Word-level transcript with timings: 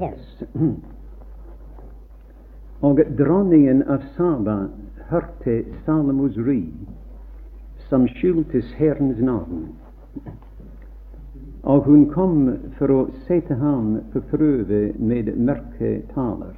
Yes. 0.00 0.42
Og 2.80 3.00
dronningen 3.18 3.82
av 3.90 4.04
Saba 4.16 4.68
hørte 5.10 5.64
Salomos 5.86 6.36
ry, 6.36 6.60
som 7.88 8.06
skyldtes 8.08 8.70
Herrens 8.78 9.18
navn. 9.18 9.66
Og 11.66 11.82
hun 11.90 12.06
kom 12.14 12.38
for 12.78 12.94
å 12.94 13.00
sette 13.26 13.58
ham 13.58 13.96
på 14.12 14.22
prøve 14.30 14.82
med 15.02 15.34
mørke 15.34 15.92
taler. 16.14 16.54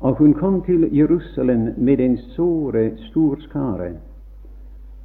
Og 0.00 0.24
hun 0.24 0.32
kom 0.40 0.62
til 0.64 0.88
Jerusalem 0.96 1.74
med 1.76 2.00
en 2.00 2.16
såre 2.32 2.94
stor 3.10 3.36
skare, 3.44 3.92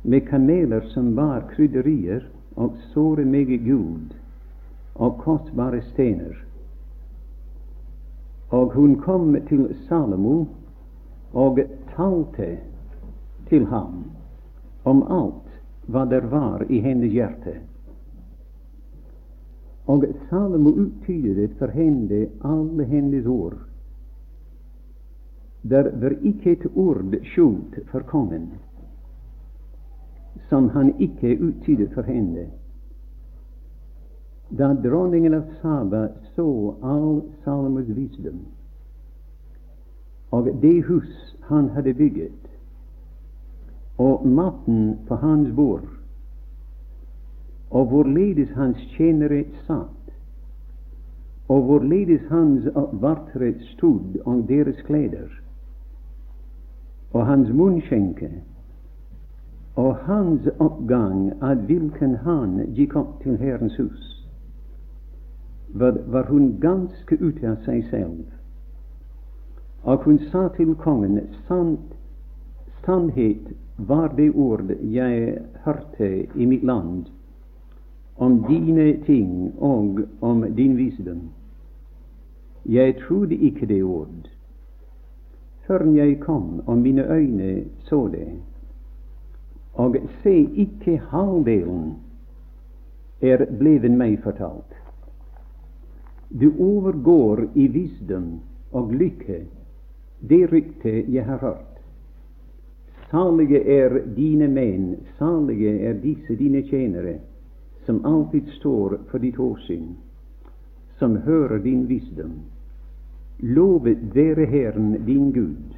med 0.03 0.29
kameler 0.29 0.87
som 0.95 1.11
bar 1.17 1.49
krydderier 1.51 2.23
og 2.55 2.79
såre 2.93 3.25
meget 3.27 3.67
guld 3.67 4.15
og 4.95 5.17
kostbare 5.17 5.81
stener. 5.81 6.35
Og 8.49 8.73
hun 8.73 8.95
kom 9.01 9.35
til 9.47 9.75
Salomo 9.87 10.45
og 11.33 11.59
talte 11.95 12.57
til 13.49 13.65
ham 13.65 14.03
om 14.83 15.03
alt 15.11 15.41
hva 15.87 16.05
der 16.09 16.27
var 16.31 16.65
i 16.69 16.79
hennes 16.79 17.11
hjerte. 17.13 17.59
Og 19.87 20.05
Salomo 20.29 20.69
uttydet 20.69 21.57
for 21.59 21.73
henne 21.73 22.27
alle 22.43 22.85
hennes 22.85 23.25
ord. 23.25 23.57
Der 25.69 25.89
var 26.01 26.13
ikke 26.21 26.51
et 26.51 26.65
ord 26.75 27.19
skjult 27.23 27.79
for 27.91 27.99
kongen 27.99 28.49
som 30.49 30.69
han 30.69 30.93
ikke 30.99 31.37
uttydet 31.41 31.93
for 31.93 32.01
henne. 32.01 32.47
Da 34.49 34.73
dronningen 34.73 35.33
av 35.33 35.43
Saba 35.61 36.07
så 36.35 36.75
all 36.81 37.21
Salomos 37.43 37.87
visdom 37.87 38.45
og 40.35 40.61
det 40.61 40.83
hus 40.83 41.35
han 41.41 41.69
hadde 41.69 41.93
bygget, 41.93 42.31
og 43.97 44.27
maten 44.27 44.99
på 45.07 45.15
hans 45.15 45.55
bord, 45.55 45.87
og 47.71 47.85
hvorledes 47.85 48.49
hans 48.55 48.77
tjenere 48.97 49.43
satt, 49.67 50.11
og 51.47 51.61
hvorledes 51.61 52.21
hans 52.29 52.67
vartere 52.91 53.53
stod 53.75 54.19
om 54.25 54.43
deres 54.47 54.81
kleder, 54.87 55.29
og 57.13 57.25
hans 57.25 57.49
munnskjenke, 57.53 58.31
og 59.75 59.95
hans 59.95 60.47
oppgang 60.59 61.31
av 61.43 61.63
hvilken 61.69 62.15
han 62.27 62.59
gikk 62.75 62.95
opp 62.95 63.21
til 63.23 63.37
Herrens 63.37 63.77
hus, 63.79 64.14
var, 65.79 66.23
hun 66.23 66.57
ganske 66.59 67.17
ute 67.19 67.49
av 67.49 67.57
seg 67.65 67.83
selv. 67.89 68.23
Og 69.83 70.03
hun 70.05 70.19
sa 70.31 70.47
til 70.55 70.75
kongen, 70.81 71.19
sant, 71.47 71.93
sannhet 72.85 73.51
var 73.77 74.13
det 74.17 74.31
ord 74.35 74.71
jeg 74.81 75.37
hørte 75.65 76.09
i 76.35 76.45
mitt 76.45 76.63
land 76.63 77.09
om 78.17 78.39
dine 78.47 78.93
ting 79.05 79.53
og 79.59 79.99
om 80.21 80.45
din 80.55 80.77
visdom. 80.77 81.29
Jeg 82.65 82.95
trodde 83.03 83.35
ikke 83.35 83.65
det 83.65 83.83
ord 83.83 84.31
før 85.67 85.85
jeg 85.91 86.19
kom 86.19 86.61
og 86.65 86.77
mine 86.77 87.03
øyne 87.11 87.63
så 87.89 88.07
det. 88.07 88.27
Og 89.73 89.95
se, 90.23 90.49
ikke 90.53 91.01
halvdelen 91.09 91.95
er 93.21 93.45
blevet 93.59 93.91
meg 93.91 94.19
fortalt. 94.23 94.84
Du 96.39 96.51
overgår 96.59 97.47
i 97.53 97.67
visdom 97.67 98.39
og 98.71 98.91
lykke 98.91 99.45
det 100.19 100.51
rykte 100.51 101.11
jeg 101.11 101.25
har 101.25 101.37
hørt. 101.37 101.79
Salige 103.11 103.61
er 103.63 104.01
dine 104.15 104.47
menn, 104.47 104.95
salige 105.17 105.79
er 105.79 105.93
disse 106.01 106.35
dine 106.35 106.61
tjenere, 106.67 107.19
som 107.85 108.01
alltid 108.05 108.49
står 108.57 108.97
for 109.11 109.23
ditt 109.23 109.39
åsyn, 109.39 109.93
som 110.99 111.15
hører 111.15 111.61
din 111.63 111.85
visdom. 111.87 112.33
Lovet 113.39 114.03
være 114.15 114.45
Herren 114.45 115.05
din 115.05 115.31
Gud, 115.31 115.77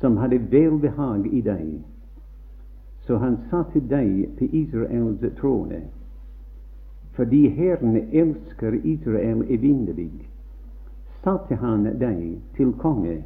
som 0.00 0.16
hadde 0.16 0.38
velbehag 0.52 1.26
i 1.32 1.40
deg, 1.40 1.80
så 3.06 3.18
han 3.18 3.40
satte 3.50 3.82
deg 3.90 4.28
på 4.38 4.46
Israels 4.52 5.26
trone. 5.40 5.82
Fordi 7.16 7.48
Herren 7.48 7.96
elsker 8.12 8.72
Israel 8.86 9.44
evinnelig, 9.48 10.10
satte 11.24 11.54
han 11.60 11.84
deg 12.00 12.22
til 12.56 12.72
konge 12.80 13.18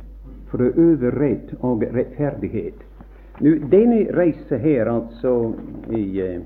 for 0.50 0.62
å 0.62 0.72
øve 0.74 1.12
rett 1.14 1.54
og 1.60 1.84
rettferdighet. 1.94 2.82
Nå, 3.40 3.52
Denne 3.70 4.06
reise 4.16 4.58
her, 4.58 4.90
altså 4.90 5.54
i 5.94 6.02
eh, 6.24 6.42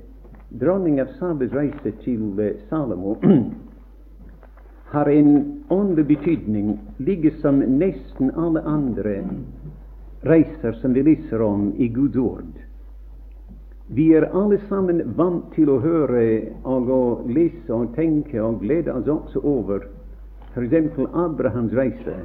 dronning 0.61 0.99
av 1.01 1.13
Sabes 1.17 1.53
reise 1.55 1.95
til 2.03 2.39
eh, 2.39 2.57
Salomo, 2.69 3.17
har 4.93 5.09
en 5.09 5.63
åndelig 5.71 6.05
betydning, 6.13 6.73
like 6.99 7.31
som 7.41 7.63
nesten 7.63 8.33
alle 8.35 8.61
andre 8.67 9.21
reiser 10.27 10.75
som 10.81 10.93
vi 10.93 11.03
leser 11.03 11.41
om 11.41 11.71
i 11.77 11.87
Guds 11.87 12.17
ord. 12.19 12.60
Vi 13.93 14.13
er 14.15 14.29
alle 14.31 14.55
sammen 14.69 15.01
vant 15.17 15.49
til 15.51 15.67
å 15.67 15.81
høre 15.83 16.21
og 16.63 16.89
å 16.95 17.01
lese 17.27 17.73
og 17.75 17.89
tenke 17.97 18.39
og 18.39 18.61
glede 18.61 18.93
oss 18.95 19.09
også 19.11 19.41
over 19.43 19.83
f.eks. 20.53 20.95
Abrahams 21.11 21.73
reise. 21.75 22.21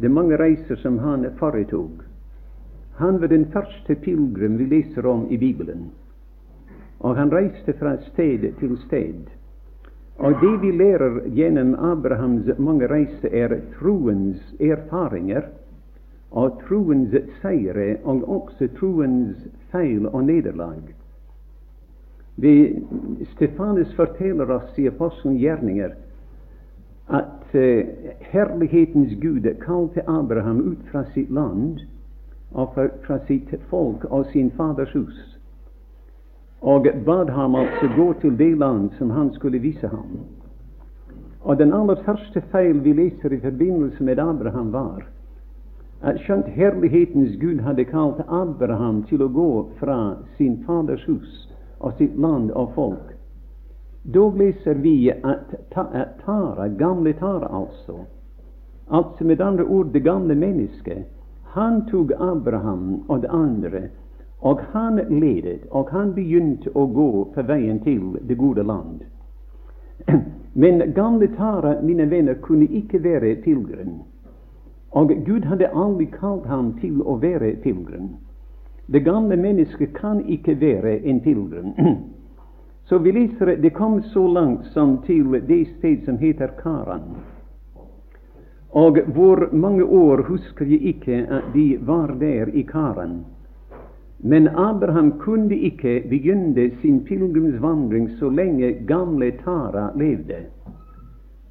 Er 0.00 0.12
mange 0.12 0.38
reiser 0.40 0.80
som 0.80 0.96
han 1.04 1.26
foretok. 1.36 2.00
Han 2.96 3.20
var 3.20 3.28
den 3.28 3.44
første 3.52 3.98
pilegrim 4.00 4.56
vi 4.56 4.70
leser 4.72 5.06
om 5.06 5.26
i 5.28 5.36
Bibelen. 5.36 5.90
Og 7.04 7.16
han 7.20 7.32
reiste 7.32 7.76
fra 7.76 7.98
sted 8.06 8.48
til 8.60 8.78
sted. 8.86 9.28
Og 10.16 10.40
det 10.40 10.54
vi 10.64 10.72
lærer 10.72 11.26
gjennom 11.36 11.74
Abrahams 11.92 12.48
mange 12.56 12.88
reiser, 12.88 13.28
er 13.36 13.52
troens 13.76 14.40
erfaringer 14.56 15.44
og 16.30 16.60
troens 16.68 17.14
seire, 17.42 17.96
og 18.04 18.28
også 18.28 18.68
troens 18.78 19.46
feil 19.72 20.06
og 20.06 20.24
nederlag. 20.24 20.82
Stefanus 23.34 23.94
forteller 23.96 24.50
oss 24.50 24.78
i 24.78 24.88
Apostelens 24.88 25.40
gjerninger 25.40 25.94
at 27.06 27.54
uh, 27.54 27.86
herlighetens 28.32 29.14
Gud 29.22 29.46
kalte 29.62 30.02
Abraham 30.10 30.60
ut 30.72 30.90
fra 30.90 31.04
sitt 31.14 31.30
land 31.30 31.80
og 32.52 32.74
fra 33.06 33.18
sitt 33.26 33.54
folk 33.70 34.04
og 34.10 34.26
sin 34.32 34.50
faders 34.58 34.92
hus, 34.92 35.16
og 36.60 36.88
bad 37.06 37.30
ham 37.30 37.54
altså 37.54 37.88
gå 37.96 38.12
til 38.20 38.38
det 38.38 38.58
land 38.58 38.90
som 38.98 39.10
han 39.10 39.32
skulle 39.34 39.58
vise 39.58 39.88
ham. 39.88 40.20
Og 41.42 41.58
den 41.58 41.72
aller 41.72 42.02
første 42.04 42.42
feil 42.50 42.82
vi 42.84 42.92
leser 42.92 43.32
i 43.32 43.40
forbindelse 43.40 44.04
med 44.04 44.18
Abraham, 44.18 44.72
var 44.72 45.06
at 46.00 46.20
skjønt 46.20 46.48
herlighetens 46.52 47.36
Gud 47.40 47.60
hadde 47.64 47.84
kalt 47.88 48.20
Abraham 48.28 49.02
til 49.08 49.22
å 49.24 49.28
gå 49.32 49.50
fra 49.80 50.16
sin 50.36 50.58
faders 50.66 51.04
hus 51.08 51.46
og 51.78 51.96
sitt 51.98 52.16
land 52.20 52.50
og 52.52 52.74
folk, 52.74 53.12
da 54.06 54.28
leser 54.38 54.74
vi 54.74 55.10
at, 55.10 55.54
at 55.74 56.18
Tara, 56.24 56.68
gamle 56.68 57.12
Tara 57.18 57.48
altså, 57.50 58.04
altså 58.86 59.24
med 59.24 59.40
andre 59.40 59.64
ord 59.64 59.92
det 59.92 60.04
gamle 60.04 60.34
mennesket, 60.34 61.06
han 61.56 61.86
tok 61.90 62.12
Abraham 62.20 63.02
og 63.08 63.22
det 63.22 63.30
andre, 63.32 63.88
og 64.40 64.60
han 64.72 65.00
ledet, 65.10 65.64
og 65.70 65.90
han 65.90 66.12
begynte 66.14 66.70
å 66.76 66.86
gå 66.86 67.10
på 67.34 67.44
veien 67.48 67.80
til 67.82 68.18
det 68.28 68.36
gode 68.38 68.62
land. 68.62 69.00
Men 70.62 70.92
gamle 70.94 71.28
Tara, 71.34 71.80
mine 71.82 72.06
venner, 72.10 72.36
kunne 72.44 72.68
ikke 72.68 73.02
være 73.02 73.34
pilegrim. 73.42 74.04
Og 74.96 75.12
Gud 75.26 75.44
hadde 75.44 75.68
aldri 75.76 76.06
kalt 76.12 76.46
ham 76.48 76.72
til 76.80 77.02
å 77.04 77.18
være 77.20 77.52
pilegrim. 77.64 78.14
Det 78.86 79.02
gamle 79.04 79.36
mennesket 79.36 79.92
kan 79.98 80.22
ikke 80.24 80.54
være 80.60 80.98
en 81.04 81.20
pilegrim. 81.20 81.74
Så 82.88 82.98
vi 83.02 83.12
leser 83.12 83.56
det 83.60 83.74
kom 83.74 83.98
så 84.14 84.22
langt 84.30 84.66
som 84.72 85.00
til 85.06 85.34
det 85.48 85.64
sted 85.74 86.04
som 86.06 86.20
heter 86.22 86.54
Karan. 86.62 87.16
Og 88.70 89.00
hvor 89.16 89.48
mange 89.52 89.84
år 89.84 90.22
husker 90.28 90.64
jeg 90.70 90.94
ikke 90.94 91.24
at 91.28 91.50
de 91.54 91.78
var 91.82 92.14
der 92.20 92.52
i 92.54 92.62
Karan. 92.62 93.24
Men 94.18 94.48
Abraham 94.48 95.18
kunne 95.18 95.56
ikke 95.56 96.02
begynne 96.08 96.70
sin 96.80 97.02
pilegrimsvandring 97.04 98.10
så 98.18 98.30
lenge 98.30 98.72
gamle 98.86 99.32
Tara 99.44 99.90
levde. 99.96 100.46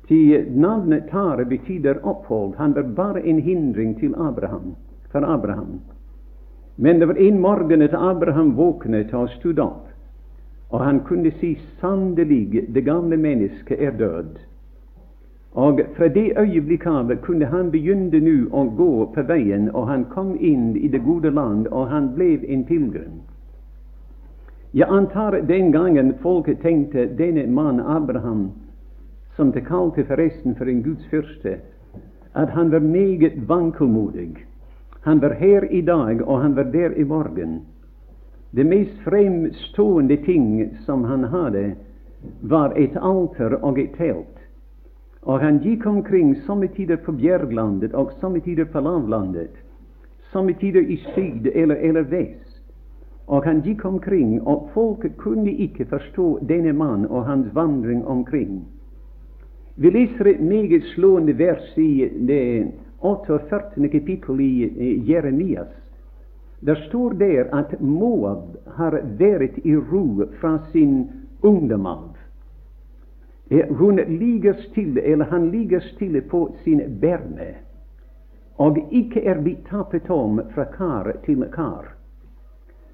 Til 0.07 0.45
navnet 0.53 1.09
Tare 1.09 1.45
betyr 1.45 1.99
opphold. 2.03 2.55
Han 2.57 2.75
var 2.75 2.83
bare 2.83 3.27
en 3.27 3.39
hindring 3.39 3.99
til 3.99 4.13
Abraham, 4.17 4.75
for 5.11 5.25
Abraham. 5.25 5.79
Men 6.75 6.99
det 6.99 7.07
var 7.07 7.17
en 7.17 7.39
morgen 7.39 7.81
at 7.81 7.93
Abraham 7.93 8.57
våknet 8.57 9.13
og 9.13 9.29
stod 9.29 9.59
opp. 9.59 9.87
Og 10.69 10.83
han 10.85 10.99
kunne 10.99 11.31
si 11.39 11.57
sannelig, 11.81 12.67
det 12.73 12.85
gamle 12.85 13.17
mennesket 13.17 13.81
er 13.81 13.91
død. 13.91 14.37
Og 15.55 15.79
fra 15.95 16.07
det 16.07 16.33
øyeblikk 16.37 16.85
av 16.85 17.15
kunne 17.23 17.45
han 17.45 17.71
begynne 17.71 18.19
nå 18.19 18.49
å 18.51 18.65
gå 18.75 19.05
på 19.15 19.23
veien, 19.23 19.69
og 19.71 19.87
han 19.87 20.03
kom 20.11 20.35
inn 20.39 20.75
i 20.75 20.87
det 20.87 20.99
gode 21.05 21.31
land, 21.31 21.67
og 21.67 21.87
han 21.87 22.11
ble 22.15 22.41
en 22.43 22.65
pilegrim. 22.67 23.21
Jeg 24.73 24.91
antar 24.91 25.39
den 25.47 25.71
gangen 25.71 26.13
folk 26.19 26.49
tenkte 26.61 27.07
denne 27.17 27.47
mannen 27.47 27.85
Abraham, 27.87 28.51
som 29.35 29.51
det 29.51 29.65
kalte 29.67 30.05
forresten 30.07 30.55
for 30.55 30.69
en 30.69 30.83
Guds 30.83 31.05
fyrste, 31.11 31.59
at 32.35 32.49
han 32.49 32.71
var 32.71 32.79
meget 32.79 33.47
vankelmodig. 33.47 34.45
Han 35.01 35.21
var 35.21 35.33
her 35.33 35.63
i 35.71 35.81
dag, 35.81 36.21
og 36.27 36.41
han 36.41 36.55
var 36.55 36.63
der 36.63 36.91
i 36.97 37.03
morgen. 37.03 37.61
Det 38.51 38.65
mest 38.65 38.99
fremstående 39.03 40.17
ting 40.17 40.77
som 40.85 41.03
han 41.03 41.23
hadde, 41.23 41.75
var 42.41 42.73
et 42.75 42.97
alter 43.01 43.55
og 43.61 43.79
et 43.79 43.91
telt. 43.97 44.39
Og 45.21 45.39
han 45.39 45.59
gikk 45.59 45.85
omkring 45.85 46.35
somme 46.45 46.67
tider 46.67 46.95
på 46.95 47.11
bjerglandet 47.11 47.93
og 47.93 48.11
somme 48.21 48.39
tider 48.39 48.65
på 48.65 48.79
lavlandet, 48.79 49.51
somme 50.31 50.53
tider 50.53 50.81
i 50.81 50.97
syd 51.13 51.49
eller, 51.53 51.75
eller 51.75 52.01
vest. 52.01 52.61
Og 53.27 53.43
han 53.45 53.61
gikk 53.65 53.85
omkring, 53.85 54.47
og 54.47 54.69
folket 54.73 55.17
kunne 55.17 55.51
ikke 55.51 55.85
forstå 55.85 56.39
denne 56.49 56.73
mann 56.73 57.05
og 57.09 57.25
hans 57.25 57.47
vandring 57.55 58.07
omkring. 58.07 58.65
Vi 59.77 59.91
leser 59.91 60.27
et 60.27 60.39
meget 60.39 60.83
slående 60.83 61.33
vers 61.33 61.77
i 61.77 62.09
det 62.27 62.67
48. 62.99 63.89
kapittel 63.91 64.39
i 64.41 65.11
Jeremias. 65.11 65.67
Der 66.59 66.75
står 66.75 67.13
der 67.13 67.49
at 67.51 67.81
Moab 67.81 68.55
har 68.77 68.95
vært 69.19 69.57
i 69.63 69.75
ro 69.75 70.25
fra 70.39 70.59
sin 70.71 71.09
ungdom 71.41 71.85
av. 71.85 72.15
Hun 73.69 73.95
ligger 73.95 74.53
stille, 74.53 75.01
eller 75.01 75.25
han 75.25 75.51
ligger 75.51 75.79
stille 75.79 76.21
på 76.21 76.55
sin 76.63 76.81
berne, 77.01 77.51
og 78.55 78.79
ikke 78.91 79.21
er 79.27 79.41
blitt 79.43 79.67
tappet 79.69 80.09
om 80.09 80.39
fra 80.55 80.65
kar 80.71 81.11
til 81.25 81.43
kar. 81.51 81.91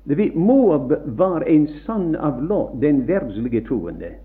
Det 0.04 0.36
Moab 0.36 0.92
var 1.06 1.46
en 1.48 1.68
sønn 1.86 2.16
av 2.16 2.42
Lot, 2.44 2.82
den 2.82 3.06
verdslige 3.08 3.62
troende, 3.70 4.16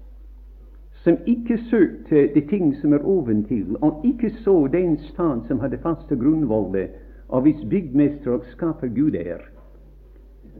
som 1.06 1.16
ikke 1.26 1.58
søkte 1.70 2.28
de 2.34 2.40
ting 2.50 2.72
som 2.80 2.92
er 2.92 3.04
oventil, 3.06 3.76
og 3.80 4.00
ikke 4.04 4.30
så 4.42 4.66
den 4.72 4.96
stad 4.98 5.44
som 5.46 5.60
hadde 5.62 5.78
faste 5.78 6.16
grunnvoller, 6.18 6.88
og 7.28 7.44
hvis 7.44 7.62
byggmester 7.70 8.32
og 8.34 8.48
skaper 8.50 8.90
Gud 8.90 9.14
er. 9.14 9.44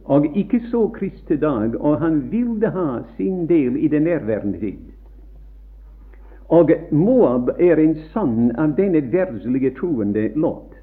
Og 0.05 0.27
ikke 0.37 0.61
så 0.71 0.87
Kristi 0.95 1.37
dag, 1.37 1.75
og 1.81 1.99
han 1.99 2.21
ville 2.31 2.71
ha 2.71 3.01
sin 3.17 3.49
del 3.49 3.77
i 3.77 3.89
den 3.89 4.03
nærværende 4.03 4.61
tid. 4.61 4.79
Og 6.49 6.71
Moab 6.93 7.51
er 7.59 7.83
en 7.83 7.97
sønn 8.15 8.53
av 8.55 8.77
denne 8.79 9.03
verdslige 9.13 9.75
troende 9.81 10.29
Lot. 10.39 10.79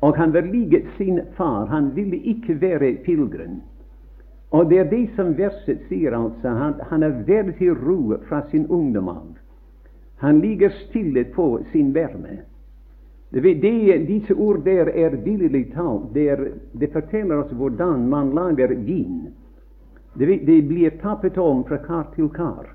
Og 0.00 0.16
han 0.16 0.32
var 0.32 0.48
like 0.48 0.86
sin 0.96 1.20
far. 1.36 1.66
Han 1.66 1.92
ville 1.96 2.16
ikke 2.16 2.60
være 2.60 2.94
pilegrim. 3.04 3.60
Og 4.50 4.70
det 4.70 4.78
er 4.78 4.88
det 4.90 5.04
som 5.16 5.34
verset 5.38 5.84
sier, 5.88 6.14
altså. 6.16 6.48
Han, 6.48 6.74
han 6.90 7.02
er 7.06 7.20
verd 7.26 7.52
til 7.58 7.74
ro 7.78 8.16
fra 8.28 8.42
sin 8.50 8.66
ungdom 8.66 9.08
av. 9.08 9.28
Han 10.20 10.40
ligger 10.40 10.72
stille 10.88 11.24
på 11.24 11.60
sin 11.72 11.92
det, 13.62 13.98
disse 14.08 14.34
ord 14.34 14.64
der 14.64 14.90
er 14.90 15.14
billig 15.24 15.72
talt. 15.74 16.10
Det, 16.14 16.28
er, 16.28 16.48
det, 16.72 16.90
forteller 16.92 17.44
oss 17.44 17.52
hvordan 17.52 18.08
man 18.08 18.34
lager 18.34 18.74
vin. 18.74 19.30
Det, 20.18 20.26
det 20.46 20.62
blir 20.66 20.90
tappet 20.98 21.38
om 21.38 21.62
fra 21.64 21.78
kar 21.78 22.10
til 22.16 22.28
kar. 22.28 22.74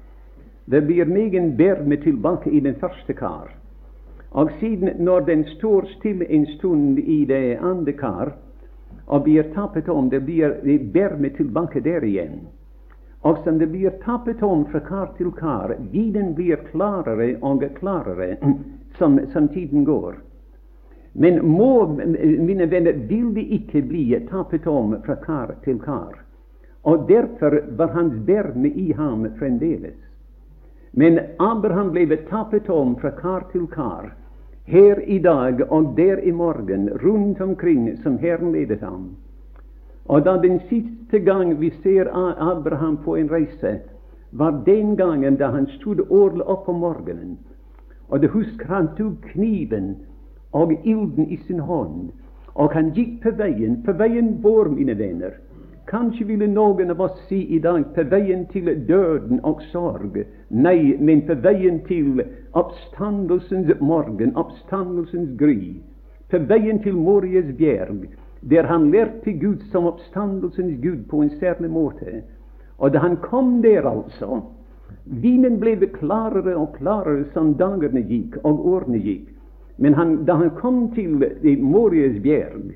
Det 0.65 0.81
blir 0.87 1.05
megen 1.05 1.57
berme 1.57 1.97
tilbake 1.97 2.49
i 2.49 2.59
den 2.59 2.79
første 2.79 3.13
kar. 3.13 3.51
Og 4.31 4.49
siden, 4.59 5.03
når 5.03 5.27
den 5.27 5.43
står 5.57 5.85
stille 5.99 6.25
en 6.31 6.47
stund 6.55 6.99
i 6.99 7.25
det 7.25 7.57
andre 7.61 7.91
kar 7.91 8.33
og 9.05 9.23
blir 9.23 9.43
tappet 9.53 9.89
om, 9.89 10.09
det 10.09 10.19
blir 10.19 10.79
berme 10.93 11.29
tilbake 11.29 11.79
der 11.79 12.03
igjen. 12.03 12.39
Og 13.25 13.37
som 13.43 13.57
det 13.57 13.67
blir 13.67 13.89
tappet 13.89 14.43
om 14.43 14.65
fra 14.69 14.79
kar 14.79 15.13
til 15.17 15.31
kar, 15.33 15.75
vinen 15.91 16.33
blir 16.37 16.61
klarere 16.71 17.35
og 17.41 17.63
klarere 17.79 18.37
som, 18.97 19.19
som 19.33 19.47
tiden 19.47 19.85
går. 19.85 20.15
Men 21.13 21.39
må, 21.47 21.87
mine 22.39 22.65
venner, 22.65 22.93
vil 22.93 23.33
det 23.33 23.45
ikke 23.59 23.81
bli 23.81 24.09
tappet 24.29 24.67
om 24.67 24.97
fra 25.05 25.15
kar 25.15 25.55
til 25.63 25.79
kar. 25.79 26.19
Og 26.85 27.07
derfor 27.07 27.61
var 27.77 27.87
hans 27.95 28.13
berme 28.25 28.69
i 28.69 28.91
ham 28.93 29.25
fremdeles. 29.39 29.95
Men 30.91 31.19
Abraham 31.39 31.89
ble 31.95 32.17
tappet 32.29 32.69
om 32.69 32.93
fra 32.99 33.11
kar 33.11 33.47
til 33.51 33.65
kar, 33.67 34.11
her 34.65 34.99
i 35.07 35.19
dag 35.19 35.71
og 35.71 35.93
der 35.97 36.17
i 36.17 36.31
morgen, 36.31 36.89
rundt 37.03 37.41
omkring 37.41 37.97
som 38.03 38.17
Herren 38.17 38.51
ledet 38.51 38.81
ham. 38.81 39.15
Og 40.05 40.25
da 40.25 40.37
den 40.41 40.59
siste 40.69 41.19
gang 41.19 41.59
vi 41.59 41.69
ser 41.83 42.05
Abraham 42.51 42.97
på 42.97 43.15
en 43.15 43.31
reise, 43.31 43.79
var 44.31 44.63
den 44.65 44.95
gangen 44.95 45.35
da 45.35 45.47
han 45.47 45.67
stod 45.67 46.01
årlig 46.09 46.43
opp 46.43 46.69
om 46.69 46.75
morgenen. 46.75 47.37
Og 48.09 48.21
du 48.21 48.27
husker 48.27 48.65
han 48.67 48.89
tok 48.97 49.21
kniven 49.31 49.95
og 50.51 50.73
ilden 50.83 51.29
i 51.29 51.37
sin 51.47 51.59
hånd, 51.59 52.11
og 52.55 52.73
han 52.73 52.91
gikk 52.93 53.21
på 53.23 53.31
veien, 53.37 53.81
på 53.83 53.93
veien 53.93 54.37
vår, 54.41 54.69
mine 54.69 54.97
venner. 54.97 55.31
Kanskje 55.85 56.25
ville 56.25 56.47
noen 56.49 56.89
av 56.91 57.01
oss 57.01 57.17
si 57.29 57.43
i 57.55 57.59
dag 57.61 57.83
på 57.93 58.03
veien 58.09 58.47
til 58.49 58.71
døden 58.87 59.41
og 59.45 59.61
sorg. 59.69 60.17
Nei, 60.49 60.95
men 60.97 61.21
på 61.27 61.35
veien 61.43 61.83
til 61.85 62.23
oppstandelsens 62.57 63.69
morgen, 63.81 64.33
oppstandelsens 64.33 65.35
gry. 65.37 65.75
På 66.31 66.41
veien 66.49 66.81
til 66.81 66.97
Morias 66.97 67.51
bjerg, 67.59 68.07
der 68.41 68.65
han 68.65 68.89
lærte 68.91 69.35
Gud 69.37 69.61
som 69.71 69.85
oppstandelsens 69.85 70.81
Gud 70.81 71.05
på 71.11 71.21
en 71.21 71.29
særlig 71.37 71.69
måte. 71.69 72.23
Og 72.77 72.93
da 72.93 73.05
han 73.05 73.17
kom 73.21 73.61
der, 73.61 73.85
altså 73.85 74.41
Vinen 75.05 75.59
ble 75.61 75.77
klarere 75.93 76.55
og 76.57 76.79
klarere 76.79 77.27
som 77.33 77.53
dagene 77.59 78.01
gikk 78.09 78.39
og 78.43 78.65
årene 78.73 78.97
gikk. 78.97 79.29
Men 79.77 79.93
han, 79.93 80.15
da 80.25 80.33
han 80.39 80.49
kom 80.57 80.87
til 80.95 81.21
Morias 81.61 82.17
bjerg, 82.23 82.73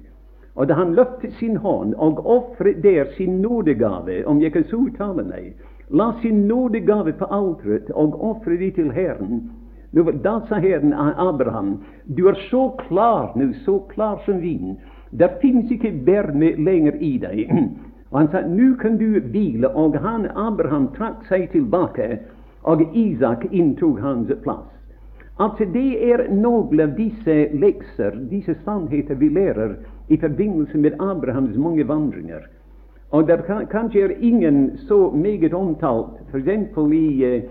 og 0.59 0.67
da 0.67 0.75
han 0.75 0.91
løftet 0.91 1.33
sin 1.39 1.55
hånd 1.63 1.93
og 1.95 2.25
ofret 2.27 2.81
der 2.83 3.07
sin 3.15 3.37
nådegave, 3.41 4.27
om 4.27 4.41
jeg 4.41 4.51
kan 4.51 4.65
så 4.67 4.75
uttale 4.75 5.23
meg, 5.23 5.53
la 5.89 6.11
sin 6.21 6.41
nådegave 6.47 7.13
på 7.15 7.25
alteret 7.31 7.91
og 7.95 8.17
ofre 8.31 8.57
det 8.59 8.73
til 8.75 8.91
Herren. 8.91 9.45
Da 9.95 10.39
sa 10.49 10.59
Herren 10.59 10.93
Abraham, 10.93 11.77
du 12.17 12.27
er 12.27 12.35
så 12.49 12.69
klar 12.87 13.31
nå, 13.39 13.53
så 13.65 13.79
klar 13.93 14.19
som 14.25 14.41
vin. 14.41 14.75
Det 15.11 15.31
fins 15.41 15.71
ikke 15.71 15.93
berme 16.05 16.51
lenger 16.59 16.99
i 16.99 17.17
deg. 17.17 17.55
Og 18.11 18.19
han 18.19 18.29
sa, 18.31 18.41
nå 18.41 18.75
kan 18.81 18.97
du 18.97 19.19
hvile. 19.31 19.69
Og 19.69 19.95
han, 20.01 20.27
Abraham 20.35 20.89
trakk 20.97 21.23
seg 21.29 21.49
tilbake, 21.53 22.19
og 22.67 22.83
Isak 22.93 23.47
inntok 23.51 23.99
hans 24.01 24.33
plass. 24.43 24.78
Altså, 25.39 25.65
det 25.73 26.11
er 26.11 26.25
noen 26.35 26.81
av 26.83 26.97
disse 26.97 27.35
lekser, 27.55 28.17
disse 28.27 28.57
sannheter 28.65 29.15
vi 29.15 29.29
lærer 29.31 29.77
i 30.11 30.17
forbindelse 30.19 30.77
med 30.77 30.97
Abrahams 30.99 31.55
mange 31.57 31.87
vandringer. 31.87 32.43
Og 33.11 33.27
det 33.27 33.45
kan, 33.47 33.67
kanskje 33.71 34.03
er 34.03 34.17
ingen 34.19 34.77
så 34.77 35.11
meget 35.11 35.53
omtalt, 35.53 36.19
f.eks. 36.31 36.47
i, 36.93 37.23
eh, 37.23 37.43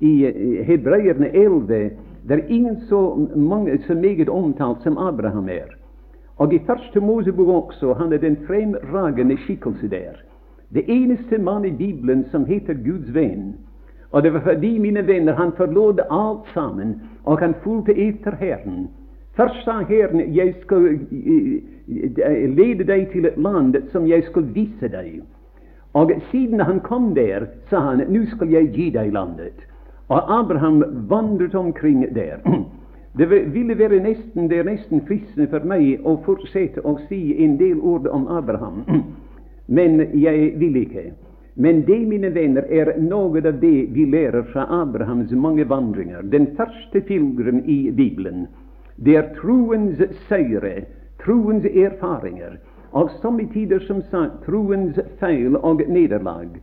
i 0.00 0.12
eh, 0.26 0.66
Hebreerne 0.66 1.30
11. 1.34 1.90
Det 2.28 2.38
er 2.38 2.48
ingen 2.48 2.80
så, 2.88 3.28
mange, 3.36 3.78
så 3.86 3.94
meget 3.94 4.28
omtalt 4.28 4.82
som 4.82 4.98
Abraham 4.98 5.48
er. 5.48 5.78
Og 6.36 6.54
i 6.54 6.58
Første 6.66 7.00
Mosebok 7.00 7.48
også, 7.48 7.94
han 7.94 8.12
er 8.12 8.18
den 8.18 8.36
fremragende 8.46 9.36
skikkelse 9.36 9.88
der. 9.88 10.18
Det 10.74 10.84
eneste 10.88 11.38
mann 11.38 11.64
i 11.64 11.70
Bibelen 11.70 12.26
som 12.30 12.44
heter 12.44 12.74
Guds 12.74 13.14
venn. 13.14 13.54
Og 14.10 14.22
det 14.22 14.32
var 14.32 14.40
fordi, 14.40 14.78
mine 14.78 15.06
venner, 15.06 15.34
han 15.34 15.52
forlot 15.56 16.00
alt 16.10 16.52
sammen, 16.54 17.02
og 17.28 17.40
han 17.40 17.54
fulgte 17.62 17.92
etter 17.92 18.36
Herren. 18.40 18.88
Først 19.36 19.64
sa 19.64 19.82
Herren, 19.88 20.34
jeg 20.34 20.54
skal 20.62 20.86
eh, 20.86 21.58
eh, 22.24 22.46
lede 22.56 22.86
deg 22.88 23.10
til 23.12 23.28
et 23.28 23.36
land 23.36 23.76
som 23.92 24.06
jeg 24.08 24.24
skal 24.30 24.48
vise 24.54 24.88
deg. 24.88 25.20
Og 25.92 26.12
siden 26.30 26.60
han 26.60 26.80
kom 26.80 27.12
der, 27.14 27.46
sa 27.70 27.80
han, 27.90 28.02
nå 28.08 28.24
skal 28.32 28.48
jeg 28.48 28.72
gi 28.72 28.88
deg 28.96 29.12
landet. 29.12 29.60
Og 30.08 30.40
Abraham 30.40 30.82
vandret 31.08 31.54
omkring 31.54 32.06
der. 32.14 32.40
Det 33.18 33.30
ville 33.30 33.78
være 33.78 33.98
nesten, 34.00 34.50
det 34.50 34.58
er 34.58 34.66
nesten 34.68 35.00
fristende 35.06 35.48
for 35.50 35.64
meg 35.66 36.04
å 36.06 36.12
fortsette 36.22 36.84
å 36.86 36.92
si 37.08 37.32
en 37.42 37.56
del 37.58 37.80
ord 37.80 38.06
om 38.14 38.28
Abraham, 38.30 38.84
men 39.78 39.98
jeg 40.14 40.52
vil 40.60 40.76
ikke. 40.84 41.08
Men 41.60 41.84
det, 41.84 41.98
mine 42.06 42.30
venner, 42.30 42.62
er 42.70 42.92
noe 43.02 43.40
av 43.42 43.56
det 43.58 43.88
vi 43.90 44.04
lærer 44.06 44.44
fra 44.52 44.68
Abrahams 44.70 45.32
mange 45.34 45.64
vandringer. 45.66 46.22
Den 46.22 46.52
første 46.54 47.02
filgren 47.08 47.64
i 47.66 47.90
Bibelen. 47.90 48.46
Det 48.94 49.16
er 49.18 49.32
troens 49.40 49.98
seire, 50.28 50.84
troens 51.24 51.66
erfaringer, 51.66 52.60
og 52.94 53.10
somme 53.22 53.48
tider, 53.50 53.82
som 53.90 54.04
sagt, 54.06 54.44
troens 54.46 55.00
feil 55.18 55.58
og 55.58 55.82
nederlag. 55.90 56.60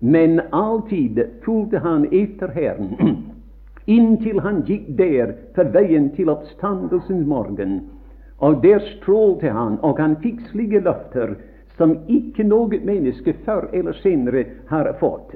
Men 0.00 0.40
alltid 0.52 1.20
fulgte 1.44 1.84
han 1.84 2.08
etter 2.08 2.56
Herren. 2.56 2.96
inntil 3.86 4.40
han 4.40 4.62
gikk 4.64 4.88
der 4.96 5.36
for 5.54 5.68
veien 5.76 6.08
til 6.16 6.32
oppstandelsens 6.32 7.26
morgen. 7.28 7.80
Og 8.40 8.62
der 8.64 8.80
strålte 8.96 9.52
han, 9.52 9.76
og 9.82 10.00
han 10.00 10.16
fikk 10.24 10.40
slike 10.50 10.80
løfter 10.82 11.36
som 11.76 11.96
ikke 12.08 12.44
noe 12.44 12.80
menneske 12.84 13.34
før 13.44 13.68
eller 13.72 13.92
senere 13.92 14.44
har 14.66 14.92
fått. 15.00 15.34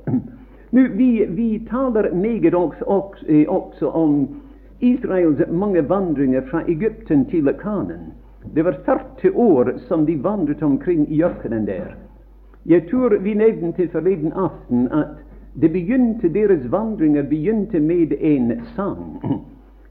Nu, 0.70 0.88
vi, 0.92 1.26
vi 1.28 1.62
taler 1.70 2.10
meget 2.14 2.54
også, 2.54 2.84
også, 2.84 3.44
også, 3.48 3.86
om 3.86 4.28
Israels 4.80 5.40
mange 5.50 5.88
vandringer 5.88 6.42
fra 6.50 6.62
Egypten 6.68 7.24
til 7.30 7.52
Kanan. 7.62 8.12
Det 8.54 8.64
var 8.64 8.76
40 8.84 9.32
år 9.34 9.70
som 9.88 10.06
de 10.06 10.18
vandret 10.24 10.62
omkring 10.62 11.12
i 11.12 11.22
ørkenen 11.22 11.66
der. 11.66 11.94
Jeg 12.66 12.88
tror 12.90 13.18
vi 13.22 13.34
nevnte 13.34 13.88
forleden 13.88 14.32
aften 14.32 14.88
at 14.92 15.22
det 15.60 15.72
begynte, 15.72 16.28
deres 16.28 16.70
vandringer 16.70 17.22
begynte 17.22 17.80
med 17.80 18.12
en 18.20 18.60
sang. 18.76 19.22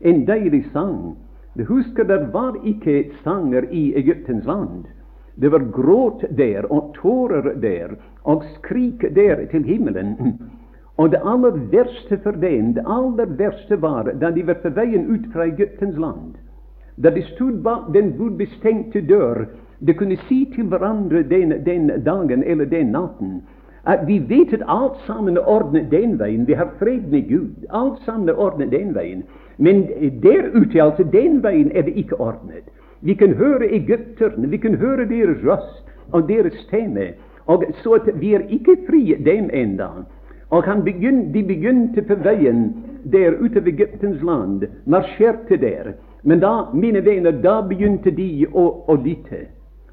En 0.02 0.26
deilig 0.28 0.66
sang. 0.74 1.18
Du 1.58 1.64
husker 1.64 2.04
det 2.04 2.34
var 2.34 2.56
ikke 2.66 3.12
sanger 3.24 3.64
i 3.72 3.94
Egyptens 3.96 4.46
land. 4.46 4.86
Det 5.36 5.52
var 5.52 5.64
gråt 5.72 6.24
der 6.38 6.66
og 6.72 6.96
tårer 7.02 7.54
der 7.62 7.96
og 8.24 8.44
skrik 8.56 9.02
der 9.16 9.46
til 9.52 9.64
himmelen. 9.64 10.40
Og 10.98 11.12
det 11.12 11.20
aller 11.26 11.58
verste 11.72 12.18
for 12.24 12.32
dem, 12.32 12.74
det 12.74 12.84
aller 12.88 13.26
verste 13.38 13.82
var 13.82 14.12
da 14.22 14.32
de 14.32 14.48
var 14.48 14.62
på 14.64 14.70
veien 14.70 15.10
ut 15.12 15.36
Egyptens 15.36 15.98
land. 15.98 16.38
Da 16.96 17.10
de 17.10 17.24
stod 17.36 17.60
bak 17.64 17.92
den 17.94 18.14
budbestengte 18.18 19.02
dør, 19.02 19.46
de 19.88 19.94
kunne 19.94 20.18
si 20.30 20.46
til 20.56 20.72
hverandre 20.72 21.24
den, 21.24 21.52
den 21.66 21.92
dagen 22.06 22.44
eller 22.44 22.66
den 22.66 22.96
natten 22.96 23.42
at 23.86 24.08
vi 24.08 24.20
vet 24.30 24.54
at 24.54 24.64
alt 24.68 24.98
sammen 25.06 25.38
ordnet 25.38 25.92
den 25.92 26.20
veien. 26.20 26.48
Vi 26.48 26.54
har 26.54 26.70
fred 26.80 27.02
med 27.12 27.30
Gud. 27.30 27.50
Alt 27.74 28.00
sammen 28.06 28.30
ordnet 28.30 28.72
den 28.72 28.96
veien. 28.96 29.24
Men 29.58 29.84
der 30.24 30.50
ute, 30.54 31.04
den 31.12 31.44
veien, 31.44 31.72
er 31.76 31.82
det 31.82 31.94
ikke 31.96 32.20
ordnet. 32.20 32.66
Vi 33.02 33.14
kan 33.14 33.34
høre 33.34 33.72
egypterne, 33.74 34.48
vi 34.48 34.58
kan 34.58 34.76
høre 34.76 35.06
deres 35.10 35.44
røst 35.46 35.86
og 36.12 36.30
deres 36.30 36.54
stemme. 36.68 37.14
Og 37.46 37.64
så 37.84 38.00
at 38.00 38.22
vi 38.22 38.34
er 38.34 38.48
ikke 38.50 38.78
fri 38.88 39.16
dem 39.26 39.50
enda. 39.54 39.88
Og 40.50 40.64
begynte, 40.84 41.34
de 41.34 41.44
begynte 41.44 42.02
på 42.02 42.16
veien 42.16 42.74
der 43.12 43.38
ute 43.42 43.66
ved 43.66 43.74
Egyptens 43.74 44.22
land, 44.24 44.64
marsjerte 44.86 45.58
der. 45.58 45.94
Men 46.24 46.40
da, 46.40 46.66
mine 46.74 47.06
venner, 47.06 47.32
da 47.32 47.62
begynte 47.62 48.12
de 48.12 48.48
å, 48.54 48.86
å 48.88 48.96
lytte. 48.96 49.46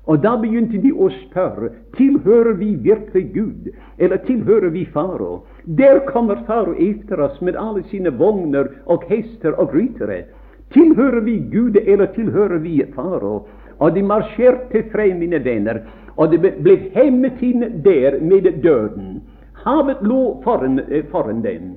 Og 0.06 0.22
da 0.22 0.32
begynte 0.40 0.80
de 0.82 0.90
å 0.92 1.10
spørre 1.14 1.68
tilhører 1.96 2.56
vi 2.58 2.72
virkelig 2.82 3.28
Gud, 3.34 3.68
eller 3.98 4.18
tilhører 4.26 4.72
vi 4.74 4.86
farao. 4.94 5.42
Der 5.64 6.00
kommer 6.08 6.40
farao 6.46 6.74
etter 6.74 7.20
oss 7.20 7.40
med 7.40 7.56
alle 7.56 7.84
sine 7.90 8.10
vogner 8.10 8.72
og 8.90 9.04
hester 9.10 9.54
og 9.60 9.76
ryttere. 9.76 10.24
Tilhører 10.72 11.20
vi 11.20 11.38
Gud, 11.52 11.76
eller 11.76 12.06
tilhører 12.16 12.58
vi 12.58 12.80
farao? 12.94 13.46
Og 13.78 13.94
de 13.94 14.02
marsjerte 14.02 14.84
frem, 14.92 15.18
mine 15.18 15.40
venner, 15.44 15.82
og 16.16 16.32
de 16.32 16.38
ble 16.38 16.76
hemmet 16.94 17.42
inn 17.42 17.64
der 17.84 18.18
med 18.20 18.48
døden. 18.62 19.20
Havet 19.64 20.02
lå 20.02 20.40
foran, 20.44 20.78
eh, 20.88 21.04
foran 21.10 21.42
dem, 21.42 21.76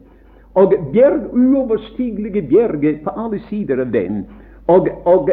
og 0.56 0.74
bjerg, 0.94 1.34
uoverstigelige 1.34 2.42
bjerger 2.50 3.04
på 3.04 3.12
alle 3.16 3.40
sider 3.50 3.82
av 3.84 3.92
dem 3.92 4.24
og, 4.68 4.90
og 5.06 5.30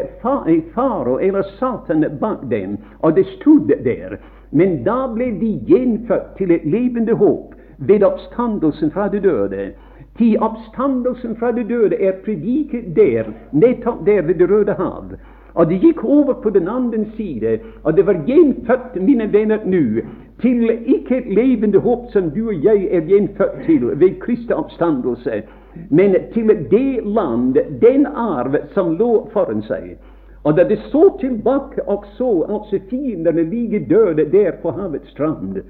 faro, 0.74 1.18
eller 1.18 1.42
Satan, 1.58 2.04
bak 2.20 2.50
dem, 2.50 2.76
og 3.00 3.16
det 3.16 3.26
stod 3.26 3.72
der. 3.84 4.18
Men 4.50 4.82
da 4.84 5.06
ble 5.08 5.30
de 5.40 5.54
gjenfødt 5.66 6.34
til 6.36 6.52
et 6.52 6.64
levende 6.68 7.14
håp 7.16 7.54
ved 7.78 8.04
oppstandelsen 8.04 8.92
fra 8.92 9.08
de 9.08 9.20
døde. 9.20 9.70
Til 10.18 10.38
oppstandelsen 10.44 11.36
fra 11.36 11.52
de 11.52 11.64
døde 11.68 11.96
er 11.96 12.18
prediket 12.24 12.96
der, 12.96 13.32
nettopp 13.52 14.06
der 14.06 14.22
ved 14.22 14.34
Det 14.34 14.50
røde 14.50 14.74
hav. 14.78 15.14
Og 15.54 15.68
det 15.68 15.80
gikk 15.80 16.04
over 16.04 16.32
på 16.42 16.50
den 16.50 16.68
andre 16.68 17.04
side, 17.16 17.58
og 17.84 17.96
det 17.96 18.06
var 18.06 18.20
gjenfødt, 18.26 19.02
mine 19.02 19.32
venner, 19.32 19.58
nå, 19.64 20.04
til 20.40 20.70
ikke 20.70 21.16
et 21.16 21.34
levende 21.34 21.78
håp 21.78 22.08
som 22.12 22.30
du 22.30 22.48
og 22.48 22.64
jeg 22.64 22.88
er 22.90 23.04
gjenfødt 23.08 23.66
til 23.66 23.84
ved 24.00 24.20
Kristi 24.20 24.52
oppstandelse, 24.52 25.42
men 25.90 26.16
til 26.32 26.48
det 26.70 27.04
land, 27.04 27.54
den 27.80 28.06
arv 28.06 28.56
som 28.74 28.96
lå 28.96 29.28
foran 29.32 29.62
seg. 29.68 29.96
Og 30.44 30.56
da 30.56 30.64
de 30.66 30.76
så 30.90 31.04
tilbake 31.20 31.84
og 31.86 32.04
så 32.16 32.30
altså 32.48 32.80
fiendene 32.90 33.44
ligge 33.46 33.86
døde 33.90 34.24
der 34.32 34.56
på 34.62 34.70
havets 34.70 35.10
strand, 35.10 35.62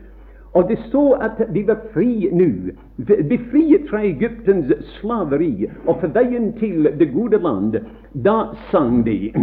og 0.52 0.68
det 0.68 0.78
så 0.90 1.12
at 1.24 1.38
de 1.54 1.62
var 1.66 1.80
fri 1.94 2.28
nå, 2.32 2.48
befriet 3.06 3.88
fra 3.90 4.02
Egyptens 4.04 4.72
slaveri 4.98 5.68
og 5.86 6.00
på 6.02 6.10
veien 6.12 6.52
til 6.60 6.90
det 6.98 7.08
gode 7.14 7.40
land, 7.40 7.78
da 8.12 8.52
sang 8.70 9.00
de. 9.06 9.32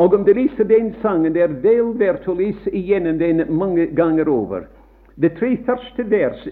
Og 0.00 0.14
om 0.14 0.22
du 0.24 0.30
leser 0.32 0.64
den 0.64 0.94
sangen, 1.02 1.34
det 1.34 1.42
er 1.42 1.56
vel 1.60 1.90
verdt 2.00 2.28
å 2.30 2.34
lese 2.38 2.70
igjennom 2.72 3.18
den 3.20 3.42
mange 3.52 3.84
ganger 3.98 4.30
over. 4.32 4.62
Det 5.20 5.34
tre 5.36 5.50
første 5.66 6.06
vers 6.08 6.46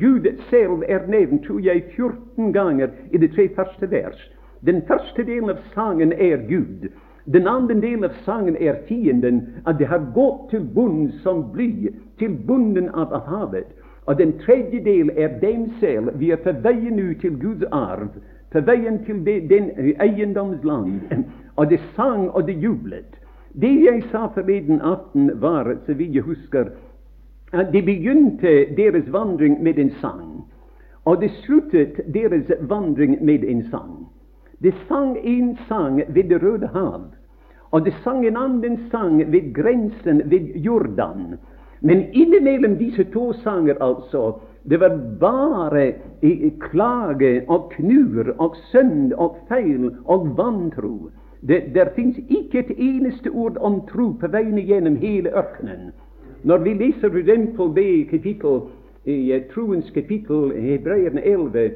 Gud 0.00 0.28
selv 0.48 0.86
er 0.88 1.04
nevnt, 1.10 1.44
tror 1.44 1.60
jeg, 1.60 1.82
14 1.96 2.54
ganger 2.54 2.94
i 3.12 3.20
de 3.20 3.28
tre 3.28 3.50
første 3.56 3.90
vers. 3.90 4.22
Den 4.64 4.80
første 4.88 5.26
delen 5.26 5.52
av 5.52 5.60
sangen 5.74 6.14
er 6.16 6.40
Gud. 6.48 6.88
Den 7.32 7.48
andre 7.48 7.74
delen 7.74 8.04
av 8.04 8.14
sangen 8.24 8.56
er 8.60 8.76
fienden, 8.86 9.40
at 9.66 9.78
det 9.78 9.88
har 9.90 10.04
gått 10.14 10.50
til 10.50 10.62
bunnen 10.74 11.10
som 11.24 11.42
bly, 11.52 11.90
til 12.18 12.36
bunnen 12.46 12.88
av, 12.94 13.12
av 13.12 13.26
havet. 13.26 13.72
Og 14.06 14.18
den 14.18 14.36
tredje 14.38 14.78
del 14.84 15.10
er 15.16 15.40
dem 15.40 15.66
selv. 15.80 16.12
Vi 16.20 16.30
er 16.30 16.38
på 16.38 16.54
veien 16.62 16.94
nå 16.94 17.16
til 17.20 17.34
Guds 17.42 17.66
arv, 17.74 18.14
på 18.54 18.62
veien 18.62 19.00
til 19.04 19.24
det, 19.26 19.40
den 19.50 19.72
eiendomsland. 19.98 21.00
Og 21.56 21.70
det 21.70 21.80
sang, 21.96 22.30
og 22.30 22.46
det 22.46 22.60
jublet. 22.62 23.18
Det 23.60 23.74
jeg 23.82 24.04
sa 24.12 24.28
forleden 24.34 24.80
aften, 24.80 25.30
var, 25.40 25.74
så 25.86 25.94
vidt 25.94 26.14
jeg 26.14 26.22
husker, 26.22 26.70
at 27.52 27.72
de 27.72 27.82
begynte 27.82 28.76
deres 28.76 29.12
vandring 29.12 29.62
med 29.62 29.78
en 29.78 29.90
sang, 30.00 30.44
og 31.04 31.20
det 31.20 31.30
sluttet 31.30 32.00
deres 32.14 32.50
vandring 32.60 33.24
med 33.24 33.44
en 33.44 33.62
sang. 33.70 34.06
De 34.62 34.72
sang 34.88 35.16
en 35.24 35.56
sang 35.68 36.02
ved 36.08 36.24
Det 36.24 36.42
røde 36.42 36.66
hav, 36.66 37.15
og 37.70 37.84
det 37.84 37.94
sang 38.04 38.26
en 38.26 38.36
annen 38.36 38.78
sang 38.90 39.32
ved 39.32 39.54
grensen 39.54 40.22
ved 40.30 40.54
Jordan. 40.54 41.36
Men 41.80 42.06
innimellom 42.12 42.76
disse 42.78 43.04
to 43.04 43.32
sanger, 43.32 43.74
altså, 43.80 44.32
det 44.70 44.80
var 44.80 44.98
bare 45.20 45.92
klage 46.60 47.42
og 47.48 47.70
knur 47.70 48.34
og 48.38 48.56
synd 48.70 49.12
og 49.12 49.36
feil 49.48 49.90
og 50.04 50.38
vantro. 50.38 51.10
Det, 51.48 51.74
der 51.74 51.88
fins 51.94 52.18
ikke 52.28 52.58
et 52.58 52.72
eneste 52.76 53.28
ord 53.28 53.56
om 53.60 53.80
tro 53.86 54.12
på 54.20 54.26
veien 54.32 54.58
gjennom 54.58 54.96
hele 54.96 55.30
ørkenen. 55.30 55.92
Når 56.42 56.58
vi 56.58 56.72
leser 56.74 57.10
f.eks. 57.10 57.60
det 57.76 58.08
kapittel 58.10 58.60
i 59.04 59.32
eh, 59.32 59.42
troens 59.54 59.90
kapittel, 59.90 60.52
Hebreerne 60.52 61.22
11, 61.22 61.70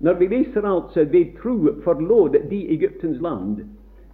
når 0.00 0.14
vi 0.14 0.26
leser 0.26 0.66
altså 0.68 1.04
ved 1.04 1.32
tro 1.42 1.56
forlot 1.84 2.36
de 2.50 2.60
Egyptens 2.74 3.20
land 3.20 3.64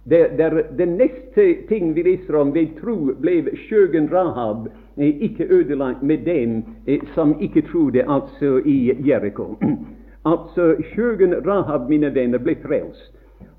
der, 0.03 0.27
der, 0.37 0.63
Den 0.77 0.89
neste 0.97 1.67
ting 1.67 1.95
vi 1.95 2.01
Israel 2.01 2.53
ved 2.53 2.67
tro, 2.81 2.95
ble 3.21 3.43
skjøgen 3.67 4.09
Rahab 4.11 4.67
eh, 4.97 5.21
ikke 5.21 5.45
ødelagt 5.49 6.03
med 6.03 6.17
dem 6.25 6.63
eh, 6.87 6.99
som 7.15 7.35
ikke 7.41 7.61
trodde, 7.61 8.03
altså 8.07 8.61
i 8.65 8.91
Jeriko. 9.07 9.57
altså 10.31 10.75
skjøgen 10.93 11.33
Rahab, 11.45 11.89
mine 11.89 12.15
venner, 12.15 12.37
ble 12.37 12.55
frelst. 12.65 13.13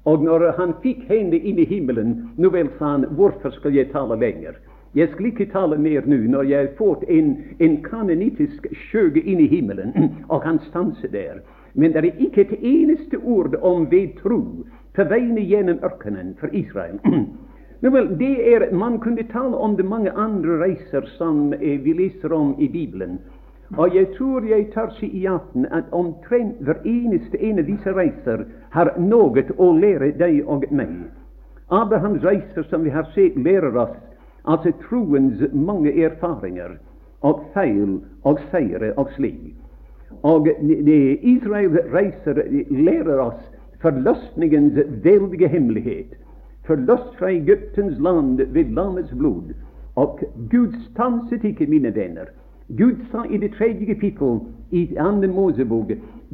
Og 0.05 0.25
når 0.25 0.53
han 0.59 0.75
fikk 0.83 1.07
henne 1.09 1.39
inn 1.39 1.59
i 1.59 1.65
himmelen, 1.65 2.15
nå 2.37 2.51
vel, 2.51 2.69
sa 2.79 2.97
han, 2.97 3.07
hvorfor 3.15 3.51
skal 3.55 3.75
jeg 3.75 3.93
tale 3.93 4.19
lenger? 4.19 4.59
Jeg 4.95 5.09
skal 5.13 5.27
ikke 5.27 5.47
tale 5.53 5.79
mer 5.79 6.03
nå 6.07 6.17
når 6.29 6.43
jeg 6.43 6.59
har 6.59 6.75
fått 6.77 7.05
en, 7.09 7.37
en 7.59 7.79
kanonitisk 7.87 8.67
skjøge 8.89 9.23
inn 9.23 9.41
i 9.41 9.47
himmelen 9.47 9.95
og 10.33 10.43
han 10.43 10.59
stanser 10.69 11.09
der. 11.09 11.39
Men 11.75 11.95
det 11.95 12.03
er 12.03 12.19
ikke 12.21 12.41
et 12.41 12.59
eneste 12.61 13.17
ord 13.17 13.55
om 13.63 13.87
ved 13.91 14.19
tro 14.19 14.43
på 14.97 15.05
veien 15.09 15.39
gjennom 15.39 15.81
ørkenen 15.85 16.35
for 16.41 16.53
Israel. 16.53 16.99
Nå 17.83 17.91
vel, 17.91 18.13
det 18.19 18.35
er, 18.55 18.69
Man 18.73 18.99
kunne 19.01 19.25
tale 19.33 19.57
om 19.57 19.77
det 19.77 19.85
mange 19.85 20.11
andre 20.11 20.59
reiser 20.61 21.09
som 21.19 21.53
eh, 21.53 21.81
vi 21.83 21.93
leser 21.93 22.33
om 22.33 22.55
i 22.59 22.69
Bibelen. 22.69 23.19
Og 23.77 23.95
jeg 23.97 24.07
tror 24.19 24.45
jeg 24.45 24.69
tar 24.75 24.93
si 24.99 25.09
i 25.17 25.27
aften 25.27 25.65
at 25.73 25.89
omtrent 25.91 26.61
hver 26.61 26.83
eneste 26.85 27.41
en 27.41 27.59
av 27.59 27.65
disse 27.65 27.95
reiser 27.97 28.45
har 28.71 28.93
noe 29.01 29.45
å 29.57 29.73
lære 29.73 30.13
deg 30.21 30.43
og 30.47 30.67
meg. 30.71 30.93
Abrahams 31.73 32.23
reiser, 32.23 32.67
som 32.69 32.85
vi 32.85 32.91
har 32.93 33.09
sett, 33.15 33.37
lærer 33.37 33.77
oss 33.77 33.97
altså 34.45 34.73
troens 34.89 35.41
mange 35.53 35.93
erfaringer 36.05 36.77
og 37.23 37.45
feil 37.55 38.01
og 38.29 38.41
seire 38.51 38.93
og 39.01 39.09
slik. 39.17 39.55
Og 40.23 40.49
Israel 40.53 41.79
reiser 41.95 42.43
lærer 42.69 43.25
oss 43.25 43.41
forløsningens 43.83 44.79
veldige 45.05 45.49
hemmelighet. 45.49 46.15
Forløst 46.67 47.17
fra 47.19 47.31
Egyptens 47.31 47.99
land 48.01 48.37
ved 48.37 48.65
lammets 48.65 49.15
blod. 49.19 49.55
Og 49.97 50.21
Gud 50.51 50.73
stanset 50.91 51.45
ikke, 51.45 51.67
mine 51.67 51.95
venner. 51.95 52.25
Gud 52.79 52.97
sa 53.11 53.23
i 53.31 53.37
det 53.37 53.53
tredje 53.59 53.87
kapittel 53.87 54.41
i 54.71 54.97
andre 54.97 55.29
Mosebok 55.29 55.91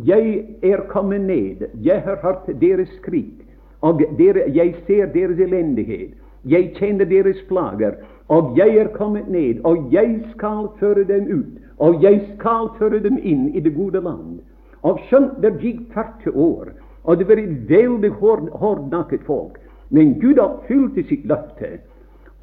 Jeg 0.07 0.45
er 0.62 0.81
kommet 0.88 1.21
ned, 1.21 1.67
jeg 1.83 2.02
har 2.02 2.19
hørt 2.23 2.61
deres 2.61 2.88
skrik, 3.02 3.47
og 3.81 4.02
dere, 4.19 4.43
jeg 4.55 4.75
ser 4.87 5.07
deres 5.07 5.38
elendighet. 5.38 6.11
Jeg 6.45 6.73
kjenner 6.75 7.05
deres 7.05 7.43
plager, 7.49 7.93
og 8.28 8.57
jeg 8.57 8.76
er 8.76 8.88
kommet 8.88 9.28
ned, 9.28 9.64
og 9.64 9.88
jeg 9.93 10.21
skal 10.37 10.69
føre 10.81 11.05
dem 11.05 11.38
ut, 11.38 11.59
og 11.78 12.02
jeg 12.02 12.21
skal 12.35 12.69
føre 12.78 13.02
dem 13.02 13.19
inn 13.23 13.49
i 13.55 13.61
det 13.61 13.75
gode 13.75 14.00
land. 14.00 14.38
Og 14.83 15.00
skjønt 15.09 15.43
det 15.43 15.57
gikk 15.61 15.81
40 15.95 16.35
år, 16.35 16.69
og 17.09 17.19
det 17.19 17.25
var 17.29 17.41
et 17.41 17.71
veldig 17.71 18.11
hardnakket 18.61 19.23
folk, 19.25 19.57
men 19.88 20.19
Gud 20.21 20.38
oppfylte 20.38 21.07
sitt 21.09 21.25
løfte, 21.29 21.79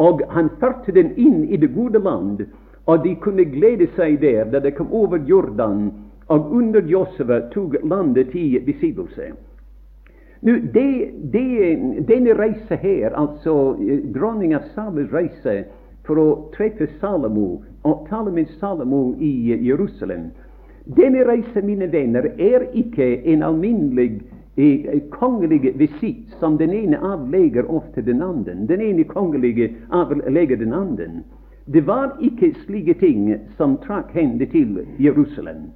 og 0.01 0.23
han 0.33 0.49
førte 0.59 0.91
dem 0.95 1.11
inn 1.21 1.43
i 1.45 1.59
det 1.61 1.69
gode 1.75 2.01
land, 2.01 2.41
og 2.89 3.03
de 3.03 3.13
kunne 3.21 3.45
glede 3.45 3.87
seg 3.95 4.17
der 4.23 4.49
da 4.49 4.59
de 4.63 4.73
kom 4.73 4.89
over 4.89 5.21
Jordan, 5.29 5.91
og 6.33 6.49
under 6.51 6.81
Josua 6.89 7.43
tok 7.53 7.77
landet 7.85 8.33
i 8.35 8.57
besittelse. 8.65 9.35
Denne 10.45 12.33
reise 12.37 12.77
her, 12.81 13.13
altså 13.13 13.75
eh, 13.81 14.01
dronning 14.13 14.53
av 14.57 14.65
Sabas 14.73 15.13
reise 15.13 15.63
for 16.05 16.21
å 16.21 16.27
treffe 16.53 16.89
Salomo 16.99 17.63
og 17.85 18.05
tale 18.09 18.33
med 18.33 18.49
Salomo 18.59 19.15
i 19.17 19.53
eh, 19.53 19.61
Jerusalem 19.65 20.31
Denne 20.85 21.23
reise, 21.25 21.63
mine 21.65 21.87
venner, 21.89 22.27
er 22.37 22.67
ikke 22.77 23.07
en 23.25 23.41
alminnelig 23.43 24.19
eh, 24.55 24.99
kongelig 25.11 25.77
visitt 25.77 26.29
som 26.39 26.57
den 26.57 26.73
ene 26.73 26.97
avlegger 26.97 27.71
ofte 27.71 28.01
den 28.01 28.21
andre. 28.21 28.55
Den 28.55 28.81
ene 28.81 29.03
kongelige 29.03 29.73
avlegger 29.89 30.57
den 30.57 30.73
andre. 30.73 31.07
Det 31.65 31.87
var 31.87 32.17
ikke 32.21 32.53
slike 32.65 32.93
ting 32.93 33.35
som 33.57 33.77
trakk 33.77 34.11
henne 34.13 34.45
til 34.45 34.85
Jerusalem. 34.99 35.71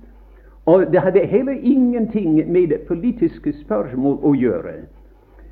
Og 0.65 0.91
det 0.91 1.01
hadde 1.01 1.25
heller 1.25 1.57
ingenting 1.61 2.51
med 2.51 2.75
politiske 2.87 3.53
spørsmål 3.63 4.19
å 4.23 4.33
gjøre. 4.37 4.73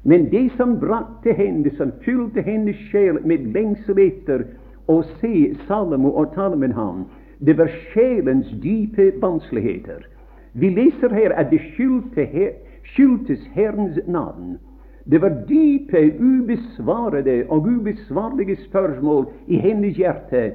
Men 0.03 0.29
det 0.31 0.51
som 0.57 0.79
brakte 0.79 1.33
henne, 1.33 1.71
som 1.77 1.91
fylte 2.05 2.41
hennes 2.41 2.77
sjel 2.91 3.17
med 3.25 3.49
lengsel 3.55 3.97
etter 3.99 4.45
å 4.87 5.01
se 5.17 5.55
Salomo 5.67 6.13
og 6.13 6.35
tale 6.35 6.55
med 6.55 6.75
ham, 6.77 7.07
det 7.39 7.57
var 7.57 7.73
sjelens 7.91 8.47
dype 8.61 9.09
vanskeligheter. 9.21 10.05
Vi 10.53 10.69
leser 10.69 11.13
her 11.13 11.33
at 11.33 11.49
det 11.51 11.61
skyldtes 12.91 13.39
Herrens 13.53 13.99
navn. 14.07 14.57
Det 15.11 15.21
var 15.21 15.33
dype, 15.49 16.13
ubesvarede 16.19 17.43
og 17.49 17.67
ubesvarlige 17.67 18.55
spørsmål 18.55 19.27
i 19.47 19.57
hennes 19.57 19.97
hjerte 19.97 20.51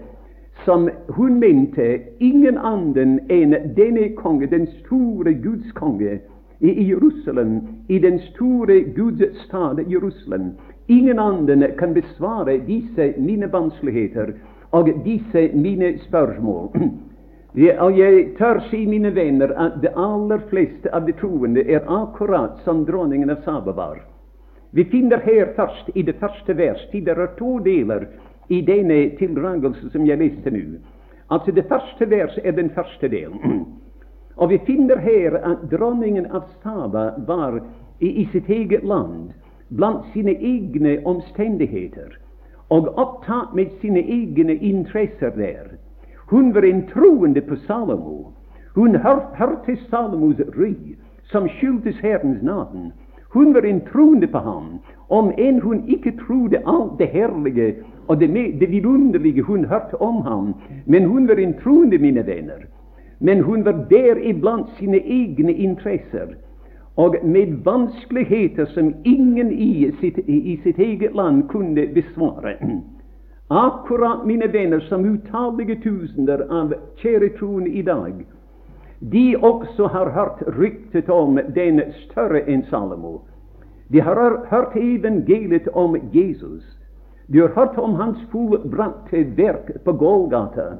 som 0.65 0.91
hun 1.09 1.41
mente 1.41 2.01
ingen 2.21 2.59
annen 2.59 3.19
enn 3.31 3.57
denne 3.77 4.09
konge, 4.17 4.47
den 4.47 4.67
store 4.83 5.35
Guds 5.35 5.73
konge 5.73 6.21
i 6.61 6.89
Jerusalem, 6.91 7.61
i 7.89 7.99
den 7.99 8.19
store 8.19 8.83
Guds 8.97 9.45
stad 9.45 9.81
Jerusalem. 9.91 10.53
Ingen 10.89 11.19
annen 11.19 11.65
kan 11.79 11.95
besvare 11.95 12.61
disse 12.67 13.15
mine 13.19 13.53
vanskeligheter 13.53 14.33
og 14.71 14.91
disse 15.05 15.51
mine 15.55 15.99
spørsmål. 15.99 16.71
Og 17.53 17.99
jeg 17.99 18.31
tør 18.39 18.63
si, 18.71 18.87
mine 18.89 19.11
venner, 19.15 19.53
at 19.61 19.83
de 19.83 19.91
aller 19.93 20.41
fleste 20.49 20.89
av 20.89 21.05
de 21.05 21.13
troende 21.13 21.61
er 21.69 21.85
akkurat 21.85 22.63
som 22.65 22.87
dronningen 22.89 23.31
av 23.31 23.43
Saba 23.45 23.75
var. 23.77 23.99
Vi 24.73 24.85
finner 24.89 25.21
her 25.21 25.53
først 25.57 25.91
i 25.95 26.03
det 26.03 26.17
første 26.17 26.57
vers 26.57 26.87
det 26.93 27.09
er 27.09 27.27
to 27.37 27.59
deler 27.61 28.07
i 28.49 28.63
denne 28.65 29.11
tildragelse 29.19 29.91
som 29.93 30.07
jeg 30.07 30.19
leste 30.19 30.51
nå. 30.51 30.81
Altså 31.29 31.53
Det 31.53 31.69
første 31.69 32.11
vers 32.11 32.39
er 32.45 32.53
den 32.53 32.71
første 32.71 33.09
delen. 33.09 33.67
Og 34.41 34.49
vi 34.49 34.59
finner 34.67 34.97
her 34.97 35.37
at 35.37 35.69
dronningen 35.71 36.27
av 36.33 36.49
Saba 36.63 37.13
var 37.27 37.61
i, 38.01 38.09
i 38.09 38.29
sitt 38.33 38.49
eget 38.49 38.85
land, 38.85 39.33
blant 39.69 40.09
sine 40.13 40.33
egne 40.33 40.99
omstendigheter, 41.05 42.17
og 42.73 42.89
opptatt 42.97 43.53
med 43.55 43.77
sine 43.81 44.01
egne 44.01 44.57
interesser 44.57 45.37
der. 45.37 45.77
Hun 46.33 46.55
var 46.55 46.65
en 46.65 46.87
troende 46.89 47.41
på 47.41 47.57
Salomo. 47.57 48.33
Hun 48.75 48.97
hørte 48.97 49.77
Salomos 49.91 50.39
ry, 50.57 50.75
som 51.29 51.49
skyldtes 51.49 51.99
Herrens 52.01 52.43
navn. 52.43 52.93
Hun 53.35 53.55
var 53.55 53.67
en 53.69 53.81
troende 53.93 54.27
på 54.27 54.39
ham, 54.39 54.79
om 55.09 55.29
enn 55.37 55.61
hun 55.61 55.83
ikke 55.89 56.15
trodde 56.23 56.63
alt 56.65 56.95
det 56.99 57.11
herlige 57.13 57.75
og 58.09 58.21
det, 58.21 58.31
det 58.61 58.71
vidunderlige 58.71 59.43
hun 59.43 59.65
hørte 59.65 60.01
om 60.01 60.23
ham. 60.25 60.55
Men 60.87 61.05
hun 61.05 61.29
var 61.29 61.37
en 61.37 61.55
troende, 61.61 61.99
mine 61.99 62.27
venner. 62.27 62.65
Men 63.21 63.45
hun 63.45 63.65
var 63.65 63.85
der 63.91 64.17
iblant 64.25 64.73
sine 64.79 64.99
egne 65.05 65.53
interesser, 65.53 66.33
og 66.97 67.17
med 67.25 67.61
vanskeligheter 67.65 68.65
som 68.73 68.95
ingen 69.05 69.53
i 69.53 69.91
sitt, 70.01 70.19
i 70.29 70.61
sitt 70.65 70.79
eget 70.79 71.15
land 71.15 71.49
kunne 71.49 71.87
besvare. 71.95 72.57
Akkurat, 73.53 74.27
mine 74.27 74.47
venner, 74.47 74.81
som 74.81 75.05
utallige 75.05 75.75
tusener 75.83 76.41
av 76.49 76.71
kjære 76.97 77.29
troende 77.37 77.69
i 77.69 77.83
dag, 77.85 78.23
de 79.13 79.25
også 79.37 79.91
har 79.93 80.09
hørt 80.15 80.39
ryktet 80.57 81.11
om 81.13 81.37
den 81.55 81.83
større 82.07 82.41
enn 82.49 82.63
Salomo. 82.71 83.19
De 83.93 84.01
har 84.01 84.17
hørt 84.49 84.77
evangeliet 84.81 85.69
om 85.69 85.99
Jesus. 86.15 86.63
De 87.29 87.43
har 87.43 87.53
hørt 87.53 87.77
om 87.79 87.99
hans 88.01 88.23
fullbrakte 88.33 89.21
verk 89.37 89.69
på 89.85 89.93
Golgata 90.01 90.79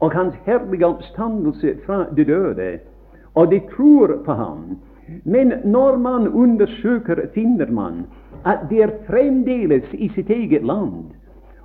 og 0.00 0.12
hans 0.12 0.36
herlige 0.44 0.86
oppstandelse 0.86 1.72
fra 1.86 2.02
de 2.16 2.24
døde, 2.24 2.68
og 3.34 3.48
de 3.50 3.62
tror 3.72 4.12
på 4.26 4.32
ham. 4.32 4.76
Men 5.24 5.54
når 5.64 5.96
man 5.96 6.28
undersøker, 6.28 7.24
finner 7.32 7.72
man 7.72 8.04
at 8.44 8.68
det 8.68 8.82
er 8.82 8.92
fremdeles 9.08 9.88
i 9.92 10.10
sitt 10.14 10.28
eget 10.30 10.66
land, 10.68 11.16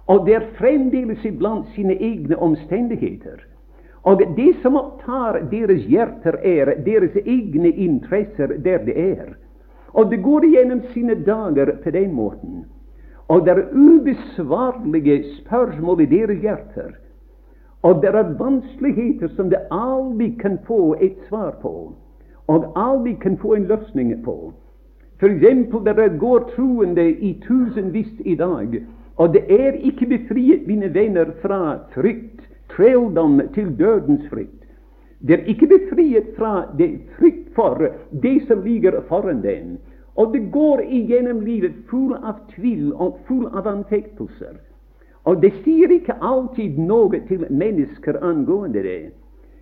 og 0.08 0.26
det 0.26 0.36
er 0.36 0.50
fremdeles 0.58 1.26
iblant 1.26 1.68
sine 1.76 1.96
egne 2.02 2.38
omstendigheter. 2.38 3.41
Og 4.06 4.22
det 4.38 4.52
som 4.62 4.78
opptar 4.78 5.39
deres 5.50 5.86
hjerter, 5.89 6.38
er 6.46 6.76
deres 6.86 7.15
egne 7.26 7.72
interesser 7.72 8.54
der 8.62 8.84
det 8.86 8.98
er. 9.02 9.34
Og 9.94 10.12
det 10.12 10.22
går 10.24 10.46
igjennom 10.46 10.84
sine 10.94 11.15
dager 11.26 11.72
på 11.84 11.91
den 11.91 12.13
måten. 12.13 12.65
Og 13.28 13.46
det 13.46 13.56
er 13.56 13.72
ubesvarlige 13.74 15.24
spørsmål 15.39 16.02
i 16.02 16.06
deres 16.06 16.41
hjerter. 16.41 16.91
Og 17.82 18.02
det 18.02 18.10
er 18.10 18.36
vanskeligheter 18.38 19.28
som 19.28 19.50
det 19.50 19.65
aldri 19.72 20.36
kan 20.41 20.60
få 20.68 20.96
et 21.02 21.18
svar 21.30 21.58
på, 21.62 21.94
og 22.48 22.72
aldri 22.76 23.13
kan 23.22 23.38
få 23.38 23.54
en 23.54 23.68
løsning 23.70 24.24
på. 24.24 24.54
For 25.20 25.30
eksempel, 25.30 25.86
det 25.86 26.20
går 26.20 26.50
troende 26.56 27.10
i 27.12 27.34
tusenvis 27.48 28.13
i 28.26 28.36
dag, 28.36 28.82
og 29.15 29.34
det 29.34 29.45
er 29.49 29.71
ikke 29.80 30.06
befriet, 30.06 30.67
mine 30.67 30.93
venner, 30.93 31.32
fra 31.41 31.80
frykt, 31.93 32.41
trelldom 32.75 33.41
til 33.54 33.71
dødens 33.80 34.28
frykt. 34.30 34.65
Det 35.28 35.39
er 35.39 35.45
ikke 35.49 35.67
befriet 35.67 36.36
fra 36.38 36.65
det 36.78 36.99
frykt 37.17 37.56
for 37.56 37.88
det 38.21 38.47
som 38.47 38.63
ligger 38.63 39.01
foran 39.08 39.41
dem. 39.43 39.78
Og 40.15 40.34
det 40.34 40.51
går 40.51 40.82
igjennom 40.89 41.41
livet 41.41 41.73
full 41.89 42.13
av 42.13 42.39
tvil 42.56 42.93
og 42.93 43.17
full 43.28 43.47
av 43.47 43.67
anfektelser. 43.67 44.60
Og 45.25 45.41
det 45.41 45.51
sier 45.63 45.91
ikke 45.91 46.19
alltid 46.21 46.78
noe 46.78 47.19
til 47.28 47.47
mennesker 47.49 48.19
angående 48.23 48.84
det. 48.84 49.12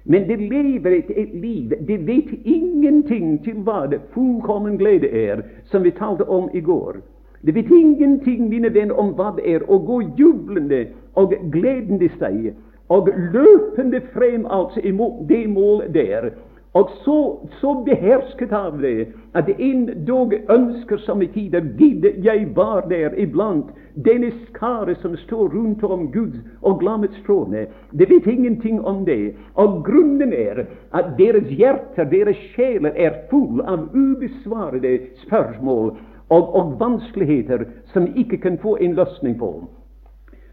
Men 0.03 0.27
det 0.27 0.37
lever 0.41 0.97
et, 0.97 1.11
et 1.15 1.33
liv 1.33 1.71
Det 1.87 1.97
vet 2.07 2.33
ingenting 2.43 3.37
til 3.43 3.61
hva 3.63 3.85
det 3.87 4.01
fullkommen 4.13 4.77
glede 4.77 5.07
er, 5.07 5.45
som 5.71 5.83
vi 5.83 5.91
talte 5.91 6.27
om 6.27 6.49
i 6.53 6.59
går. 6.59 6.99
Det 7.45 7.51
vet 7.51 7.71
ingenting, 7.71 8.49
mine 8.49 8.73
venner, 8.73 8.95
om 8.99 9.11
hva 9.17 9.33
det 9.35 9.43
er 9.55 9.65
å 9.67 9.79
gå 9.83 10.01
jublende 10.17 10.85
og 11.19 11.35
gledende 11.51 12.07
seg 12.19 12.53
og 12.93 13.09
løpende 13.33 13.99
frem 14.13 14.45
altså 14.47 14.79
imot 14.87 15.23
det 15.27 15.43
målet 15.51 15.93
der 15.95 16.31
og 16.73 16.89
så, 17.05 17.39
så 17.61 17.73
behersket 17.85 18.53
av 18.57 18.79
det 18.81 19.11
at 19.37 19.49
endog 19.61 20.31
ønsker 20.49 20.97
somme 21.05 21.27
tider 21.35 21.67
gidde 21.77 22.15
jeg 22.25 22.47
var 22.55 22.87
der 22.89 23.13
iblant 23.21 23.69
denne 24.07 24.31
skare 24.47 24.95
som 25.03 25.13
står 25.21 25.53
rundt 25.53 25.83
om 25.85 26.07
Guds 26.11 26.39
og 26.65 26.79
glammets 26.81 27.19
trone. 27.27 27.67
Det 27.91 28.09
vet 28.09 28.25
ingenting 28.25 28.81
om 28.81 29.03
det. 29.05 29.35
Og 29.53 29.83
grunnen 29.85 30.33
er 30.33 30.63
at 30.97 31.13
deres 31.19 31.45
hjerter, 31.53 32.09
deres 32.09 32.41
sjeler, 32.55 32.97
er 32.97 33.21
full 33.29 33.61
av 33.61 33.93
ubesvarede 33.93 34.97
spørsmål 35.27 35.93
og, 36.33 36.55
og 36.55 36.75
vanskeligheter 36.79 37.65
som 37.93 38.05
vi 38.05 38.25
ikke 38.25 38.41
kan 38.45 38.57
få 38.57 38.75
en 38.81 38.95
løsning 38.97 39.37
på. 39.39 39.51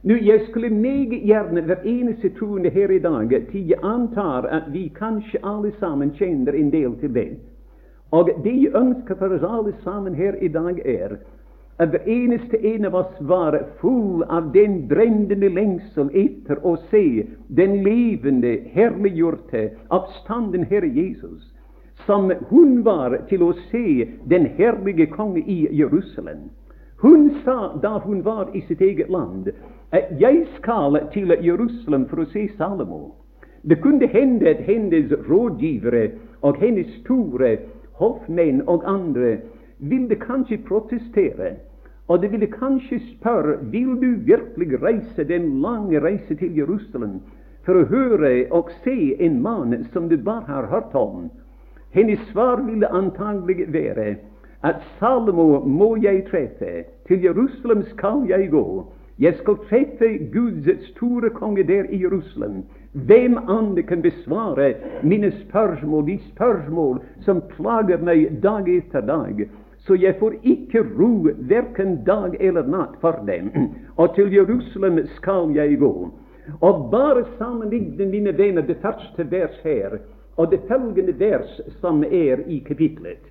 Nå, 0.03 0.15
Jeg 0.15 0.41
skulle 0.49 0.71
meget 0.71 1.23
gjerne 1.25 1.61
hver 1.61 1.85
eneste 1.85 2.31
troende 2.39 2.71
her 2.71 2.91
i 2.91 2.99
dag 2.99 3.29
til 3.51 3.69
jeg 3.69 3.79
antar 3.83 4.49
at 4.49 4.73
vi 4.73 4.89
kanskje 4.97 5.41
alle 5.45 5.73
sammen 5.81 6.15
kjenner 6.17 6.53
en 6.53 6.73
del 6.73 6.97
til 7.01 7.15
det. 7.15 7.29
Og 8.11 8.31
det 8.45 8.57
jeg 8.63 8.75
ønsker 8.75 9.15
for 9.15 9.35
oss 9.35 9.45
alle 9.45 9.75
sammen 9.85 10.15
her 10.15 10.35
i 10.41 10.49
dag, 10.49 10.81
er 10.85 11.17
at 11.79 11.89
hver 11.89 12.09
eneste 12.09 12.59
en 12.75 12.85
av 12.85 12.95
oss 12.95 13.21
var 13.21 13.57
full 13.81 14.25
av 14.29 14.51
den 14.53 14.89
brennende 14.89 15.49
lengsel 15.49 16.11
etter 16.13 16.61
å 16.67 16.75
se 16.91 17.27
den 17.49 17.79
levende, 17.85 18.57
herliggjorte, 18.75 19.71
oppstanden 19.89 20.67
Herre 20.69 20.91
Jesus, 20.93 21.50
som 22.07 22.33
hun 22.49 22.85
var 22.85 23.17
til 23.29 23.43
å 23.43 23.53
se 23.71 24.09
den 24.31 24.47
herlige 24.59 25.07
konge 25.07 25.43
i 25.47 25.67
Jerusalem. 25.71 26.51
Hun 27.01 27.31
sa 27.45 27.77
da 27.83 27.99
hun 27.99 28.25
var 28.25 28.51
i 28.55 28.61
sitt 28.69 28.81
eget 28.81 29.11
land, 29.11 29.49
at 29.93 30.11
'jeg 30.21 30.47
skal 30.57 31.09
til 31.13 31.37
Jerusalem 31.43 32.07
for 32.09 32.17
å 32.17 32.33
se 32.33 32.49
Salomo'. 32.59 33.13
Det 33.63 33.81
kunne 33.83 34.07
hende 34.07 34.49
at 34.49 34.61
hennes 34.65 35.13
rådgivere 35.13 36.11
og 36.43 36.57
hennes 36.57 36.87
store 37.01 37.59
hoffmenn 37.93 38.63
og 38.67 38.83
andre 38.87 39.39
ville 39.79 40.17
kanskje 40.17 40.59
protestere. 40.69 41.57
Og 42.09 42.23
de 42.23 42.29
ville 42.29 42.47
kanskje 42.47 43.01
spørre 43.01 43.59
vil 43.71 43.95
du 44.01 44.15
virkelig 44.25 44.83
reise 44.83 45.25
den 45.25 45.61
lange 45.63 46.01
reise 46.01 46.35
til 46.35 46.57
Jerusalem 46.57 47.21
for 47.65 47.75
å 47.75 47.85
høre 47.87 48.47
og 48.51 48.71
se 48.85 49.15
en 49.21 49.43
mann 49.43 49.85
som 49.93 50.09
du 50.09 50.17
bare 50.17 50.49
har 50.49 50.67
hørt 50.67 50.95
om? 50.95 51.31
Hennes 51.91 52.21
svar 52.33 52.63
ville 52.67 52.89
antagelig 52.89 53.73
være 53.73 54.17
at 54.63 54.77
Salomo 54.99 55.65
må 55.65 55.97
jeg 56.03 56.25
treffe, 56.31 56.85
til 57.09 57.23
Jerusalem 57.23 57.83
skal 57.83 58.27
jeg 58.29 58.51
gå. 58.51 58.93
Jeg 59.19 59.35
skal 59.35 59.57
treffe 59.69 60.19
Guds 60.33 60.89
store 60.91 61.31
konge 61.31 61.63
der 61.63 61.85
i 61.91 62.03
Jerusalem. 62.03 62.63
Hvem 62.93 63.39
andre 63.49 63.83
kan 63.83 64.03
besvare 64.03 64.75
mine 65.03 65.33
spørsmål, 65.33 66.07
de 66.07 66.19
spørsmål 66.35 67.01
som 67.21 67.43
plager 67.57 67.99
meg 68.05 68.39
dag 68.43 68.69
etter 68.69 69.01
dag? 69.01 69.49
Så 69.79 69.95
jeg 69.95 70.15
får 70.21 70.33
ikke 70.43 70.85
ro 70.99 71.29
verken 71.39 72.05
dag 72.07 72.37
eller 72.41 72.67
natt 72.67 73.01
for 73.01 73.25
dem. 73.27 73.51
Og 73.97 74.15
til 74.15 74.33
Jerusalem 74.33 75.07
skal 75.17 75.53
jeg 75.55 75.79
gå. 75.79 76.11
Og 76.61 76.89
bare 76.91 77.25
sammenligne, 77.39 78.07
mine 78.07 78.39
venner, 78.39 78.63
det 78.63 78.77
første 78.83 79.31
vers 79.31 79.61
her 79.65 79.99
og 80.41 80.51
det 80.51 80.61
følgende 80.69 81.13
vers 81.21 81.61
som 81.81 82.05
er 82.05 82.41
i 82.47 82.63
kapitlet. 82.69 83.27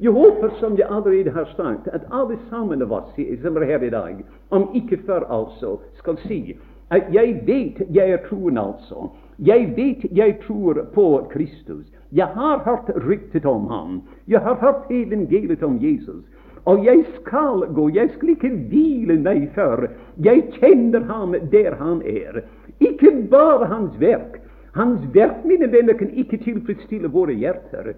Jeg 0.00 0.12
håper, 0.12 0.50
som 0.60 0.76
jeg 0.78 0.88
allerede 0.90 1.30
har 1.30 1.48
sagt, 1.56 1.88
at 1.88 2.04
alle 2.12 2.36
sammen 2.50 2.82
av 2.82 2.92
oss 2.92 3.16
som 3.42 3.56
er 3.56 3.64
her 3.64 3.82
i 3.84 3.90
dag, 3.90 4.20
om 4.50 4.68
ikke 4.74 4.98
før 5.06 5.24
altså, 5.28 5.78
skal 6.00 6.20
si 6.26 6.56
at 6.90 7.08
jeg 7.14 7.42
vet 7.46 7.80
jeg 7.94 8.10
er 8.10 8.20
troen, 8.28 8.58
altså. 8.58 9.08
Jeg 9.38 9.72
vet 9.76 10.04
jeg 10.12 10.36
tror 10.46 10.84
på 10.94 11.06
Kristus. 11.30 11.86
Jeg 12.12 12.26
har 12.26 12.58
hørt 12.64 12.90
ryktet 13.08 13.46
om 13.46 13.68
ham. 13.70 14.02
Jeg 14.28 14.40
har 14.40 14.58
hørt 14.60 14.90
evangeliet 14.90 15.62
om 15.62 15.78
Jesus. 15.80 16.24
Og 16.64 16.84
jeg 16.84 17.04
skal 17.20 17.64
gå, 17.74 17.88
jeg 17.94 18.10
skal 18.16 18.28
ikke 18.28 18.50
hvile 18.68 19.16
meg 19.22 19.48
før 19.54 19.86
jeg 20.24 20.44
kjenner 20.58 21.06
ham 21.08 21.32
der 21.52 21.78
han 21.78 22.02
er. 22.02 22.42
Ikke 22.80 23.14
bare 23.30 23.70
hans 23.70 23.96
verk. 24.00 24.40
Hans 24.74 25.02
verk, 25.14 25.44
mine 25.44 25.66
venner, 25.72 25.98
kan 25.98 26.12
ikke 26.14 26.38
tilfredsstille 26.44 27.10
våre 27.10 27.34
hjerter. 27.34 27.94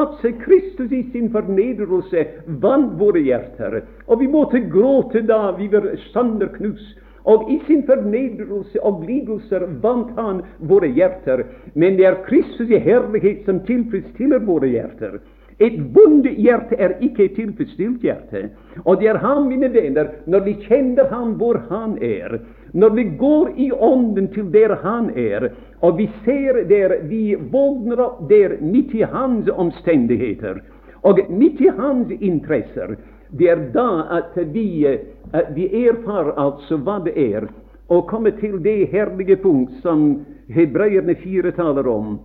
Altså, 0.00 0.32
Kristus 0.40 0.92
i 0.92 1.02
sin 1.12 1.30
fornedrelse 1.32 2.24
vant 2.62 2.94
våre 2.98 3.20
hjerter, 3.20 3.82
og 4.08 4.20
vi 4.20 4.28
måtte 4.32 4.62
gråte 4.72 5.22
da 5.28 5.50
vi 5.58 5.68
var 5.72 5.90
sanderknust 6.12 7.00
og 7.24 7.50
i 7.52 7.58
sin 7.66 7.84
fornedrelse 7.88 8.80
og 8.84 9.04
lidelser 9.08 9.64
vant 9.84 10.12
han 10.18 10.42
våre 10.68 10.90
hjerter. 10.92 11.44
Men 11.74 11.96
det 11.96 12.08
er 12.08 12.20
Kristus 12.26 12.68
i 12.68 12.80
herlighet 12.84 13.46
som 13.48 13.62
tilfredsstiller 13.68 14.44
våre 14.44 14.68
hjerter. 14.68 15.20
Et 15.62 15.76
vondt 15.94 16.26
hjerte 16.26 16.76
er 16.82 16.96
ikke 17.04 17.28
et 17.28 17.36
tilfredsstilt 17.38 18.02
hjerte. 18.02 18.48
Og 18.84 18.98
det 19.00 19.12
er 19.12 19.20
ham, 19.22 19.46
mine 19.48 19.70
venner, 19.72 20.10
når 20.26 20.44
vi 20.48 20.54
kjenner 20.66 21.06
ham 21.12 21.36
hvor 21.38 21.60
han 21.70 21.94
er, 22.02 22.40
når 22.74 22.94
vi 22.96 23.04
går 23.18 23.52
i 23.56 23.70
ånden 23.72 24.28
til 24.34 24.50
der 24.52 24.74
han 24.82 25.12
er, 25.14 25.52
og 25.80 25.98
vi 25.98 26.08
ser 26.24 26.64
der 26.68 26.96
vi 27.06 27.36
våkner 27.36 28.02
opp 28.02 28.24
der 28.28 28.56
midt 28.60 28.94
i 28.94 29.04
hans 29.06 29.48
omstendigheter 29.48 30.62
og 31.04 31.20
midt 31.28 31.60
i 31.60 31.68
hans 31.76 32.10
interesser, 32.20 32.96
det 33.30 33.50
er 33.50 33.60
da 33.74 33.88
at 34.18 34.38
vi 34.54 34.86
at 35.34 35.54
vi 35.54 35.66
erfar 35.86 36.32
altså 36.38 36.78
hva 36.82 37.00
det 37.04 37.14
er 37.18 37.48
å 37.92 38.00
komme 38.08 38.32
til 38.40 38.60
det 38.62 38.90
herlige 38.92 39.36
punkt 39.42 39.72
som 39.82 40.24
hebreerne 40.48 41.16
fire 41.22 41.52
taler 41.56 41.88
om. 41.90 42.18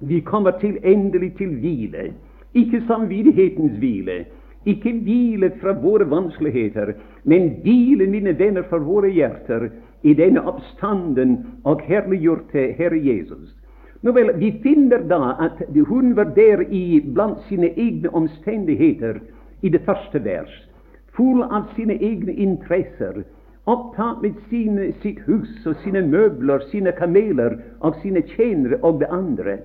Vi 0.00 0.20
kommer 0.20 0.58
til 0.60 0.78
endelig 0.82 1.36
til 1.38 1.54
hvile. 1.60 2.10
Ikke 2.54 2.82
samvittighetens 2.86 3.78
hvile, 3.78 4.24
ikke 4.66 4.92
hvile 5.04 5.52
fra 5.60 5.72
våre 5.72 6.10
vanskeligheter, 6.10 6.92
men 7.24 7.48
hvile, 7.62 8.06
mine 8.06 8.38
venner, 8.38 8.62
fra 8.68 8.78
våre 8.78 9.08
hjerter 9.08 9.68
i 10.02 10.14
denne 10.14 10.42
oppstanden 10.48 11.38
og 11.64 11.82
herliggjorte 11.86 12.72
Herre 12.78 12.98
Jesus. 12.98 13.54
Nå 14.02 14.12
vel, 14.16 14.32
Vi 14.40 14.50
finner 14.62 15.04
da 15.08 15.36
at 15.40 15.62
hun 15.88 16.16
var 16.16 16.32
der 16.36 16.64
i 16.70 17.00
blant 17.14 17.38
sine 17.48 17.70
egne 17.76 18.08
omstendigheter 18.14 19.20
i 19.62 19.68
det 19.68 19.84
første 19.84 20.24
vers 20.24 20.70
full 21.20 21.42
av 21.42 21.68
sine 21.76 21.96
egne 22.00 22.32
interesser, 22.32 23.24
opptatt 23.68 24.22
med 24.24 24.38
sine, 24.50 24.90
sitt 25.02 25.20
hus 25.26 25.66
og 25.68 25.76
sine 25.84 26.02
møbler, 26.06 26.64
sine 26.70 26.94
kameler 26.96 27.58
og 27.84 27.98
sine 28.02 28.22
tjenere 28.32 28.80
og 28.86 29.02
det 29.02 29.10
andre. 29.12 29.58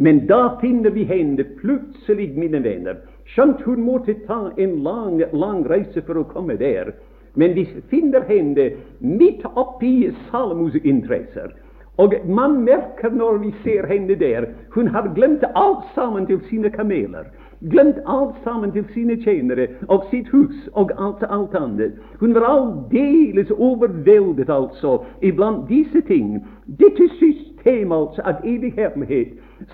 Men 0.00 0.26
da 0.26 0.58
finner 0.60 0.90
vi 0.90 1.04
henne 1.04 1.44
plutselig, 1.58 2.30
mine 2.38 2.60
venner, 2.62 3.00
skjønt 3.34 3.64
hun 3.66 3.82
måtte 3.82 4.14
ta 4.28 4.52
en 4.56 4.76
lang, 4.84 5.18
lang 5.34 5.64
reise 5.66 6.04
for 6.06 6.20
å 6.20 6.28
komme 6.30 6.54
der. 6.60 6.92
Men 7.34 7.56
vi 7.56 7.64
finner 7.90 8.22
henne 8.28 8.70
midt 9.02 9.42
oppi 9.58 10.12
Salomos 10.28 10.78
interesser. 10.84 11.50
Og 11.98 12.14
man 12.30 12.60
merker 12.62 13.10
når 13.10 13.40
vi 13.42 13.50
ser 13.64 13.90
henne 13.90 14.14
der, 14.20 14.46
hun 14.70 14.86
har 14.94 15.10
glemt 15.18 15.42
alt 15.58 15.82
sammen 15.98 16.30
til 16.30 16.38
sine 16.46 16.70
kameler 16.70 17.26
glemt 17.60 17.98
alt 18.06 18.34
sammen 18.44 18.72
til 18.72 18.84
sine 18.94 19.16
tjenere 19.22 19.66
og 19.88 20.06
sitt 20.10 20.28
hus 20.28 20.68
og 20.72 20.92
alt, 20.98 21.24
alt 21.30 21.54
annet. 21.54 21.98
Hun 22.20 22.34
var 22.34 22.46
aldeles 22.46 23.50
overveldet, 23.50 24.50
altså, 24.50 24.98
iblant 25.22 25.68
disse 25.68 26.00
ting. 26.06 26.38
Dette 26.66 27.08
system 27.18 27.47
altså 27.66 28.22
av 28.22 28.44
evig 28.44 28.74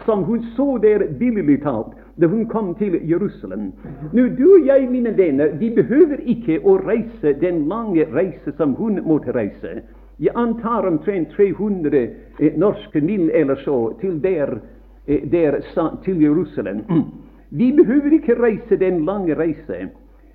som 0.05 0.25
hun 0.25 0.43
så 0.57 0.79
der 0.79 1.09
billig 1.19 1.63
talt 1.63 1.93
da 2.17 2.27
hun 2.27 2.47
kom 2.47 2.75
til 2.75 3.01
Jerusalem. 3.11 3.73
Nå, 4.13 4.29
du 4.39 4.55
og 4.55 4.67
jeg, 4.67 4.89
mine 4.91 5.17
venner, 5.17 5.49
vi 5.59 5.71
behøver 5.71 6.21
ikke 6.25 6.61
å 6.63 6.79
reise 6.79 7.35
den 7.41 7.67
lange 7.69 8.07
reise 8.15 8.53
som 8.57 8.75
hun 8.75 9.01
måtte 9.05 9.35
reise. 9.35 9.83
Jeg 10.19 10.33
antar 10.39 10.87
omtrent 10.87 11.35
300 11.35 11.97
eh, 12.39 12.55
norske 12.57 13.01
mil 13.01 13.31
eller 13.35 13.59
så 13.65 13.93
til 14.01 14.23
der, 14.23 14.61
eh, 15.07 15.27
der 15.31 15.59
til 16.05 16.23
Jerusalem. 16.23 16.85
Vi 17.51 17.73
behøver 17.73 18.13
ikke 18.13 18.35
reise 18.43 18.77
den 18.77 19.05
lange 19.05 19.35
reise, 19.39 19.89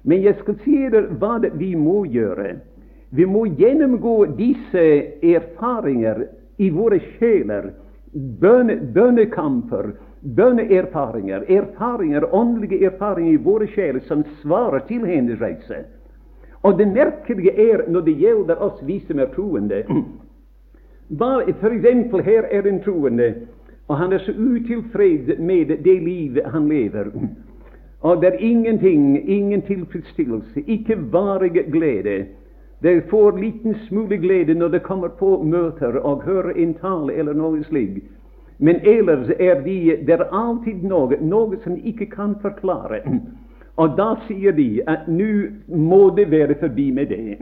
men 0.03 0.21
jeg 0.23 0.37
skal 0.39 0.55
si 0.63 0.75
dere 0.87 1.17
hva 1.19 1.33
vi 1.59 1.73
må 1.75 2.05
gjøre. 2.05 2.53
Vi 3.11 3.25
må 3.25 3.41
gjennomgå 3.59 4.37
disse 4.37 4.83
erfaringer 5.25 6.21
i 6.59 6.69
våre 6.69 6.99
sjeler. 7.15 7.71
Bønne, 8.41 8.75
bønnekamper, 8.93 9.91
bønneerfaringer, 10.21 11.45
erfaringer, 11.47 12.25
åndelige 12.35 12.85
erfaringer 12.89 13.33
i 13.33 13.43
våre 13.43 13.67
sjeler 13.73 14.01
som 14.07 14.23
svarer 14.41 14.83
til 14.89 15.05
hennes 15.07 15.41
reise. 15.41 15.85
Og 16.63 16.77
det 16.79 16.89
merkelige 16.91 17.53
er 17.71 17.85
når 17.87 18.01
det 18.07 18.17
gjelder 18.19 18.63
oss 18.63 18.81
vi 18.83 18.99
som 19.07 19.19
er 19.19 19.29
troende. 19.35 19.83
For 21.17 21.71
eksempel, 21.71 22.23
her 22.25 22.49
er 22.51 22.67
en 22.67 22.83
troende 22.83 23.29
og 23.89 23.97
han 23.97 24.13
er 24.13 24.17
så 24.17 24.31
utilfreds 24.31 25.39
med 25.39 25.65
det 25.65 26.01
livet 26.03 26.45
han 26.45 26.67
lever. 26.67 27.05
Og 28.01 28.21
det 28.21 28.27
er 28.27 28.37
ingenting, 28.39 29.29
ingen 29.29 29.61
tilfredsstillelse, 29.61 30.61
ikke 30.67 31.11
varig 31.11 31.51
glede. 31.71 32.25
Det 32.81 33.09
får 33.09 33.37
liten 33.37 33.75
smule 33.87 34.17
glede 34.17 34.53
når 34.53 34.69
de 34.69 34.79
kommer 34.79 35.07
på 35.07 35.43
møter 35.43 35.99
og 35.99 36.23
hører 36.23 36.55
en 36.55 36.73
tale 36.79 37.13
eller 37.13 37.33
noe 37.35 37.63
slikt. 37.67 38.07
Men 38.59 38.79
ellers 38.87 39.29
er 39.39 39.61
de, 39.63 39.95
det 40.07 40.15
er 40.15 40.27
alltid 40.35 40.83
noe, 40.83 41.15
noe 41.21 41.59
som 41.63 41.75
de 41.75 41.91
ikke 41.91 42.09
kan 42.11 42.35
forklare. 42.41 43.01
Og 43.79 43.95
da 43.97 44.13
sier 44.27 44.51
de 44.55 44.81
at 44.87 45.07
nå 45.07 45.31
må 45.67 46.09
det 46.15 46.27
være 46.31 46.55
forbi 46.59 46.89
med 46.91 47.11
det. 47.11 47.37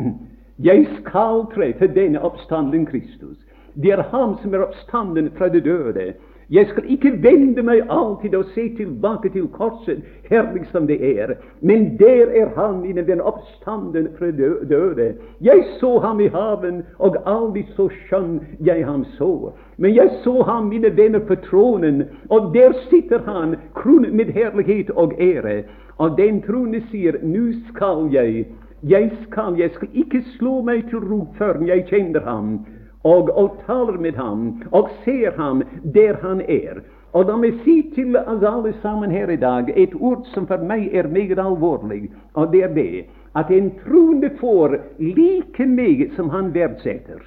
Jeg 0.62 0.86
skal 1.00 1.46
treffe 1.54 1.90
denne 1.94 2.22
oppstanden 2.22 2.86
Kristus. 2.86 3.38
Det 3.74 3.94
er 3.94 4.04
ham 4.12 4.38
som 4.42 4.54
er 4.54 4.66
oppstanden 4.66 5.30
fra 5.38 5.50
de 5.54 5.62
døde. 5.62 6.14
Jeg 6.50 6.68
skal 6.68 6.84
ikke 6.88 7.12
vende 7.24 7.64
meg 7.64 7.82
alltid 7.92 8.36
og 8.36 8.46
se 8.54 8.70
tilbake 8.78 9.30
til 9.30 9.50
korset, 9.52 10.00
herlig 10.30 10.64
som 10.72 10.86
det 10.88 10.96
er. 11.04 11.34
Men 11.62 11.98
der 12.00 12.32
er 12.32 12.54
han 12.56 12.86
innen 12.86 13.08
den 13.08 13.22
oppstanden 13.22 14.08
fra 14.20 14.32
døde. 14.32 15.14
Jeg 15.42 15.64
så 15.80 16.00
ham 16.00 16.20
i 16.20 16.28
haven, 16.28 16.84
og 17.00 17.18
aldri 17.26 17.66
så 17.76 17.90
skjønn 17.90 18.40
jeg 18.64 18.86
ham 18.86 19.04
så. 19.18 19.52
Men 19.78 19.96
jeg 19.96 20.10
så 20.24 20.42
ham, 20.48 20.72
mine 20.72 20.98
venner, 20.98 21.20
på 21.20 21.36
tronen, 21.36 22.04
og 22.30 22.54
der 22.54 22.74
sitter 22.90 23.20
han, 23.28 23.56
kronet 23.76 24.14
med 24.14 24.26
herlighet 24.26 24.90
og 24.90 25.14
ære. 25.20 25.64
Og 25.98 26.18
den 26.18 26.42
tronen 26.48 26.82
sier, 26.92 27.20
nå 27.24 27.52
skal 27.68 28.08
jeg 28.14 28.46
Jeg 28.90 29.12
skal, 29.24 29.56
jeg 29.58 29.72
skal 29.74 29.88
ikke 29.94 30.22
slå 30.38 30.62
meg 30.62 30.84
til 30.90 31.00
ro 31.02 31.24
før 31.38 31.64
jeg 31.66 31.88
kjenner 31.90 32.22
ham, 32.22 32.60
og, 33.08 33.32
og 33.38 33.58
taler 33.68 33.98
med 34.04 34.20
ham, 34.20 34.62
og 34.72 34.90
ser 35.06 35.36
ham 35.38 35.64
der 35.96 36.20
han 36.22 36.42
er. 36.42 36.82
Og 37.16 37.30
la 37.30 37.38
meg 37.40 37.62
si 37.64 37.80
til 37.96 38.18
alle 38.20 38.74
sammen 38.82 39.12
her 39.12 39.32
i 39.32 39.40
dag 39.40 39.72
et 39.76 39.96
ord 39.96 40.28
som 40.34 40.48
for 40.50 40.62
meg 40.62 40.90
er 40.94 41.08
meget 41.08 41.40
alvorlig, 41.40 42.10
og 42.36 42.52
det 42.52 42.64
er 42.68 42.74
det 42.76 43.06
at 43.38 43.52
en 43.52 43.72
troende 43.84 44.30
får 44.40 44.76
like 45.00 45.66
meget 45.66 46.14
som 46.16 46.30
han 46.30 46.54
verdsetter. 46.54 47.22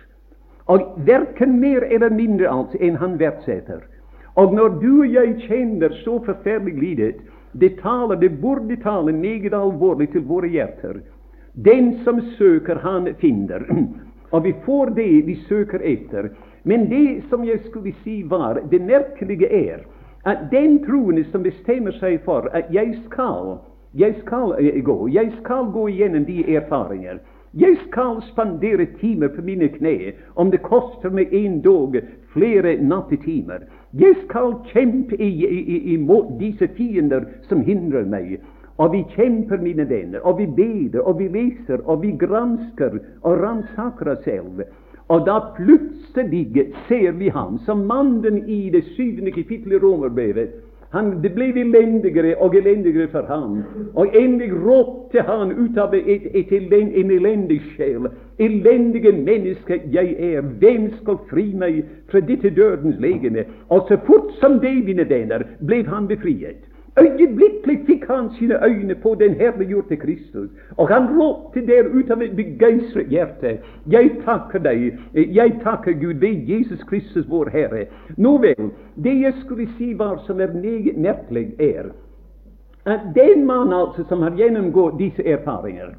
Og 0.67 0.93
verken 1.07 1.61
mer 1.61 1.87
eller 1.91 2.11
mindre 2.11 2.51
altså 2.51 2.79
enn 2.81 2.99
han 2.99 3.19
verdsetter. 3.19 3.81
Og 4.39 4.55
når 4.55 4.69
du 4.83 5.01
og 5.01 5.13
jeg 5.13 5.37
kjenner 5.47 5.95
så 6.05 6.19
forferdelig 6.25 6.75
lidet, 6.79 7.17
det 7.53 7.79
taler, 7.83 8.15
det 8.15 8.41
burde 8.41 8.77
tale 8.83 9.13
meget 9.13 9.55
alvorlig 9.55 10.11
til 10.13 10.27
våre 10.27 10.49
hjerter. 10.49 11.01
Den 11.55 11.99
som 12.05 12.21
søker, 12.39 12.79
han 12.79 13.15
finner. 13.19 13.67
Og 14.31 14.45
vi 14.45 14.55
får 14.65 14.95
det 14.97 15.27
vi 15.27 15.35
søker 15.49 15.83
etter. 15.85 16.31
Men 16.65 16.89
det 16.91 17.23
som 17.31 17.45
jeg 17.45 17.61
skulle 17.69 17.95
si 18.05 18.23
var, 18.23 18.61
det 18.71 18.81
merkelige 18.83 19.49
er 19.49 19.83
at 20.29 20.51
den 20.53 20.83
troende 20.85 21.25
som 21.33 21.43
bestemmer 21.43 21.97
seg 21.97 22.21
for 22.25 22.51
at 22.53 22.69
jeg 22.71 22.93
skal, 23.07 23.57
jeg 23.95 24.15
skal 24.21 24.53
eh, 24.61 24.83
gå, 24.85 25.09
jeg 25.09 25.33
skal 25.41 25.71
gå 25.73 25.89
igjennom 25.89 26.27
de 26.29 26.43
erfaringer 26.55 27.23
jeg 27.55 27.77
skal 27.89 28.23
spandere 28.23 28.87
timer 29.01 29.29
på 29.29 29.43
mine 29.43 29.69
kne, 29.69 30.13
om 30.35 30.51
det 30.51 30.63
koster 30.63 31.11
meg 31.11 31.33
en 31.35 31.59
dag 31.63 31.97
flere 32.33 32.77
nattetimer. 32.79 33.65
Jeg 33.99 34.15
skal 34.25 34.55
kjempe 34.71 35.19
imot 35.19 36.37
disse 36.39 36.69
fiender 36.77 37.27
som 37.49 37.65
hindrer 37.67 38.07
meg. 38.07 38.39
Og 38.81 38.95
vi 38.95 39.03
kjemper, 39.13 39.61
mine 39.61 39.85
venner, 39.89 40.23
og 40.25 40.39
vi 40.39 40.47
beder, 40.57 41.03
og 41.05 41.19
vi 41.19 41.29
leser, 41.29 41.83
og 41.85 42.01
vi 42.03 42.15
gransker 42.17 42.97
og 43.21 43.43
ransaker 43.43 44.15
oss 44.15 44.25
selv. 44.25 44.63
Og 45.11 45.27
da 45.27 45.37
plutselig 45.57 46.71
ser 46.89 47.13
vi 47.19 47.29
ham 47.35 47.59
som 47.67 47.85
mannen 47.91 48.45
i 48.49 48.71
det 48.73 48.85
syvende 48.95 49.35
kapittelet 49.37 49.77
i 49.81 49.85
Romerbrevet 49.85 50.55
han, 50.91 51.11
det 51.23 51.31
ble 51.37 51.53
elendigere 51.55 52.33
og 52.43 52.55
elendigere 52.59 53.07
for 53.13 53.27
ham. 53.31 53.61
Og 53.95 54.17
endelig 54.17 54.51
ropte 54.65 55.23
han 55.23 55.53
ut 55.55 55.79
av 55.79 55.95
et, 55.95 56.25
et, 56.35 56.51
en 56.51 57.13
elendig 57.15 57.61
sjel. 57.77 58.09
Elendige 58.43 59.13
menneske 59.15 59.79
jeg 59.95 60.17
er, 60.19 60.41
hvem 60.43 60.89
skal 60.99 61.21
fri 61.31 61.47
meg 61.55 61.85
fra 62.11 62.23
dette 62.27 62.51
dødens 62.57 62.99
legeme? 62.99 63.47
Og 63.69 63.87
så 63.87 64.01
fort 64.07 64.35
som 64.43 64.59
det, 64.59 64.75
mine 64.89 65.07
venner, 65.07 65.47
ble 65.63 65.85
han 65.87 66.11
befriet. 66.11 66.67
Øyeblikkelig 66.99 67.87
fikk 67.87 68.05
han 68.09 68.31
sine 68.39 68.57
øyne 68.67 68.95
på 68.95 69.15
den 69.15 69.35
herliggjorte 69.35 69.97
Kristus, 69.97 70.51
og 70.77 70.89
han 70.89 71.07
ropte 71.19 71.67
der 71.67 71.87
ut 71.87 72.11
av 72.11 72.23
et 72.23 72.37
begeistret 72.37 73.07
hjerte 73.07 73.59
Jeg 73.91 74.11
takker 74.25 74.59
deg, 74.59 74.99
jeg 75.15 75.61
takker 75.63 75.93
Gud 75.93 76.19
ved 76.21 76.49
Jesus 76.51 76.83
Kristus, 76.85 77.31
vår 77.31 77.49
Herre. 77.49 77.87
Nå 78.17 78.39
vel, 78.39 78.71
det 79.05 79.21
jeg 79.21 79.35
skulle 79.45 79.69
si 79.79 79.93
var 79.99 80.19
som 80.27 80.41
er 80.41 80.53
meget 80.53 80.99
merkelig, 80.99 81.55
er 81.59 81.93
at 82.87 83.01
den 83.15 83.47
mann 83.47 83.73
altså 83.73 84.05
som 84.09 84.23
har 84.23 84.35
gjennomgått 84.37 84.99
disse 84.99 85.23
erfaringer, 85.23 85.95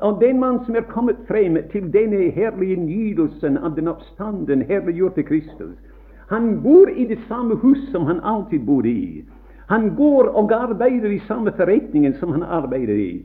og 0.00 0.20
den 0.20 0.40
mann 0.40 0.64
som 0.66 0.76
er 0.76 0.88
kommet 0.88 1.16
frem 1.28 1.58
til 1.72 1.92
denne 1.92 2.30
herlige 2.30 2.76
nydelsen 2.76 3.58
av 3.58 3.76
den 3.76 3.88
oppstanden, 3.88 4.62
herliggjorte 4.62 5.22
Kristus, 5.22 5.76
han 6.28 6.62
bor 6.62 6.88
i 6.88 7.04
det 7.04 7.18
samme 7.28 7.54
hus 7.54 7.78
som 7.92 8.06
han 8.06 8.20
alltid 8.24 8.66
bodde 8.66 8.90
i. 8.90 9.24
Han 9.68 9.94
går 9.96 10.28
og 10.36 10.52
arbeider 10.52 11.10
i 11.10 11.22
samme 11.28 11.52
forretningen 11.56 12.14
som 12.20 12.32
han 12.32 12.42
arbeider 12.42 12.94
i. 12.94 13.22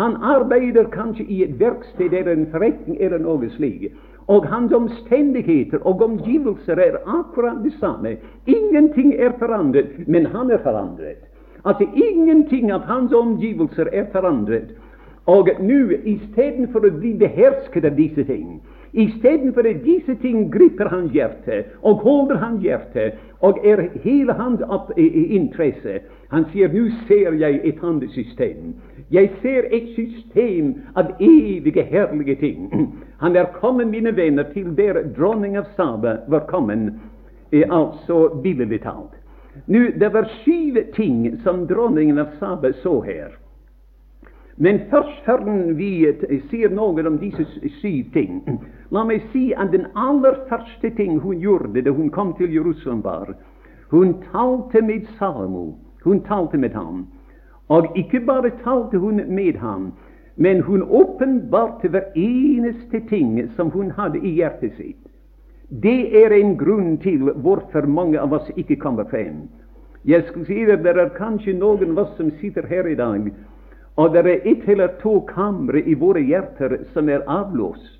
Han 0.00 0.16
arbeider 0.16 0.88
kanskje 0.92 1.24
i 1.28 1.42
et 1.44 1.58
verksted 1.60 2.12
eller 2.12 2.32
en 2.32 2.48
forretning 2.52 2.96
eller 3.00 3.20
noe 3.20 3.50
slikt. 3.56 3.92
Og 4.32 4.46
hans 4.48 4.72
omstendigheter 4.72 5.82
og 5.86 6.02
omgivelser 6.02 6.78
er 6.80 7.00
akkurat 7.06 7.58
det 7.64 7.74
samme. 7.80 8.16
Ingenting 8.46 9.14
er 9.18 9.34
forandret, 9.38 10.08
men 10.08 10.26
han 10.26 10.50
er 10.50 10.62
forandret. 10.62 11.26
Altså 11.64 11.86
ingenting 11.94 12.72
av 12.72 12.86
hans 12.86 13.12
omgivelser 13.12 13.90
er 13.92 14.06
forandret. 14.12 14.72
Og 15.26 15.50
nå, 15.60 15.82
istedenfor 16.04 16.86
å 16.86 16.94
bli 16.96 17.12
behersket 17.18 17.84
av 17.86 17.98
disse 17.98 18.24
ting, 18.26 18.62
Istedenfor 18.92 19.62
disse 19.62 20.14
ting 20.14 20.50
griper 20.52 20.88
hans 20.88 21.12
hjerte 21.12 21.62
og 21.80 22.02
holder 22.04 22.36
hans 22.36 22.62
hjerte 22.62 23.12
og 23.40 23.58
er 23.64 23.88
hele 24.04 24.32
hans 24.36 24.60
interesse. 24.96 26.00
Han 26.28 26.44
sier 26.52 26.68
nå 26.68 26.90
ser 27.08 27.32
jeg 27.40 27.60
et 27.64 27.80
annet 27.82 28.12
system. 28.12 28.74
Jeg 29.10 29.30
ser 29.42 29.68
et 29.72 29.88
system 29.96 30.74
av 30.96 31.14
evige, 31.20 31.82
herlige 31.82 32.36
ting. 32.40 32.68
Han 33.20 33.36
er 33.36 33.48
kommet, 33.60 33.88
mine 33.88 34.16
venner, 34.16 34.44
til 34.52 34.76
der 34.76 35.02
dronning 35.16 35.56
av 35.56 35.72
Saba 35.76 36.18
var 36.28 36.46
kommet, 36.48 36.92
altså 37.52 38.28
billedlig 38.42 38.82
talt. 38.84 39.16
Nå, 39.66 39.88
Det 40.00 40.12
var 40.12 40.28
syv 40.44 40.76
ting 40.96 41.40
som 41.44 41.66
dronningen 41.66 42.18
av 42.18 42.36
Saba 42.40 42.72
så 42.82 43.00
her. 43.00 43.41
Men 44.56 44.80
først 44.90 45.24
før 45.24 45.44
vi 45.74 46.06
sier 46.50 46.70
noe 46.70 47.06
om 47.06 47.18
disse 47.18 47.46
syv 47.80 48.12
ting, 48.12 48.42
la 48.90 49.04
meg 49.04 49.24
si 49.32 49.52
at 49.56 49.72
den 49.72 49.86
aller 49.96 50.36
første 50.48 50.90
ting 50.96 51.18
hun 51.20 51.40
gjorde 51.40 51.82
da 51.82 51.90
hun 51.90 52.10
kom 52.10 52.34
til 52.36 52.52
Jerusalem, 52.52 53.04
var 53.04 53.34
hun 53.92 54.14
talte 54.32 54.82
med 54.82 55.08
Salomo. 55.18 55.74
Hun 56.04 56.20
talte 56.20 56.58
med 56.58 56.70
ham. 56.74 57.06
Og 57.68 57.96
ikke 57.96 58.20
bare 58.20 58.50
talte 58.64 58.98
hun 58.98 59.20
med 59.28 59.56
ham, 59.56 59.92
men 60.36 60.60
hun 60.60 60.82
åpenbarte 60.82 61.88
hver 61.88 62.04
eneste 62.14 63.00
ting 63.08 63.50
som 63.56 63.70
hun 63.70 63.90
hadde 63.90 64.18
i 64.18 64.34
hjertet 64.40 64.72
sitt. 64.76 64.98
Det 65.82 66.24
er 66.24 66.32
en 66.36 66.56
grunn 66.56 66.98
til 67.00 67.30
hvorfor 67.44 67.86
mange 67.86 68.20
av 68.20 68.32
oss 68.32 68.50
ikke 68.56 68.76
kommer 68.76 69.04
frem. 69.08 69.48
Jeg 70.04 70.24
skal 70.28 70.46
si 70.46 70.62
at 70.64 70.82
Det 70.82 70.96
er 70.96 71.14
kanskje 71.16 71.52
noen 71.52 71.90
av 71.90 71.98
oss 71.98 72.16
som 72.16 72.30
sitter 72.40 72.66
her 72.66 72.86
i 72.86 72.94
dag 72.94 73.30
og 73.96 74.12
det 74.12 74.22
er 74.26 74.46
ett 74.48 74.68
eller 74.68 74.94
to 75.02 75.20
kamre 75.28 75.82
i 75.82 75.94
våre 75.94 76.20
hjerter 76.20 76.78
som 76.92 77.08
er 77.08 77.26
avlåst. 77.28 77.98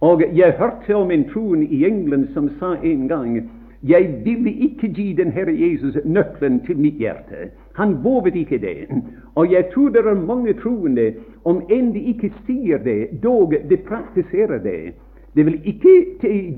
Og 0.00 0.22
jeg 0.36 0.56
hørte 0.58 0.96
om 0.96 1.10
en 1.10 1.28
troen 1.30 1.62
i 1.62 1.84
England 1.86 2.32
som 2.34 2.50
sa 2.58 2.74
en 2.82 3.06
gang 3.08 3.36
jeg 3.84 4.20
ville 4.24 4.50
ikke 4.50 4.88
gi 4.88 5.12
den 5.12 5.32
Herre 5.32 5.52
Jesus 5.52 5.96
nøkkelen 6.04 6.60
til 6.64 6.78
mitt 6.80 6.96
hjerte. 6.96 7.50
Han 7.76 8.04
våget 8.04 8.34
ikke 8.34 8.58
det. 8.58 8.88
Og 9.34 9.52
jeg 9.52 9.66
tror 9.74 9.88
det 9.88 10.06
er 10.06 10.14
mange 10.14 10.54
troende, 10.62 11.12
om 11.44 11.60
enn 11.68 11.92
de 11.92 12.00
ikke 12.14 12.30
sier 12.46 12.80
det, 12.80 13.20
dog 13.22 13.52
de 13.52 13.76
praktiserer 13.76 14.58
det. 14.64 14.94
De 15.36 15.44
vil 15.44 15.60
ikke 15.68 15.92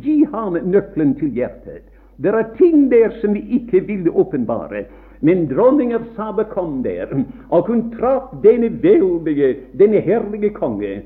gi 0.04 0.16
ham 0.32 0.58
nøkkelen 0.62 1.16
til 1.18 1.34
hjertet. 1.34 1.82
Det 2.22 2.34
er 2.34 2.54
ting 2.58 2.90
der 2.90 3.10
som 3.20 3.34
vi 3.34 3.44
ikke 3.60 3.80
ville 3.86 4.10
åpenbare. 4.10 4.84
Men 5.20 5.46
dronning 5.48 5.94
av 5.94 6.04
Saba 6.16 6.42
kom 6.42 6.82
der, 6.84 7.08
og 7.50 7.68
hun 7.68 7.90
traff 7.96 8.34
denne 8.42 8.70
veldige, 8.82 9.56
denne 9.78 10.00
herlige 10.00 10.50
konge. 10.50 11.02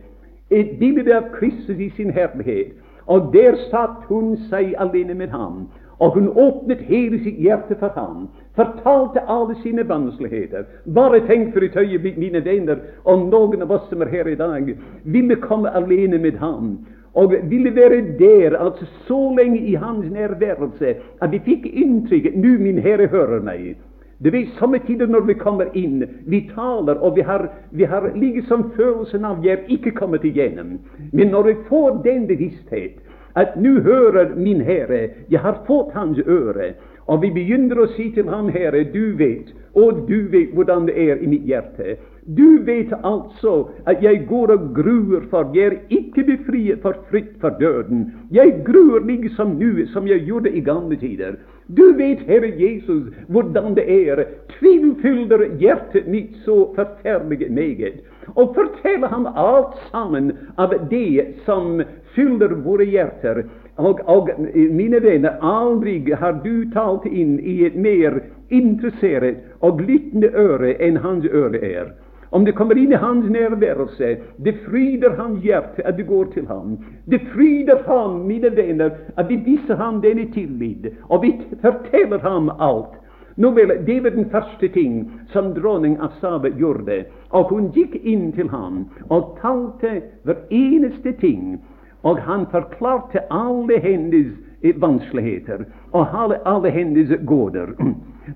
Et 0.51 0.79
bilde 0.81 1.15
av 1.15 1.31
Kristus 1.35 1.79
i 1.79 1.91
sin 1.97 2.11
herlighet. 2.11 2.75
Og 3.07 3.31
der 3.33 3.57
satt 3.71 4.07
hun 4.09 4.37
seg 4.51 4.75
alene 4.79 5.15
med 5.15 5.31
ham. 5.31 5.69
Og 6.01 6.15
hun 6.15 6.29
åpnet 6.29 6.81
hele 6.89 7.19
sitt 7.21 7.37
hjerte 7.39 7.77
for 7.79 7.93
ham, 7.95 8.29
fortalte 8.57 9.21
alle 9.29 9.55
sine 9.63 9.85
vanskeligheter. 9.89 10.65
Bare 10.95 11.21
tenk 11.27 11.53
for 11.53 11.65
et 11.65 11.77
øyeblikk, 11.77 12.17
mine 12.19 12.41
venner, 12.45 12.79
om 13.05 13.29
noen 13.29 13.63
av 13.63 13.75
oss 13.77 13.85
som 13.91 14.03
er 14.03 14.09
her 14.09 14.31
i 14.31 14.39
dag, 14.39 14.71
ville 15.05 15.37
komme 15.45 15.71
alene 15.77 16.19
med 16.19 16.41
ham 16.41 16.79
og 17.15 17.35
ville 17.51 17.75
være 17.75 18.01
der 18.19 18.59
altså 18.59 18.87
så 19.07 19.35
lenge 19.39 19.59
i 19.59 19.75
hans 19.75 20.11
nærværelse 20.13 20.95
at 21.23 21.33
vi 21.33 21.41
fikk 21.45 21.67
inntrykket 21.67 22.37
nå 22.37 22.59
min 22.59 22.79
Herre 22.79 23.07
hører 23.07 23.43
meg. 23.43 23.77
Det 24.25 24.35
er 24.35 24.47
Samme 24.59 24.79
tider 24.87 25.07
når 25.07 25.21
vi 25.21 25.35
kommer 25.35 25.67
inn, 25.75 26.05
vi 26.27 26.51
taler, 26.55 26.95
og 27.01 27.17
vi 27.17 27.21
har, 27.21 27.49
vi 27.71 27.85
har 27.85 28.11
liksom 28.15 28.71
følelsen 28.77 29.25
av 29.25 29.45
jeg 29.45 29.53
er 29.53 29.73
ikke 29.73 29.95
kommet 29.97 30.25
igjennom. 30.25 30.77
Men 31.13 31.33
når 31.33 31.43
vi 31.43 31.55
får 31.69 32.03
den 32.05 32.27
bevissthet 32.29 33.01
at 33.37 33.57
nå 33.57 33.81
hører 33.81 34.35
min 34.37 34.61
Herre, 34.61 35.09
jeg 35.31 35.41
har 35.41 35.63
fått 35.67 35.95
Hans 35.95 36.19
øre, 36.27 36.75
og 37.11 37.25
vi 37.25 37.33
begynner 37.35 37.83
å 37.83 37.89
si 37.97 38.11
til 38.15 38.31
Ham, 38.31 38.53
Herre, 38.55 38.85
du 38.93 39.17
vet, 39.19 39.51
og 39.75 40.05
du 40.07 40.29
vet 40.31 40.55
hvordan 40.55 40.87
det 40.87 40.95
er 40.95 41.19
i 41.19 41.31
mitt 41.31 41.47
hjerte. 41.49 41.97
Du 42.37 42.63
vet 42.63 42.93
altså 43.03 43.71
at 43.91 44.03
jeg 44.05 44.27
går 44.29 44.53
og 44.55 44.67
gruer 44.77 45.25
for 45.31 45.51
Jeg 45.57 45.67
er 45.67 45.79
ikke 45.91 46.23
befriet 46.29 46.83
for 46.83 46.95
frykt 47.11 47.41
for 47.41 47.57
døden. 47.59 48.13
Jeg 48.31 48.61
gruer 48.67 49.03
liksom 49.07 49.57
nå 49.59 49.87
som 49.93 50.07
jeg 50.07 50.23
gjorde 50.29 50.53
i 50.53 50.61
gamle 50.61 50.97
tider. 51.01 51.41
Du 51.77 51.93
vet, 51.97 52.23
Herre 52.27 52.51
Jesus, 52.59 53.11
hvordan 53.29 53.75
det 53.75 53.87
er. 53.87 54.25
Tvilfylder 54.59 55.47
hjertet 55.59 56.07
mitt 56.07 56.37
så 56.45 56.73
forferdelig 56.75 57.51
meget. 57.51 58.03
Og 58.37 58.55
fortell 58.55 59.07
ham 59.07 59.27
alt 59.35 59.79
sammen 59.91 60.33
av 60.59 60.75
det 60.91 61.41
som 61.47 61.81
fyller 62.15 62.55
våre 62.65 62.87
hjerter. 62.87 63.45
Og, 63.81 64.01
og, 64.05 64.29
mine 64.55 65.01
venner, 65.03 65.39
aldri 65.41 66.13
har 66.13 66.41
du 66.45 66.67
talt 66.75 67.07
inn 67.09 67.39
i 67.41 67.63
et 67.65 67.77
mer 67.81 68.19
interessert 68.53 69.41
og 69.65 69.81
lyttende 69.81 70.29
øre 70.37 70.75
enn 70.85 71.01
hans 71.01 71.25
øre 71.33 71.61
er. 71.65 71.93
Om 72.31 72.45
det 72.45 72.55
kommer 72.55 72.79
inn 72.79 72.93
i 72.93 73.01
hans 73.01 73.27
nærværelse, 73.31 74.11
det 74.45 74.55
fryder 74.67 75.17
hans 75.19 75.43
hjerte 75.43 75.83
at 75.87 75.97
du 75.99 76.05
går 76.07 76.29
til 76.35 76.47
ham. 76.47 76.77
Det 77.11 77.21
fryder 77.33 77.83
ham, 77.87 78.21
mine 78.29 78.53
venner, 78.57 78.91
at 79.17 79.29
vi 79.29 79.41
viser 79.49 79.81
ham 79.81 79.99
denne 80.05 80.29
tillit, 80.35 80.87
og 81.09 81.23
vi 81.23 81.33
forteller 81.63 82.23
ham 82.23 82.53
alt. 82.59 83.01
Nå 83.37 83.51
vel, 83.51 83.73
Det 83.87 84.03
var 84.05 84.11
den 84.11 84.31
første 84.31 84.69
ting 84.69 85.11
som 85.33 85.55
dronning 85.55 85.99
Asaba 86.03 86.49
gjorde. 86.49 87.05
Og 87.31 87.45
hun 87.49 87.71
gikk 87.73 87.95
inn 88.05 88.33
til 88.33 88.49
ham 88.49 88.87
og 89.09 89.39
talte 89.43 90.03
hver 90.25 90.37
eneste 90.51 91.13
ting. 91.13 91.61
Og 92.03 92.19
han 92.25 92.47
forklarte 92.51 93.27
alle 93.31 93.81
hennes 93.81 94.33
vanskeligheter 94.81 95.65
og 95.93 96.07
alle, 96.45 96.71
hennes 96.71 97.13
gåter. 97.27 97.75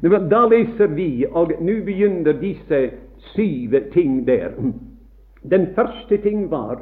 Da 0.03 0.40
leser 0.50 0.87
vi, 0.96 1.24
og 1.31 1.53
nå 1.62 1.74
begynner 1.87 2.35
disse 2.40 2.79
syv 3.35 3.77
ting 3.92 4.24
der. 4.27 4.57
Den 5.50 5.66
første 5.77 6.16
ting 6.16 6.50
var, 6.50 6.81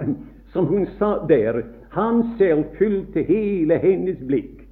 som 0.52 0.66
hun 0.66 0.86
sa 0.98 1.18
der, 1.28 1.62
han 1.90 2.22
selv 2.38 2.64
fylte 2.78 3.22
hele 3.22 3.78
hennes 3.78 4.16
blikk. 4.26 4.62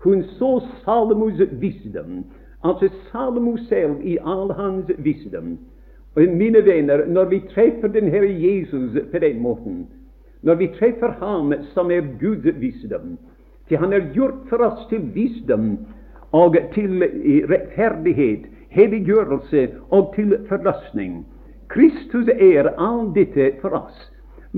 Hun 0.00 0.22
så 0.38 0.62
Salomos 0.84 1.42
visdom, 1.60 2.24
altså 2.64 2.88
Salomo 3.10 3.56
selv 3.68 4.00
i 4.02 4.16
all 4.24 4.52
hans 4.52 4.90
visdom. 4.98 5.58
Og 6.16 6.22
mine 6.22 6.64
venner, 6.64 7.06
når 7.06 7.24
vi 7.24 7.42
treffer 7.54 7.88
den 7.88 8.08
Herre 8.08 8.32
Jesus 8.32 8.96
på 9.12 9.18
den 9.18 9.42
måten, 9.42 9.86
når 10.42 10.54
vi 10.54 10.70
treffer 10.78 11.16
Ham 11.20 11.52
som 11.74 11.90
er 11.90 12.06
Guds 12.20 12.60
visdom, 12.60 13.18
til 13.68 13.78
Han 13.78 13.92
er 13.92 14.12
gjort 14.14 14.48
for 14.48 14.64
oss 14.66 14.86
til 14.90 15.02
visdom 15.14 15.78
og 16.32 16.56
til 16.74 17.02
rettferdighet, 17.50 18.46
helliggjørelse 18.70 19.68
og 19.90 20.12
til 20.14 20.36
forløsning. 20.48 21.26
Kristus 21.68 22.28
er 22.28 22.72
all 22.78 23.10
dette 23.14 23.52
for 23.60 23.74
oss. 23.74 24.10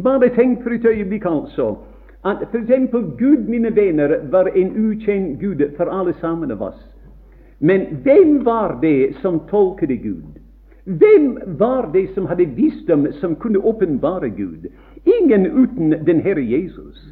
Bare 0.02 0.28
tenk 0.32 0.62
for 0.62 0.72
et 0.72 0.84
øyeblikk 0.84 1.26
altså 1.28 1.76
at 2.24 2.44
f.eks. 2.52 2.90
Gud, 3.18 3.48
mine 3.48 3.76
venner, 3.76 4.16
var 4.30 4.48
en 4.54 4.90
ukjent 4.90 5.40
Gud 5.40 5.76
for 5.76 5.90
alle 5.90 6.14
sammen 6.20 6.50
av 6.50 6.62
oss. 6.62 6.80
Men 7.60 7.86
hvem 8.02 8.44
var 8.44 8.78
det 8.82 9.14
som 9.22 9.40
tolket 9.50 10.02
Gud? 10.02 10.38
Hvem 10.84 11.38
var 11.58 11.90
det 11.92 12.08
som 12.14 12.26
hadde 12.26 12.46
visdom 12.56 13.06
som 13.20 13.36
kunne 13.36 13.58
åpenbare 13.58 14.30
Gud? 14.30 14.66
Ingen 15.04 15.46
uten 15.46 16.04
den 16.04 16.20
Herre 16.20 16.42
Jesus. 16.42 17.08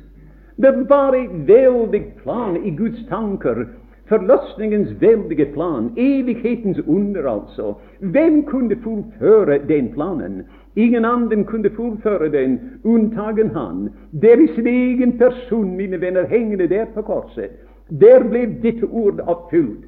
Det 0.57 0.89
var 0.89 1.15
et 1.17 1.33
veldig 1.49 2.03
plan 2.23 2.57
i 2.65 2.71
Guds 2.71 3.07
tanker 3.09 3.67
Forløsningens 4.11 5.01
veldige 5.01 5.47
plan, 5.55 5.93
evighetens 5.97 6.81
under, 6.87 7.29
altså. 7.31 7.75
Hvem 8.01 8.43
kunne 8.45 8.77
fullføre 8.83 9.59
den 9.69 9.93
planen? 9.95 10.43
Ingen 10.77 11.05
annen 11.05 11.45
kunne 11.45 11.71
fullføre 11.71 12.29
den 12.33 12.59
unntagen 12.85 13.51
han. 13.55 13.89
Deres 14.23 14.59
egen 14.59 15.19
person, 15.19 15.77
mine 15.77 16.01
venner, 16.01 16.27
hengende 16.27 16.67
der 16.69 16.85
på 16.95 17.03
korset. 17.03 17.51
Der 18.01 18.27
ble 18.31 18.49
dette 18.63 18.87
ord 18.91 19.23
oppfylt. 19.27 19.87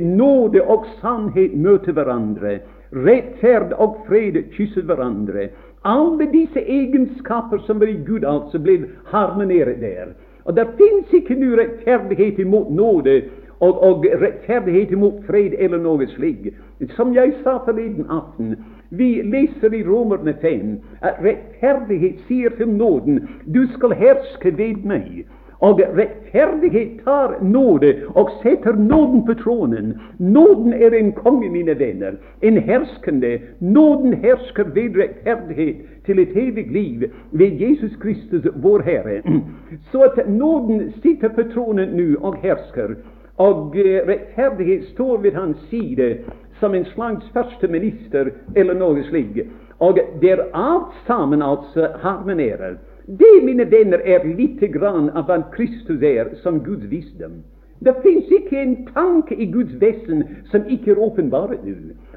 Nåde 0.00 0.62
og 0.62 0.84
sannhet 1.00 1.56
møter 1.56 1.92
hverandre. 1.92 2.58
Rettferd 2.92 3.72
og 3.72 3.96
fred 4.06 4.42
kysser 4.52 4.84
hverandre. 4.84 5.48
Alle 5.84 6.26
disse 6.32 6.60
egenskaper 6.60 7.58
som 7.66 7.80
var 7.80 7.86
i 7.92 7.98
Gud, 8.06 8.24
altså, 8.24 8.58
ble 8.58 8.78
harmonert 9.12 9.80
der. 9.80 10.14
Og 10.44 10.56
det 10.56 10.66
fins 10.78 11.12
ikke 11.12 11.36
noe 11.40 11.58
rettferdighet 11.60 12.38
imot 12.40 12.70
nåde 12.72 13.22
og, 13.60 13.82
og 13.82 14.06
rettferdighet 14.20 14.92
imot 14.92 15.22
fred 15.28 15.56
eller 15.58 15.80
noe 15.80 16.08
slikt. 16.16 16.56
Som 16.96 17.14
jeg 17.16 17.32
sa 17.44 17.58
forleden 17.64 18.08
aften, 18.12 18.56
vi 18.90 19.22
leser 19.24 19.72
i 19.72 19.84
Romerne 19.86 20.34
5 20.40 20.74
at 21.00 21.22
rettferdighet 21.24 22.20
sier 22.28 22.52
til 22.58 22.68
nåden 22.68 23.22
du 23.44 23.64
skal 23.76 23.96
herske 23.96 24.52
ved 24.58 24.84
meg. 24.88 25.24
Og 25.64 25.80
rettferdighet 25.96 26.98
tar 27.04 27.38
nåde 27.42 27.94
og 28.14 28.30
setter 28.42 28.76
nåden 28.76 29.22
på 29.26 29.34
tronen. 29.34 29.94
Nåden 30.18 30.72
er 30.72 30.92
en 30.92 31.12
konge, 31.12 31.48
mine 31.50 31.78
venner, 31.78 32.18
en 32.42 32.58
herskende. 32.58 33.38
Nåden 33.60 34.14
hersker 34.14 34.64
ved 34.64 34.98
rettferdighet 35.00 35.76
til 36.06 36.18
et 36.18 36.36
evig 36.36 36.66
liv 36.72 37.02
ved 37.32 37.60
Jesus 37.60 37.96
Kristus, 37.96 38.44
vår 38.54 38.82
Herre. 38.82 39.22
Så 39.92 40.00
at 40.00 40.28
nåden 40.28 40.92
sitter 41.02 41.28
på 41.28 41.42
tronen 41.54 41.96
nå 41.96 42.20
og 42.20 42.36
hersker. 42.42 42.96
Og 43.36 43.76
eh, 43.76 44.04
rettferdighet 44.08 44.84
står 44.92 45.16
ved 45.16 45.32
hans 45.32 45.56
side 45.70 46.16
som 46.60 46.74
en 46.74 46.84
slags 46.84 47.24
første 47.32 47.68
minister 47.68 48.30
eller 48.56 48.74
noe 48.74 49.02
slikt. 49.08 49.48
Og 49.80 49.98
der 50.20 50.44
alt 50.52 50.92
sammen 51.06 51.42
altså 51.42 51.88
harmonerer. 52.02 52.76
Det, 53.06 53.44
mine 53.44 53.64
venner, 53.70 54.00
er 54.04 54.24
lite 54.36 54.68
grann 54.68 55.10
av 55.10 55.28
hva 55.28 55.42
Kristus 55.52 56.02
er 56.02 56.30
som 56.42 56.62
Guds 56.64 56.86
visdom. 56.88 57.42
Det 57.84 57.92
fins 58.02 58.30
ikke 58.32 58.60
en 58.62 58.76
tanke 58.94 59.36
i 59.36 59.46
Guds 59.52 59.74
vesen 59.80 60.22
som 60.52 60.64
ikke 60.72 60.94
er 60.94 61.02
åpenbart 61.04 61.66
nå. 61.66 61.74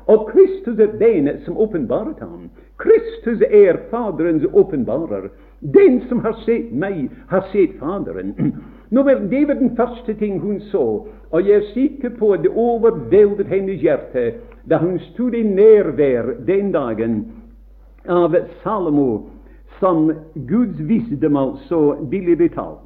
Og 0.07 0.29
Kristus 0.29 0.79
er 0.79 0.93
den 1.01 1.27
som 1.43 1.57
åpenbaret 1.57 2.19
ham. 2.23 2.47
Kristus 2.79 3.41
er 3.49 3.81
Faderens 3.91 4.45
åpenbarer. 4.53 5.27
Den 5.59 6.01
som 6.07 6.19
har 6.23 6.37
sett 6.45 6.71
meg, 6.71 7.09
har 7.27 7.43
sett 7.51 7.75
Faderen. 7.79 8.35
Nå 8.95 9.03
vel, 9.03 9.27
Det 9.29 9.47
var 9.47 9.59
den 9.59 9.75
første 9.75 10.13
ting 10.13 10.39
hun 10.39 10.61
så, 10.71 11.07
og 11.31 11.47
jeg 11.47 11.55
er 11.55 11.71
sikker 11.73 12.09
på 12.19 12.31
at 12.31 12.43
det 12.43 12.53
overveldet 12.55 13.47
hennes 13.47 13.81
hjerte 13.81 14.31
da 14.69 14.77
hun 14.77 14.99
stod 15.11 15.33
i 15.35 15.43
nærvær 15.43 16.37
den 16.47 16.71
dagen 16.71 17.25
av 18.07 18.35
Salomo 18.63 19.36
som 19.79 20.11
Guds 20.33 20.79
visdom, 20.79 21.37
altså 21.37 21.95
billig 22.09 22.37
betalt. 22.37 22.83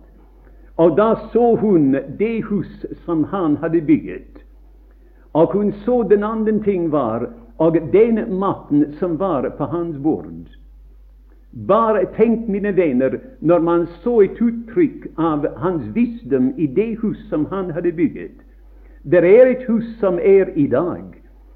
Og 0.78 0.98
da 0.98 1.16
så 1.34 1.56
hun 1.56 1.96
det 2.20 2.44
hus 2.44 2.86
som 3.06 3.24
han 3.24 3.58
hadde 3.62 3.82
bygget. 3.82 4.44
Og 5.34 5.54
hun 5.54 5.72
så 5.86 6.04
den 6.04 6.24
andre 6.24 6.60
ting 6.64 6.92
var, 6.92 7.30
og 7.58 7.78
den 7.94 8.40
maten 8.40 8.94
som 9.00 9.20
var 9.20 9.50
på 9.58 9.66
hans 9.66 9.98
bord. 10.04 10.26
Bare 11.68 12.06
tenk, 12.16 12.48
mine 12.48 12.76
venner, 12.76 13.20
når 13.42 13.60
man 13.60 13.88
så 14.04 14.22
et 14.22 14.40
uttrykk 14.42 15.08
av 15.18 15.46
hans 15.58 15.84
visdom 15.96 16.54
i 16.58 16.68
det 16.68 16.96
hus 17.02 17.20
som 17.30 17.46
han 17.52 17.72
hadde 17.72 17.92
bygget. 17.92 18.40
Det 19.04 19.20
er 19.20 19.52
et 19.52 19.66
hus 19.68 19.86
som 20.00 20.20
er 20.24 20.50
i 20.56 20.68
dag. 20.68 21.04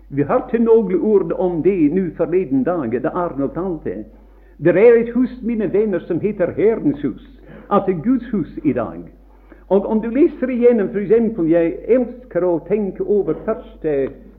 Vi 0.10 0.24
hørte 0.24 0.60
noen 0.60 1.00
ord 1.00 1.32
om 1.40 1.62
det 1.64 1.94
nå 1.94 2.10
forleden 2.18 2.64
dag, 2.64 2.92
da 3.02 3.10
Arnold 3.10 3.54
talte. 3.56 4.04
Det 4.58 4.78
er 4.78 5.00
et 5.00 5.14
hus, 5.14 5.32
mine 5.42 5.74
venner, 5.74 6.00
som 6.00 6.20
heter 6.20 6.52
Herrens 6.56 7.02
hus, 7.02 7.24
altså 7.70 7.92
Guds 8.04 8.30
hus 8.32 8.60
i 8.64 8.74
dag. 8.74 9.04
Og 9.70 9.86
om 9.86 10.02
du 10.02 10.10
leser 10.10 10.50
igjennom 10.50 10.90
f.eks. 10.94 11.40
Jeg 11.50 11.74
elsker 11.98 12.46
å 12.46 12.60
tenke 12.68 13.04
over 13.04 13.36
første, 13.46 13.96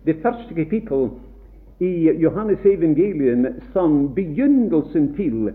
det 0.07 0.16
første 0.22 0.55
kapittel 0.55 1.11
i 1.83 2.09
Johannes 2.22 2.64
evangelium 2.64 3.46
som 3.74 4.14
begynnelsen 4.14 5.12
til 5.18 5.50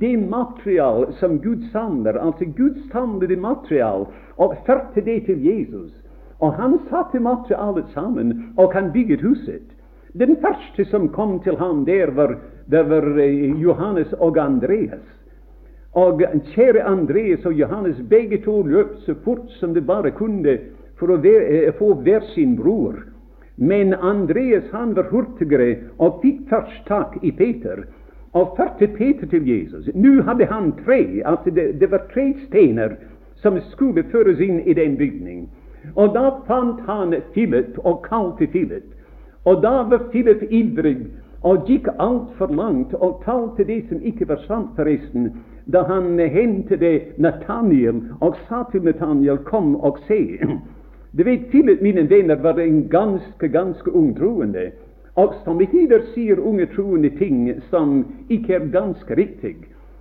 det 0.00 0.14
material 0.16 1.12
som 1.20 1.38
Gud 1.42 1.68
samler, 1.72 2.16
altså 2.16 2.48
Gud 2.56 2.80
samlede 2.92 3.36
material, 3.36 4.06
og 4.36 4.56
førte 4.66 5.04
det 5.04 5.24
til 5.26 5.44
Jesus. 5.44 5.92
Og 6.40 6.54
han 6.54 6.78
satte 6.88 7.20
materialet 7.20 7.84
sammen, 7.94 8.54
og 8.56 8.72
han 8.72 8.92
bygget 8.92 9.20
huset. 9.20 9.75
Den 10.18 10.36
første 10.40 10.84
som 10.84 11.08
kom 11.12 11.40
til 11.44 11.56
ham 11.60 11.84
der, 11.84 12.10
var, 12.16 12.38
der 12.70 12.82
var 12.88 13.18
eh, 13.20 13.60
Johannes 13.60 14.12
og 14.12 14.38
Andreas. 14.38 15.04
Og 15.92 16.22
kjære 16.54 16.84
Andreas 16.84 17.44
og 17.44 17.52
Johannes, 17.52 18.00
begge 18.08 18.38
to 18.44 18.62
løp 18.62 18.94
så 19.04 19.14
fort 19.24 19.50
som 19.60 19.74
de 19.74 19.80
bare 19.80 20.10
kunne 20.16 20.58
for 20.96 21.12
å 21.12 21.18
være, 21.20 21.44
eh, 21.66 21.74
få 21.76 21.92
hver 22.00 22.24
sin 22.32 22.56
bror. 22.56 23.02
Men 23.56 23.94
Andreas 23.94 24.64
han 24.72 24.94
var 24.96 25.10
hurtigere 25.12 25.76
og 25.98 26.22
fikk 26.22 26.48
først 26.48 26.88
tak 26.88 27.20
i 27.22 27.30
Peter 27.30 27.84
og 28.32 28.56
førte 28.56 28.88
Peter 28.96 29.26
til 29.26 29.44
Jesus. 29.48 29.88
Nå 29.94 30.22
hadde 30.22 30.48
han 30.48 30.72
tre, 30.84 31.22
altså 31.24 31.50
det, 31.50 31.80
det 31.80 31.90
var 31.90 32.08
tre 32.12 32.32
steiner 32.46 32.96
som 33.44 33.60
skulle 33.72 34.04
føres 34.12 34.40
inn 34.40 34.60
i 34.64 34.72
den 34.76 34.96
bygning. 34.96 35.48
Og 35.94 36.12
da 36.16 36.30
fant 36.48 36.80
han 36.88 37.14
Philip 37.32 37.78
og 37.84 38.04
kalte 38.08 38.48
Philip. 38.52 38.95
Og 39.46 39.62
da 39.62 39.82
var 39.90 40.08
Philip 40.10 40.42
ivrig 40.50 41.06
og 41.46 41.68
gikk 41.68 41.86
altfor 42.02 42.50
langt 42.50 42.94
og 42.94 43.20
talte 43.24 43.64
det 43.64 43.84
som 43.88 44.00
ikke 44.02 44.26
var 44.28 44.40
sant, 44.46 44.72
forresten, 44.74 45.30
da 45.70 45.84
han 45.86 46.18
hentet 46.18 47.18
Nathaniel 47.18 48.02
og 48.20 48.34
sa 48.48 48.64
til 48.72 48.82
Nathaniel 48.82 49.38
'Kom 49.38 49.76
og 49.76 49.98
se'. 50.08 50.58
Du 51.18 51.22
vet, 51.24 51.46
Philip, 51.50 51.82
mine 51.82 52.10
venner, 52.10 52.34
var 52.34 52.58
en 52.58 52.88
ganske, 52.88 53.48
ganske 53.48 53.94
ung 53.94 54.16
troende. 54.18 54.70
Og 55.16 55.34
som 55.44 55.58
tider 55.58 56.02
sier 56.14 56.40
unge 56.40 56.66
troende 56.66 57.10
ting 57.10 57.62
som 57.70 58.04
ikke 58.28 58.54
er 58.54 58.66
ganske 58.72 59.16
riktig. 59.16 59.56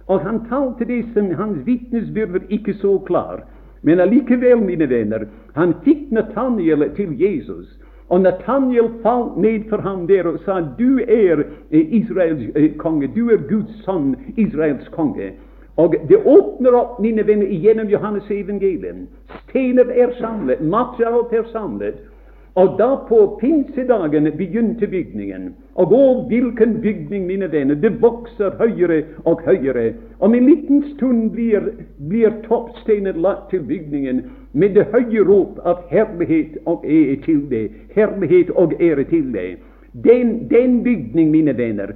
Og 0.07 0.19
han 0.21 0.41
talte 0.49 0.85
det 0.85 1.05
som 1.13 1.31
hans 1.31 1.65
vitnesbyrd 1.65 2.29
var 2.29 2.41
ikke 2.49 2.73
så 2.73 2.97
klar. 3.05 3.43
Men 3.81 3.99
allikevel, 3.99 4.57
mine 4.57 4.89
venner, 4.89 5.25
han 5.55 5.73
fikk 5.83 6.11
Nathaniel 6.11 6.89
til 6.95 7.15
Jesus. 7.21 7.84
Og 8.09 8.21
Nathaniel 8.21 8.89
falt 9.03 9.37
ned 9.37 9.65
for 9.69 9.81
ham 9.81 10.07
der 10.07 10.27
og 10.29 10.39
sa, 10.45 10.59
du 10.79 10.99
er 11.07 11.43
Israels 11.71 12.77
konge, 12.77 13.09
du 13.15 13.29
er 13.29 13.41
Guds 13.49 13.83
sønn, 13.85 14.15
Israels 14.37 14.87
konge. 14.93 15.31
Og 15.77 15.95
det 16.09 16.21
åpner 16.25 16.75
opp, 16.77 16.99
mine 17.03 17.25
venner, 17.27 17.49
gjennom 17.51 17.89
Johannes 17.91 18.29
evangelium. 18.31 19.07
Stener 19.49 19.89
er 19.91 20.13
samlet, 20.19 20.61
materialet 20.61 21.33
er 21.33 21.49
samlet. 21.51 21.97
Og 22.55 22.77
da 22.79 22.93
på 23.09 23.37
pinsedagen 23.41 24.29
begynte 24.37 24.87
bygningen. 24.87 25.49
Og 25.75 25.91
å, 25.91 26.03
hvilken 26.29 26.77
bygning, 26.79 27.25
mine 27.27 27.49
venner! 27.51 27.75
Det 27.75 27.97
vokser 27.99 28.55
høyere 28.61 29.01
og 29.27 29.43
høyere. 29.43 29.89
Om 30.23 30.37
en 30.37 30.47
liten 30.47 30.85
stund 30.93 31.33
blir, 31.35 31.73
blir 32.07 32.31
toppsteinen 32.45 33.19
lagt 33.25 33.49
til 33.51 33.65
bygningen 33.67 34.23
med 34.55 34.75
det 34.75 34.87
høye 34.93 35.23
rop 35.27 35.59
av 35.67 35.83
herlighet 35.91 36.57
og 36.65 36.85
ære 36.87 37.15
til 37.25 37.43
det. 37.51 37.65
Herlighet 37.95 38.49
og 38.55 38.73
ære 38.79 39.03
til 39.11 39.33
det. 39.33 39.57
Den, 40.03 40.49
den 40.49 40.83
bygning, 40.83 41.31
mine 41.31 41.57
venner, 41.57 41.91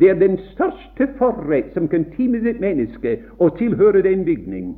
det 0.00 0.10
er 0.10 0.18
den 0.18 0.38
største 0.52 1.08
forrett 1.18 1.74
som 1.74 1.88
kan 1.88 2.06
times 2.16 2.46
et 2.46 2.60
menneske 2.62 3.18
å 3.38 3.50
tilhøre 3.58 4.02
den 4.06 4.24
bygning. 4.24 4.76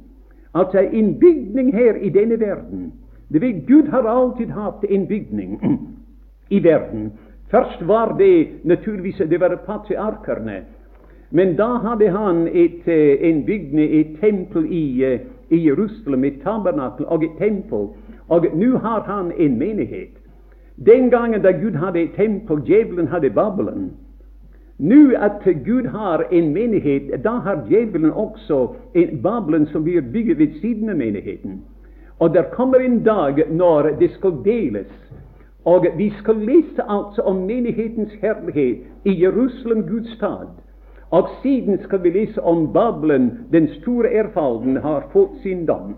Altså 0.57 0.81
en 0.81 1.15
bygning 1.21 1.75
her 1.77 2.01
i 2.01 2.09
denne 2.13 2.41
verden 2.41 2.93
det 3.29 3.43
vil, 3.43 3.63
Gud 3.67 3.89
har 3.91 4.07
alltid 4.07 4.51
hatt 4.55 4.85
en 4.89 5.07
bygning 5.07 5.61
i 6.57 6.61
verden. 6.63 7.11
Først 7.51 7.83
var 7.89 8.15
det 8.19 8.49
naturligvis 8.65 9.23
det 9.31 9.41
var 9.41 9.57
patriarkerne. 9.67 10.63
Men 11.31 11.57
da 11.57 11.67
hadde 11.83 12.11
han 12.11 12.47
et, 12.49 12.87
eh, 12.89 13.29
en 13.29 13.45
bygning, 13.45 13.95
et 14.01 14.21
tempel 14.21 14.67
i, 14.71 15.05
eh, 15.05 15.21
i 15.51 15.67
Jerusalem, 15.69 16.25
et 16.25 16.41
tabernakel 16.45 17.07
og 17.07 17.25
et 17.25 17.31
tempel. 17.39 17.89
Og 18.29 18.47
nå 18.55 18.79
har 18.79 19.03
han 19.03 19.33
en 19.39 19.59
menighet. 19.59 20.19
Den 20.87 21.11
gangen 21.11 21.43
da 21.43 21.51
Gud 21.51 21.73
hadde 21.73 22.01
et 22.01 22.11
tempel, 22.17 22.63
djevelen 22.67 23.09
hadde 23.09 23.31
Babelen. 23.31 23.93
Nå 24.79 25.13
at 25.17 25.45
Gud 25.65 25.87
har 25.87 26.25
en 26.33 26.53
menighet, 26.55 27.25
da 27.25 27.31
har 27.31 27.65
djevelen 27.69 28.13
også 28.13 28.75
en 28.95 29.23
Babelen 29.23 29.67
som 29.67 29.85
blir 29.85 30.01
bygget 30.01 30.39
ved 30.39 30.61
siden 30.61 30.89
av 30.89 30.97
menigheten. 30.97 31.63
Og 32.19 32.35
der 32.35 32.43
kommer 32.43 32.79
en 32.79 33.03
dag 33.05 33.45
når 33.51 33.83
det 34.01 34.11
skal 34.11 34.33
deles. 34.45 34.93
Og 35.65 35.87
vi 35.97 36.13
skal 36.19 36.37
lese 36.37 36.83
altså 36.89 37.23
om 37.23 37.37
menighetens 37.37 38.13
herlighet 38.21 38.79
i 39.05 39.23
Jerusalem, 39.23 39.83
Guds 39.89 40.17
stad. 40.17 40.47
Og 41.11 41.29
siden 41.43 41.79
skal 41.83 42.03
vi 42.03 42.11
lese 42.11 42.43
om 42.43 42.73
Babelen, 42.73 43.31
den 43.53 43.69
store 43.69 44.11
erfalden, 44.11 44.77
har 44.77 45.07
fått 45.13 45.39
sin 45.43 45.67
dom. 45.67 45.95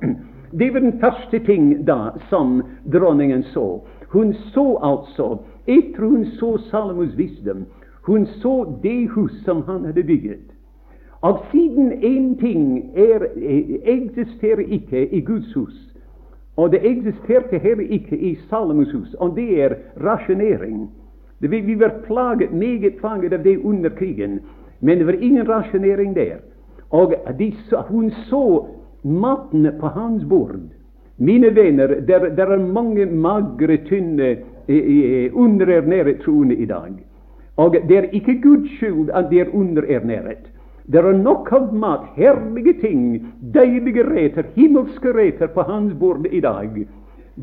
Det 0.53 0.73
var 0.75 0.81
den 0.81 1.01
første 1.01 1.39
ting 1.39 1.87
da 1.87 2.11
som 2.29 2.63
dronningen 2.93 3.43
så. 3.43 3.81
Hun 4.09 4.35
så 4.35 4.79
altså, 4.83 5.39
etter 5.67 6.05
hun 6.05 6.25
så 6.25 6.57
Salomos 6.71 7.17
visdom, 7.17 7.67
hun 8.07 8.27
så 8.27 8.65
det 8.83 9.09
hus 9.09 9.33
som 9.45 9.63
han 9.67 9.85
hadde 9.85 10.03
bygget. 10.03 10.45
Og 11.21 11.39
siden 11.51 11.93
én 11.93 12.41
ting 12.41 12.91
er, 12.97 13.27
eksisterer 13.85 14.61
ikke 14.61 15.09
i 15.09 15.21
Guds 15.21 15.55
hus, 15.55 15.75
og 16.57 16.73
det 16.73 16.81
eksisterte 16.87 17.59
heller 17.59 17.85
ikke 17.91 18.17
i 18.17 18.39
Salomos 18.49 18.93
hus, 18.93 19.15
og 19.15 19.37
det 19.37 19.63
er 19.63 19.75
rasjonering. 20.05 20.91
Vi 21.41 21.81
var 21.81 21.95
plaget, 22.07 22.53
meget 22.53 22.97
plaget 23.01 23.33
av 23.33 23.45
det 23.45 23.59
under 23.59 23.91
krigen, 23.91 24.41
men 24.81 24.99
det 24.99 25.07
var 25.07 25.16
ingen 25.20 25.49
rasjonering 25.49 26.14
der. 26.14 26.37
Og 26.91 27.14
de, 27.39 27.53
hun 27.89 28.11
så 28.11 28.66
maten 29.03 29.70
på 29.81 29.87
hans 29.87 30.24
bord. 30.24 30.57
Mine 31.18 31.55
venner, 31.55 31.87
der, 31.87 32.29
der 32.37 32.47
er 32.47 32.66
mange 32.72 33.07
magre, 33.07 33.76
tynne, 33.76 34.37
underernærede 35.33 36.18
troende 36.22 36.55
i 36.55 36.64
dag. 36.64 36.93
Og 37.57 37.76
det 37.89 37.99
er 37.99 38.03
ikke 38.12 38.41
Guds 38.43 38.76
skyld 38.76 39.11
at 39.14 39.31
de 39.31 39.41
er 39.41 39.55
underernæret. 39.55 40.53
Det 40.93 41.01
er 41.05 41.12
nok 41.12 41.51
av 41.53 41.74
mat, 41.74 42.07
herlige 42.16 42.72
ting, 42.81 43.26
deilige 43.55 44.05
reter, 44.09 44.47
himmelske 44.55 45.12
reter 45.12 45.47
på 45.47 45.62
hans 45.62 45.93
bord 46.01 46.26
i 46.33 46.41
dag. 46.41 46.70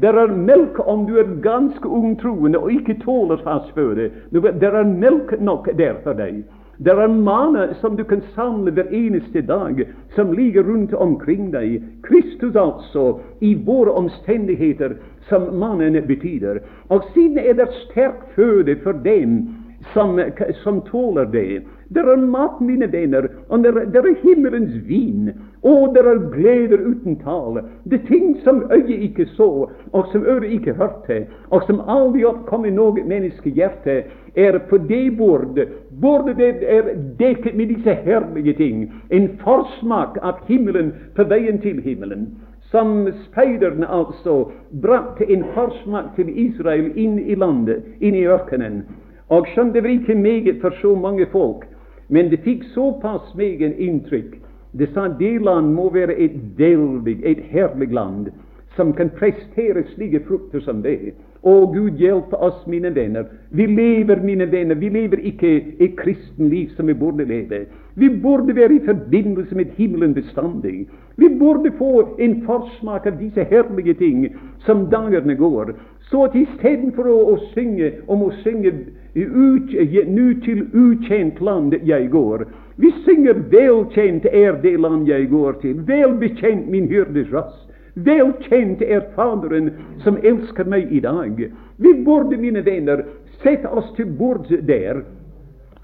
Det 0.02 0.10
er 0.10 0.32
melk 0.34 0.80
om 0.88 1.06
du 1.06 1.18
er 1.20 1.36
ganske 1.44 1.88
ung 1.88 2.16
troende 2.22 2.60
og 2.60 2.72
ikke 2.72 2.98
tåler 3.04 3.38
fast 3.44 3.70
føde. 3.76 4.10
Det 4.32 4.64
er 4.64 4.84
melk 4.84 5.36
nok 5.40 5.70
der 5.78 6.00
for 6.04 6.18
deg. 6.18 6.42
Det 6.78 6.92
er 6.92 7.08
mana 7.08 7.74
som 7.82 7.96
du 7.96 8.04
kan 8.04 8.22
samle 8.36 8.72
hver 8.72 8.92
eneste 8.92 9.42
dag, 9.42 9.80
som 10.16 10.34
ligger 10.34 10.64
rundt 10.64 10.94
omkring 10.94 11.52
deg. 11.54 11.84
Kristus 12.04 12.56
altså, 12.56 13.20
i 13.40 13.54
våre 13.56 13.92
omstendigheter, 13.96 14.98
som 15.30 15.48
mannen 15.60 15.96
betyr. 16.08 16.60
Og 16.90 17.08
siden 17.14 17.40
er 17.40 17.54
det 17.54 17.72
sterk 17.86 18.28
føde 18.36 18.76
for 18.84 18.92
dem 19.06 19.48
som, 19.94 20.20
som 20.64 20.82
tåler 20.92 21.32
det. 21.32 21.64
Det 21.94 22.02
er 22.02 22.18
mat, 22.18 22.62
mine 22.62 22.92
venner, 22.92 23.28
og 23.50 23.64
det 23.64 23.72
er, 23.76 24.00
er 24.02 24.16
himmelens 24.24 24.74
vin. 24.88 25.30
Og 25.64 25.94
det 25.94 26.02
er 26.06 26.24
gleder 26.34 26.82
uten 26.82 27.20
tale. 27.22 27.62
Det 27.84 28.02
ting 28.08 28.38
som 28.44 28.64
øyet 28.72 29.04
ikke 29.10 29.26
så, 29.26 29.70
og 29.92 30.08
som 30.12 30.26
øret 30.26 30.50
ikke 30.52 30.74
hørte, 30.74 31.26
og 31.50 31.64
som 31.68 31.82
aldri 31.88 32.26
oppkom 32.26 32.66
i 32.66 32.74
noe 32.74 33.06
menneskehjerte, 33.06 34.04
er 34.36 34.58
på 34.70 34.78
det 34.90 35.18
bordet. 35.18 35.68
Bordet 36.02 36.38
det 36.38 36.66
er 36.70 36.90
dekket 37.20 37.56
med 37.56 37.68
disse 37.76 37.94
herlige 38.06 38.54
ting. 38.54 38.90
En 39.12 39.30
forsmak 39.44 40.18
av 40.22 40.42
himmelen 40.48 40.94
på 41.16 41.24
veien 41.30 41.62
til 41.62 41.82
himmelen 41.82 42.34
som 42.76 43.08
speiderne 43.30 43.88
altså 43.88 44.50
brakte 44.82 45.32
en 45.32 45.46
forsmak 45.54 46.16
til 46.16 46.32
Israel 46.48 46.90
inn 47.00 47.20
i 47.20 47.36
landet, 47.36 47.86
inn 48.02 48.18
i 48.18 48.26
ørkenen. 48.28 48.82
Og 49.30 49.48
skjønn, 49.54 49.72
det 49.74 49.84
var 49.84 49.94
ikke 49.94 50.18
meget 50.20 50.60
for 50.62 50.76
så 50.82 50.96
mange 51.00 51.26
folk, 51.32 51.64
men 52.08 52.30
det 52.30 52.44
fikk 52.46 52.64
såpass 52.74 53.36
meget 53.36 53.80
inntrykk. 53.80 54.36
Det 54.78 54.90
sa 54.94 55.08
det 55.20 55.42
land 55.42 55.74
må 55.74 55.90
være 55.94 56.18
et 56.20 56.36
veldig, 56.58 57.20
et 57.24 57.40
herlig 57.50 57.94
land, 57.94 58.28
som 58.76 58.94
kan 58.94 59.10
prestere 59.10 59.86
slike 59.94 60.20
frukter 60.28 60.60
som 60.60 60.82
det. 60.84 61.14
Å, 61.46 61.54
Gud 61.70 62.02
hjelpe 62.02 62.36
oss, 62.42 62.64
mine 62.68 62.90
venner. 62.96 63.28
Vi 63.54 63.68
lever, 63.70 64.20
mine 64.26 64.48
venner, 64.52 64.76
vi 64.76 64.90
lever 64.90 65.22
ikke 65.30 65.52
et 65.80 65.94
kristenliv 66.00 66.74
som 66.76 66.90
vi 66.90 66.96
burde 66.98 67.28
leve. 67.30 67.68
Vi 67.96 68.10
burde 68.10 68.56
være 68.58 68.76
i 68.76 68.86
forbindelse 68.86 69.56
med 69.56 69.76
himmelen 69.78 70.16
bestandig. 70.18 70.88
Vi 71.16 71.30
burde 71.40 71.72
få 71.78 72.18
en 72.20 72.42
forsmak 72.48 73.06
av 73.08 73.20
disse 73.22 73.46
herlige 73.48 73.94
ting 74.02 74.26
som 74.66 74.88
dagene 74.92 75.38
går. 75.40 75.76
Så 76.10 76.26
at 76.26 76.36
istedenfor 76.36 77.08
å, 77.14 77.20
å 77.36 77.38
synge 77.54 77.94
om 78.12 78.26
å 78.26 78.34
synge 78.42 78.74
nu 79.16 80.34
til 80.44 80.66
ukjent 80.74 81.42
land 81.42 81.74
jeg 81.84 82.10
går. 82.12 82.46
Vi 82.78 82.92
synger 83.04 83.34
'Velkjent 83.34 84.26
er 84.26 84.62
det 84.62 84.80
land 84.80 85.08
jeg 85.08 85.30
går 85.30 85.52
til', 85.52 85.88
velbekjent 85.88 86.68
min 86.68 86.88
hyrdes 86.88 87.34
rass. 87.34 87.68
Velkjent 87.96 88.82
er 88.82 89.02
Faderen 89.16 89.70
som 90.04 90.18
elsker 90.24 90.64
meg 90.64 90.92
i 90.92 91.00
dag. 91.00 91.52
Vi 91.78 91.94
burde, 92.06 92.38
mine 92.38 92.66
venner, 92.66 93.04
sette 93.44 93.68
oss 93.68 93.94
til 93.96 94.06
bords 94.06 94.52
der 94.68 95.02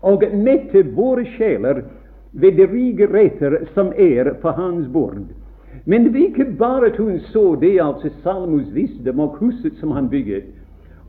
og 0.02 0.24
mette 0.34 0.84
våre 0.96 1.26
sjeler 1.38 1.84
ved 2.34 2.58
de 2.58 2.68
rike 2.68 3.08
retter 3.14 3.68
som 3.74 3.94
er 3.98 4.34
på 4.42 4.52
hans 4.52 4.88
bord. 4.88 5.22
Men 5.86 6.16
ikke 6.16 6.46
bare 6.60 6.92
at 6.92 6.98
hun 6.98 7.20
så 7.20 7.56
det, 7.62 7.80
altså 7.82 8.10
Salmos 8.24 8.74
visdom 8.74 9.20
og 9.20 9.38
huset 9.40 9.78
som 9.80 9.92
han 9.92 10.10
bygget, 10.10 10.44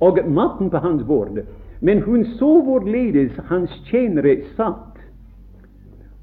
og 0.01 0.19
maten 0.29 0.71
på 0.71 0.77
hans 0.77 1.03
bord. 1.07 1.43
Men 1.83 2.03
hun 2.03 2.25
så 2.39 2.61
hvorledes 2.63 3.33
hans 3.51 3.71
tjenere 3.91 4.37
satt, 4.57 4.93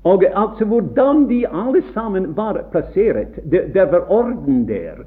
og 0.07 0.23
altså 0.23 0.65
hvordan 0.65 1.25
de 1.29 1.43
alle 1.47 1.81
sammen 1.93 2.37
var 2.37 2.61
plassert. 2.71 3.35
Det, 3.51 3.73
det 3.73 3.91
var 3.91 4.07
orden 4.11 4.67
der. 4.67 5.03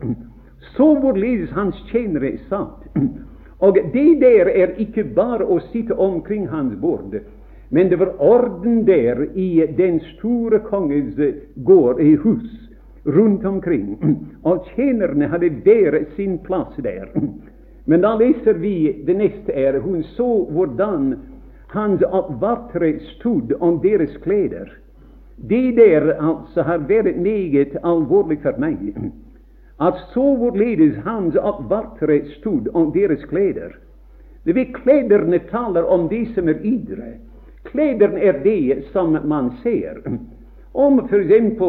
Så 0.77 0.95
hvorledes 1.01 1.51
hans 1.51 1.77
tjenere 1.91 2.37
satt. 2.49 2.85
Og 3.59 3.79
det 3.93 4.21
der 4.21 4.51
er 4.51 4.75
ikke 4.77 5.05
bare 5.15 5.47
å 5.47 5.61
sitte 5.71 5.95
omkring 5.95 6.49
hans 6.51 6.75
bord, 6.81 7.15
men 7.71 7.89
det 7.89 7.99
var 8.01 8.17
orden 8.19 8.83
der 8.85 9.23
i 9.39 9.63
den 9.79 10.01
store 10.13 10.59
konges 10.67 11.15
gård, 11.65 12.01
i 12.01 12.17
hus, 12.17 12.51
rundt 13.07 13.47
omkring. 13.47 13.95
Og 14.43 14.67
tjenerne 14.75 15.31
hadde 15.31 15.49
hver 15.65 15.97
sin 16.17 16.39
plass 16.45 16.75
der. 16.83 17.09
Men 17.85 18.01
da 18.01 18.15
leser 18.15 18.55
vi 18.63 19.03
det 19.07 19.17
neste 19.19 19.53
er 19.53 19.81
hun 19.81 20.03
så 20.03 20.29
hvordan 20.51 21.15
hans 21.73 22.03
oppvartere 22.03 23.01
stod 23.17 23.53
om 23.61 23.81
deres 23.83 24.17
klær. 24.23 24.71
Det 25.37 25.77
der 25.77 26.13
altså 26.13 26.63
har 26.63 26.85
vært 26.89 27.17
meget 27.17 27.77
alvorlig 27.83 28.39
for 28.43 28.59
meg. 28.63 28.95
At 29.81 29.99
så 30.13 30.35
hvorledes 30.37 31.01
hans 31.05 31.37
oppvartere 31.37 32.21
stod 32.39 32.69
om 32.75 32.93
deres 32.93 33.25
klær. 33.25 33.75
Det 34.45 34.55
vil 34.55 34.75
Klærne 34.75 35.39
taler 35.51 35.87
om 35.87 36.09
det 36.09 36.29
som 36.35 36.49
er 36.49 36.59
ydre 36.65 37.15
Klærne 37.65 38.21
er 38.21 38.43
det 38.43 38.85
som 38.93 39.17
man 39.25 39.53
ser. 39.63 40.03
Om 40.75 41.09
f.eks. 41.09 41.63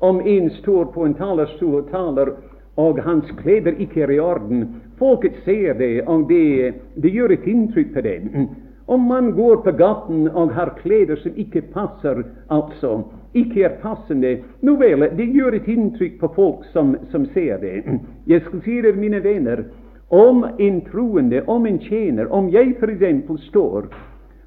om 0.00 0.20
en 0.26 0.50
står 0.50 0.84
på 0.84 1.04
en 1.04 1.14
talerstol 1.14 1.74
og 1.74 1.90
taler, 1.90 2.32
og 2.76 3.02
hans 3.02 3.30
klær 3.42 3.68
ikke 3.78 4.02
er 4.02 4.10
i 4.10 4.18
orden, 4.18 4.80
folket 5.04 5.36
ser 5.44 5.74
det, 5.78 6.06
og 6.08 6.28
det, 6.28 6.72
det 6.96 7.12
gjør 7.12 7.34
et 7.36 7.48
inntrykk 7.50 7.92
på 7.94 8.04
dem. 8.06 8.48
Om 8.86 9.04
man 9.08 9.30
går 9.36 9.60
på 9.64 9.72
gaten 9.76 10.28
og 10.28 10.52
har 10.56 10.74
klær 10.80 11.12
som 11.20 11.36
ikke 11.40 11.62
passer, 11.72 12.22
altså 12.52 13.02
ikke 13.36 13.64
er 13.68 13.76
passende, 13.82 14.38
nå 14.64 14.76
vel, 14.80 15.06
det 15.18 15.28
gjør 15.36 15.58
et 15.58 15.68
inntrykk 15.68 16.18
på 16.20 16.32
folk 16.36 16.64
som, 16.72 16.96
som 17.12 17.26
ser 17.36 17.60
det. 17.60 17.84
Jeg 18.30 18.44
skal 18.48 18.64
si 18.64 18.80
dere, 18.80 18.96
mine 18.96 19.20
venner, 19.24 19.64
om 20.12 20.44
en 20.58 20.82
troende, 20.88 21.42
om 21.48 21.66
en 21.66 21.80
tjener, 21.84 22.28
om 22.32 22.48
jeg 22.52 22.76
f.eks. 22.80 23.48
står 23.48 23.88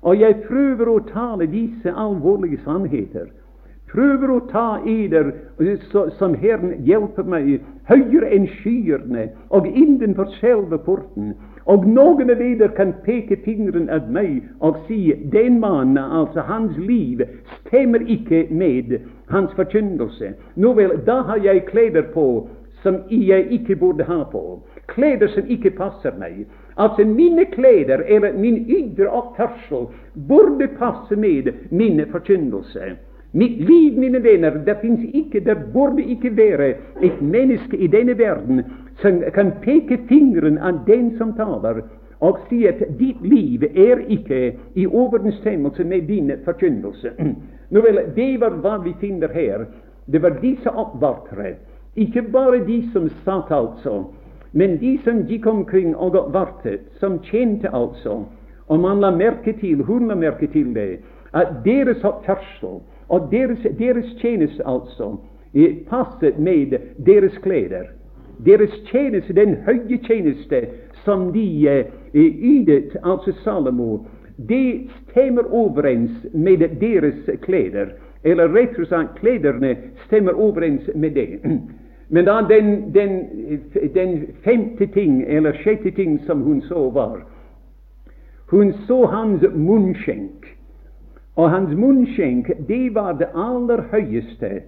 og 0.07 0.19
jeg 0.19 0.43
prøver 0.45 0.89
å 0.89 1.01
tale 1.09 1.47
disse 1.51 1.91
alvorlige 1.91 2.61
sannheter, 2.63 3.27
prøver 3.97 4.29
å 4.29 4.41
ta 4.51 4.67
eder 4.85 5.31
som 6.19 6.35
Herren 6.37 6.75
hjelper 6.85 7.25
meg, 7.25 7.63
høyere 7.89 8.29
enn 8.35 8.45
skyene 8.59 9.29
og 9.49 9.65
innenfor 9.71 10.29
selve 10.37 10.77
porten, 10.85 11.31
og 11.67 11.87
noen 11.89 12.29
av 12.31 12.37
dere 12.39 12.69
kan 12.77 12.93
peke 13.03 13.39
fingeren 13.43 13.89
at 13.91 14.05
meg 14.13 14.43
og 14.61 14.77
si 14.87 15.15
den 15.33 15.57
mannen, 15.63 15.97
altså 15.97 16.45
hans 16.47 16.77
liv, 16.77 17.25
stemmer 17.65 18.05
ikke 18.05 18.45
med 18.51 18.99
hans 19.33 19.51
forkynnelse. 19.57 20.31
Nå 20.55 20.75
vel, 20.77 20.93
da 21.09 21.23
har 21.27 21.41
jeg 21.43 21.65
klær 21.71 21.97
på 22.13 22.27
som 22.85 23.01
jeg 23.09 23.49
ikke 23.51 23.75
burde 23.81 24.05
ha 24.07 24.21
på. 24.31 24.61
Klær 24.93 25.25
som 25.33 25.49
ikke 25.49 25.73
passer 25.75 26.13
meg. 26.21 26.45
Altså 26.77 27.03
mine 27.09 27.47
klær, 27.51 28.05
eller 28.05 28.37
min 28.37 28.61
ytre 28.69 29.09
oppførsel, 29.09 29.89
burde 30.29 30.69
passe 30.77 31.17
med 31.17 31.49
min 31.71 32.05
forkynnelse. 32.11 32.93
Mitt 33.38 33.59
liv, 33.59 33.97
mine 33.97 34.19
venner, 34.19 34.55
det 34.65 34.79
fins 34.81 35.03
ikke, 35.13 35.43
det 35.45 35.57
burde 35.73 36.01
ikke 36.01 36.31
være 36.38 36.69
et 37.05 37.19
menneske 37.21 37.77
i 37.77 37.88
denne 37.88 38.15
verden 38.17 38.63
som 39.01 39.19
kan 39.35 39.51
peke 39.61 39.99
fingeren 40.09 40.57
av 40.57 40.79
den 40.88 41.11
som 41.19 41.35
taler, 41.38 41.83
og 42.17 42.39
si 42.49 42.63
at 42.65 42.81
ditt 42.97 43.21
liv 43.21 43.67
er 43.67 44.01
ikke 44.09 44.39
i 44.73 44.88
overensstemmelse 44.88 45.85
med 45.85 46.09
din 46.09 46.33
forkynnelse. 46.45 47.13
Nå 47.71 47.85
vel, 47.85 48.01
det 48.15 48.31
var 48.41 48.57
hva 48.63 48.79
vi 48.81 48.95
finner 49.03 49.29
her. 49.29 49.67
Det 50.09 50.23
var 50.23 50.39
disse 50.41 50.73
oppvartere, 50.73 51.57
ikke 51.93 52.25
bare 52.33 52.63
de 52.65 52.81
som 52.93 53.05
satt, 53.25 53.53
altså, 53.53 54.05
men 54.57 54.79
de 54.81 54.97
som 55.05 55.25
gikk 55.29 55.45
omkring 55.45 55.93
og 55.93 56.17
vartet, 56.33 56.89
som 56.97 57.19
tjente, 57.29 57.69
altså. 57.69 58.23
Og 58.67 58.79
man 58.79 59.03
la 59.03 59.11
merke 59.13 59.53
til, 59.61 59.83
hun 59.85 60.07
la 60.09 60.15
merke 60.15 60.47
til 60.49 60.73
det, 60.73 61.03
at 61.38 61.59
deres 61.65 62.01
oppførsel 62.07 62.79
og 63.09 63.27
deres, 63.31 63.59
deres 63.79 64.05
tjeneste, 64.21 64.67
altså, 64.67 65.15
passet 65.89 66.39
med 66.39 66.77
deres 67.05 67.37
klær. 67.43 67.83
Deres 68.45 68.73
tjeneste, 68.91 69.33
den 69.33 69.55
høye 69.65 69.97
tjeneste 70.07 70.67
som 71.05 71.33
de 71.33 71.69
eh, 71.69 71.85
ydet, 72.13 72.97
altså 73.03 73.33
Salomo, 73.43 74.05
det 74.49 74.89
stemmer 75.09 75.53
overens 75.53 76.11
med 76.33 76.57
deres 76.81 77.39
klær. 77.41 77.87
Eller 78.23 78.53
rett 78.53 78.79
og 78.79 78.87
slett, 78.89 79.15
klærne 79.21 79.75
stemmer 80.05 80.33
overens 80.33 80.89
med 80.95 81.11
det. 81.11 81.39
Men 82.13 82.25
da 82.25 82.41
den, 82.49 82.93
den, 82.93 83.25
den, 83.93 84.27
femte 84.43 84.85
ting, 84.85 85.23
eller 85.27 85.53
sjette 85.63 85.91
ting 85.91 86.19
som 86.25 86.41
hun 86.41 86.61
så, 86.61 86.89
var 86.89 87.25
Hun 88.47 88.73
så 88.87 89.05
hans 89.05 89.43
munnskjenk. 89.55 90.56
Og 91.38 91.51
hans 91.53 91.73
munnskjenk, 91.77 92.49
det 92.67 92.95
var 92.95 93.17
det 93.19 93.27
aller 93.35 93.83
høyeste, 93.91 94.63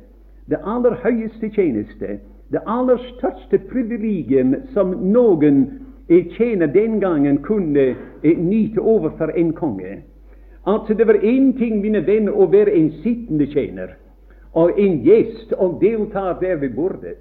det 0.49 0.59
aller 0.65 0.95
høyeste 1.03 1.49
tjeneste, 1.49 2.19
det 2.53 2.61
aller 2.65 3.01
største 3.15 3.57
privilegium 3.69 4.53
som 4.73 4.93
noen 5.13 5.63
tjener 6.09 6.69
den 6.73 6.99
gangen 7.01 7.41
kunne 7.45 7.95
eh, 8.23 8.37
nyte 8.37 8.81
overfor 8.81 9.33
en 9.37 9.53
konge. 9.53 9.99
Altså, 10.65 10.93
det 10.93 11.07
var 11.07 11.13
én 11.13 11.57
ting, 11.57 11.81
mine 11.81 12.01
venner, 12.05 12.33
å 12.33 12.49
være 12.49 12.73
en 12.77 12.91
sittende 13.03 13.47
tjener 13.49 13.95
og 14.57 14.79
en 14.81 14.95
gjest 15.05 15.53
og 15.61 15.77
delta 15.81 16.33
der 16.41 16.57
ved 16.61 16.73
bordet. 16.75 17.19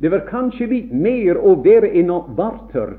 Det 0.00 0.10
var 0.10 0.26
kanskje 0.28 0.66
litt 0.68 0.92
mer 0.92 1.38
å 1.40 1.54
være 1.64 1.88
en 2.00 2.10
oppvarter 2.12 2.96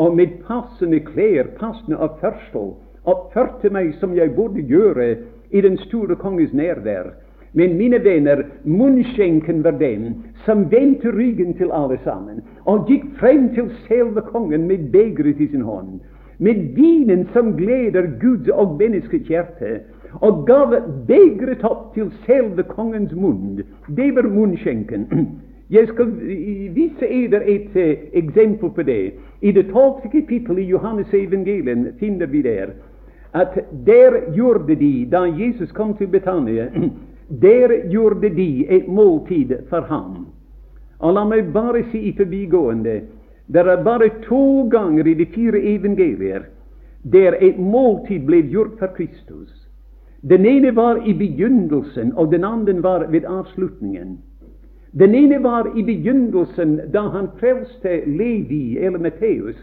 og 0.00 0.16
med 0.16 0.38
passende 0.48 1.00
klær, 1.04 1.52
passende 1.58 1.98
oppførsel, 2.00 2.74
oppførte 3.04 3.70
meg 3.70 3.94
som 4.00 4.16
jeg 4.16 4.34
burde 4.36 4.62
gjøre 4.64 5.16
i 5.50 5.60
den 5.60 5.78
store 5.86 6.16
konges 6.16 6.52
nærvær. 6.52 7.12
Men 7.54 7.76
mine 7.78 8.04
venner, 8.04 8.42
munnskjenken 8.64 9.64
var 9.64 9.70
den 9.78 10.24
som 10.44 10.70
vendte 10.70 11.12
ryggen 11.14 11.54
til 11.54 11.70
alle 11.72 11.98
sammen 12.04 12.42
og 12.66 12.88
gikk 12.88 13.04
frem 13.20 13.52
til 13.54 13.70
selve 13.86 14.24
kongen 14.26 14.66
med 14.66 14.90
begeret 14.92 15.40
i 15.40 15.48
sin 15.52 15.62
hånd, 15.62 16.00
med 16.38 16.74
vinen 16.74 17.28
som 17.32 17.52
gleder 17.56 18.08
Guds 18.20 18.48
og 18.48 18.74
menneskets 18.80 19.28
hjerte, 19.28 19.80
og 20.20 20.46
gav 20.46 20.74
begeret 21.06 21.62
opp 21.64 21.92
til 21.94 22.10
selve 22.26 22.62
kongens 22.62 23.14
munn. 23.14 23.62
Det 23.96 24.10
var 24.16 24.28
munnskjenken. 24.28 25.06
Jeg 25.74 25.88
skal 25.88 26.10
vise 26.74 27.06
eder 27.08 27.46
et 27.46 27.76
uh, 27.76 28.02
eksempel 28.12 28.70
på 28.70 28.82
det. 28.82 29.14
I 29.42 29.52
det 29.52 29.70
tolvte 29.70 30.10
kapittelet 30.12 30.62
i 30.62 30.70
Johannes 30.74 31.14
evangeliet 31.14 31.94
finner 31.98 32.26
vi 32.26 32.42
der 32.42 32.74
at 33.34 33.58
der 33.86 34.32
gjorde 34.34 34.74
de, 34.74 35.06
da 35.10 35.24
Jesus 35.24 35.72
kom 35.72 35.96
til 35.96 36.06
Betania, 36.06 36.68
der 37.42 37.90
gjorde 37.90 38.28
de 38.28 38.66
et 38.70 38.88
måltid 38.88 39.56
for 39.68 39.80
ham. 39.80 40.26
Og 40.98 41.14
la 41.14 41.24
meg 41.24 41.52
bare 41.52 41.82
si 41.90 41.98
i 42.08 42.16
forbigående 42.16 43.00
det 43.46 43.60
er 43.60 43.82
bare 43.84 44.08
to 44.24 44.68
ganger 44.68 45.06
i 45.06 45.14
de 45.14 45.26
fire 45.26 45.60
evangelier 45.60 46.46
der 47.12 47.34
et 47.40 47.58
måltid 47.58 48.24
ble 48.24 48.40
gjort 48.48 48.78
for 48.78 48.86
Kristus. 48.96 49.50
Den 50.22 50.46
ene 50.46 50.76
var 50.76 51.02
i 51.04 51.12
begynnelsen, 51.12 52.12
og 52.16 52.32
den 52.32 52.44
andre 52.44 52.82
var 52.82 53.06
ved 53.10 53.24
avslutningen. 53.28 54.18
Den 54.98 55.14
ene 55.14 55.42
var 55.42 55.68
i 55.76 55.82
begynnelsen, 55.82 56.80
da 56.92 57.00
han 57.00 57.28
frelste 57.40 58.00
Levi, 58.06 58.78
eller 58.78 58.98
Matteus, 58.98 59.56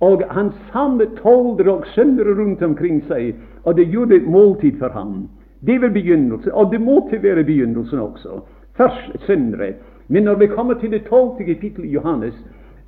og 0.00 0.22
han 0.30 0.52
samlet 0.72 1.16
tolvere 1.22 1.72
og 1.72 1.86
sønner 1.94 2.28
rundt 2.38 2.62
omkring 2.62 3.02
seg, 3.08 3.34
og 3.64 3.76
det 3.76 3.88
gjorde 3.92 4.16
et 4.16 4.28
måltid 4.28 4.78
for 4.78 4.92
ham. 4.92 5.28
Det 5.66 5.80
var 5.82 5.88
begynnelsen, 5.94 6.52
og 6.52 6.72
det 6.72 6.80
måtte 6.80 7.22
være 7.22 7.44
begynnelsen 7.44 7.98
også. 7.98 8.40
Først 8.76 9.24
syndere. 9.24 9.72
Men 10.08 10.22
når 10.22 10.34
vi 10.34 10.46
kommer 10.46 10.74
til 10.74 10.92
det 10.92 11.06
tolvte 11.08 11.44
kapittelet 11.44 11.88
i 11.88 11.94
Johannes, 11.96 12.34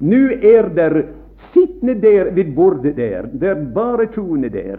nå 0.01 0.21
er 0.43 0.69
der 0.77 1.03
sittende 1.53 1.95
der 2.03 2.31
ved 2.35 2.55
bordet 2.55 2.97
der, 2.97 3.23
det 3.41 3.49
er 3.49 3.65
bare 3.75 4.07
troende 4.15 4.49
der. 4.49 4.77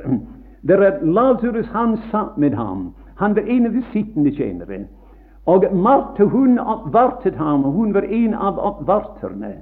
Der 0.68 0.78
er 0.78 1.06
Lasarus, 1.06 1.68
han 1.74 1.98
satt 2.12 2.38
med 2.38 2.52
ham. 2.52 2.94
Han 3.16 3.36
var 3.36 3.42
en 3.42 3.66
av 3.66 3.74
de 3.74 3.84
sittende 3.94 4.32
tjenere. 4.36 4.86
Og 5.46 5.66
Marte, 5.76 6.26
hun 6.26 6.60
oppvartet 6.60 7.36
ham, 7.36 7.64
hun 7.64 7.94
var 7.94 8.02
en 8.02 8.34
av 8.34 8.60
oppvarterne. 8.60 9.56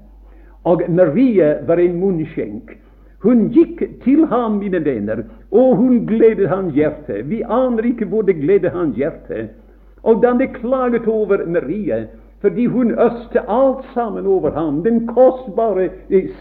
Og 0.68 0.84
Marie 0.91 1.47
var 1.68 1.80
en 1.80 1.95
munnskjenk. 2.01 2.74
Hun 3.24 3.47
gikk 3.55 3.82
til 4.03 4.26
ham, 4.30 4.59
mine 4.61 4.84
venner, 4.86 5.24
og 5.51 5.78
hun 5.80 6.01
gledet 6.09 6.49
hans 6.51 6.76
hjerte. 6.76 7.24
Vi 7.30 7.41
aner 7.41 7.88
ikke 7.88 8.05
hvor 8.11 8.28
det 8.28 8.41
gledet 8.41 8.74
hans 8.76 8.97
hjerte. 8.99 9.47
Og 10.03 10.22
da 10.24 10.34
det 10.38 10.53
klaget 10.59 11.07
over 11.07 11.45
Marie, 11.47 12.07
fordi 12.41 12.65
hun 12.65 12.91
øste 12.91 13.41
alt 13.49 13.86
sammen 13.93 14.28
over 14.28 14.51
ham, 14.51 14.84
den 14.84 15.07
kostbare 15.07 15.89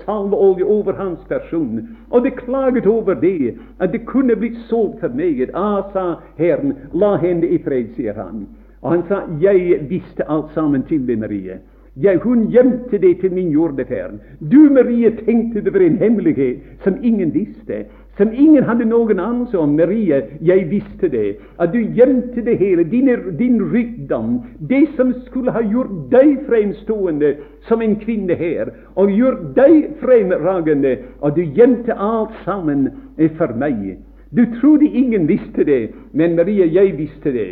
salveolje 0.05 0.65
over 0.65 0.93
hans 0.93 1.23
person. 1.29 1.89
Og 2.11 2.25
det 2.25 2.37
klaget 2.37 2.87
over 2.87 3.15
det, 3.15 3.55
at 3.81 3.93
det 3.93 4.05
kunne 4.07 4.37
blitt 4.37 4.59
solgt 4.69 5.01
for 5.01 5.09
meget. 5.09 5.51
Ah, 5.55 5.83
sa 5.93 6.15
Herren, 6.37 6.75
la 6.93 7.17
henne 7.17 7.47
i 7.47 7.63
fred, 7.65 7.95
sier 7.97 8.19
han. 8.19 8.47
Og 8.83 8.91
han 8.91 9.07
sa, 9.09 9.23
jeg 9.41 9.87
visste 9.89 10.29
alt 10.29 10.53
sammen 10.55 10.83
til 10.83 11.07
det, 11.09 11.19
Marie. 11.19 11.59
Jeg, 12.03 12.19
hun 12.19 12.51
gjemte 12.53 12.99
det 12.99 13.21
til 13.21 13.33
min 13.33 13.49
jordeferd. 13.49 14.19
Du, 14.41 14.59
Marie, 14.69 15.11
tenkte 15.25 15.63
det 15.65 15.73
var 15.73 15.81
en 15.81 15.97
hemmelighet 15.97 16.59
som 16.85 16.99
ingen 17.03 17.35
visste, 17.35 17.87
som 18.19 18.35
ingen 18.37 18.65
hadde 18.69 18.85
noen 18.85 19.21
anelse 19.21 19.57
om. 19.59 19.79
Marie, 19.79 20.19
jeg 20.45 20.67
visste 20.71 21.09
det. 21.09 21.39
At 21.59 21.73
du 21.73 21.79
gjemte 21.81 22.45
det 22.45 22.59
hele, 22.61 22.85
din, 22.85 23.09
din 23.39 23.63
rikdom, 23.73 24.43
det 24.69 24.83
som 24.97 25.15
skulle 25.25 25.55
ha 25.57 25.63
gjort 25.65 25.95
deg 26.13 26.35
fremstående 26.45 27.33
som 27.69 27.81
en 27.81 27.97
kvinne 28.03 28.37
her, 28.37 28.75
og 28.95 29.17
gjort 29.17 29.57
deg 29.57 29.89
fremragende, 30.03 30.99
og 31.25 31.33
du 31.37 31.47
gjemte 31.57 31.97
alt 31.97 32.37
sammen 32.45 32.91
for 33.39 33.57
meg. 33.57 33.97
Du 34.37 34.45
trodde 34.61 34.85
ingen 34.85 35.25
visste 35.33 35.65
det, 35.65 35.95
men 36.13 36.37
Marie, 36.37 36.69
jeg 36.69 36.93
visste 36.99 37.33
det. 37.33 37.51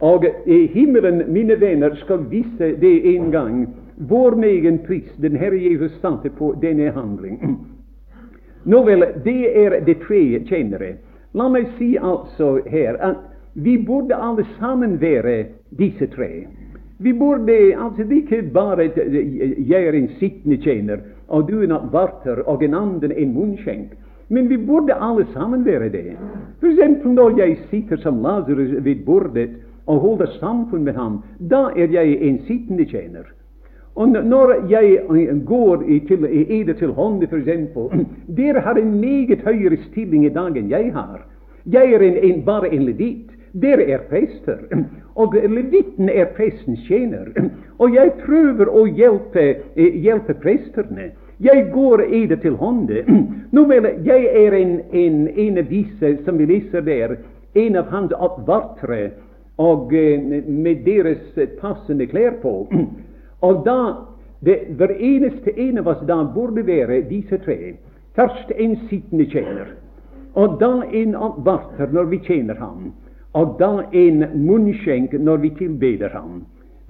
Og 0.00 0.24
eh, 0.24 0.66
himmelen, 0.72 1.22
mine 1.28 1.60
venner, 1.60 1.92
skal 2.00 2.24
vise 2.30 2.72
det 2.80 2.96
en 3.14 3.30
gang 3.30 3.66
vår 3.96 4.44
egen 4.44 4.78
pris 4.78 5.16
den 5.16 5.36
Herre 5.36 5.58
Jesus 5.58 6.00
satte 6.00 6.30
på 6.30 6.54
denne 6.60 6.90
handling. 6.90 7.58
Nå 8.64 8.82
vel, 8.86 9.04
det 9.24 9.64
er 9.64 9.80
de 9.86 9.94
tre 9.94 10.22
tjenere. 10.46 10.96
La 11.34 11.48
meg 11.48 11.70
si 11.78 11.94
altså 11.98 12.58
her 12.68 12.98
at 13.00 13.22
vi 13.54 13.76
burde 13.78 14.16
alle 14.16 14.44
sammen 14.58 15.00
være 15.00 15.44
disse 15.78 16.06
tre. 16.06 16.46
Vi 17.02 17.12
burde 17.12 17.56
altså 17.74 18.02
ikke 18.02 18.42
bare 18.54 18.90
Jeg 19.68 19.84
er 19.86 19.92
en 19.92 20.08
sittende 20.20 20.56
tjener, 20.56 20.98
og 21.28 21.48
du 21.48 21.62
en 21.62 21.74
varter, 21.92 22.42
og 22.46 22.62
en 22.62 22.74
annen 22.74 23.12
en 23.12 23.34
munnskjenk. 23.34 23.92
Men 24.28 24.48
vi 24.48 24.56
burde 24.56 24.94
alle 24.94 25.26
sammen 25.32 25.64
være 25.64 25.88
det. 25.88 26.16
For 26.60 26.66
eksempel 26.66 27.12
når 27.12 27.38
jeg 27.38 27.58
sitter 27.70 27.96
som 27.96 28.22
Lasarus 28.22 28.84
ved 28.84 29.04
bordet 29.04 29.50
og 29.86 30.00
holder 30.00 30.26
samfunn 30.40 30.84
med 30.84 30.94
ham, 30.94 31.22
da 31.38 31.68
er 31.76 31.90
jeg 31.90 32.22
en 32.22 32.38
sittende 32.46 32.84
tjener. 32.84 33.26
Og 33.94 34.08
når 34.08 34.68
jeg 34.70 34.98
går 35.46 35.82
til, 36.08 36.24
eder 36.48 36.72
til 36.72 36.92
hånden, 36.92 37.28
f.eks. 37.28 37.48
Dere 38.36 38.60
har 38.60 38.74
en 38.74 39.00
meget 39.00 39.40
høyere 39.44 39.76
stilling 39.90 40.24
i 40.26 40.32
dag 40.32 40.56
enn 40.56 40.70
jeg 40.70 40.92
har. 40.92 41.20
Jeg 41.66 41.92
er 41.92 42.00
en, 42.00 42.16
en, 42.16 42.44
bare 42.44 42.72
en 42.72 42.86
levit. 42.88 43.28
Dere 43.52 43.84
er 43.84 43.98
prester. 44.08 44.64
Og 45.20 45.34
levitten 45.34 46.08
er 46.08 46.32
prestens 46.36 46.80
tjener. 46.88 47.28
Og 47.82 47.94
jeg 47.94 48.14
prøver 48.24 48.70
å 48.72 48.86
hjelpe, 48.86 49.44
eh, 49.76 50.00
hjelpe 50.00 50.34
presterne. 50.40 51.10
Jeg 51.42 51.68
går 51.72 52.04
eder 52.06 52.36
til 52.36 52.56
Hånde. 52.56 53.02
Nå 53.52 53.66
vel, 53.68 53.88
jeg 54.06 54.28
er 54.44 54.54
en, 54.56 54.76
en, 54.92 55.28
en, 55.28 55.58
av 55.58 55.68
disse 55.68 56.16
som 56.24 56.38
vi 56.38 56.46
leser 56.46 56.84
der, 56.86 57.16
en 57.54 57.76
av 57.76 57.90
hans 57.90 58.12
oppvartere, 58.14 59.10
og 59.60 59.92
eh, 59.92 60.22
med 60.46 60.86
deres 60.86 61.34
passende 61.60 62.06
klær 62.08 62.38
på. 62.40 62.54
Og 63.42 63.64
da 63.66 63.78
det, 64.44 64.58
Hver 64.76 64.90
eneste 64.98 65.52
en 65.60 65.78
av 65.78 65.88
oss 65.88 66.00
da 66.06 66.22
burde 66.34 66.66
være 66.66 67.02
disse 67.06 67.38
tre. 67.44 67.76
Først 68.16 68.50
en 68.58 68.74
sittende 68.88 69.24
tjener, 69.30 69.68
og 70.34 70.58
da 70.60 70.82
en 70.92 71.14
varter 71.44 71.92
når 71.92 72.10
vi 72.10 72.18
tjener 72.26 72.58
ham, 72.58 72.90
og 73.32 73.54
da 73.60 73.86
en 73.92 74.24
munnskjenk 74.34 75.12
når 75.12 75.36
vi 75.36 75.50
tilbeder 75.58 76.08
ham. 76.12 76.42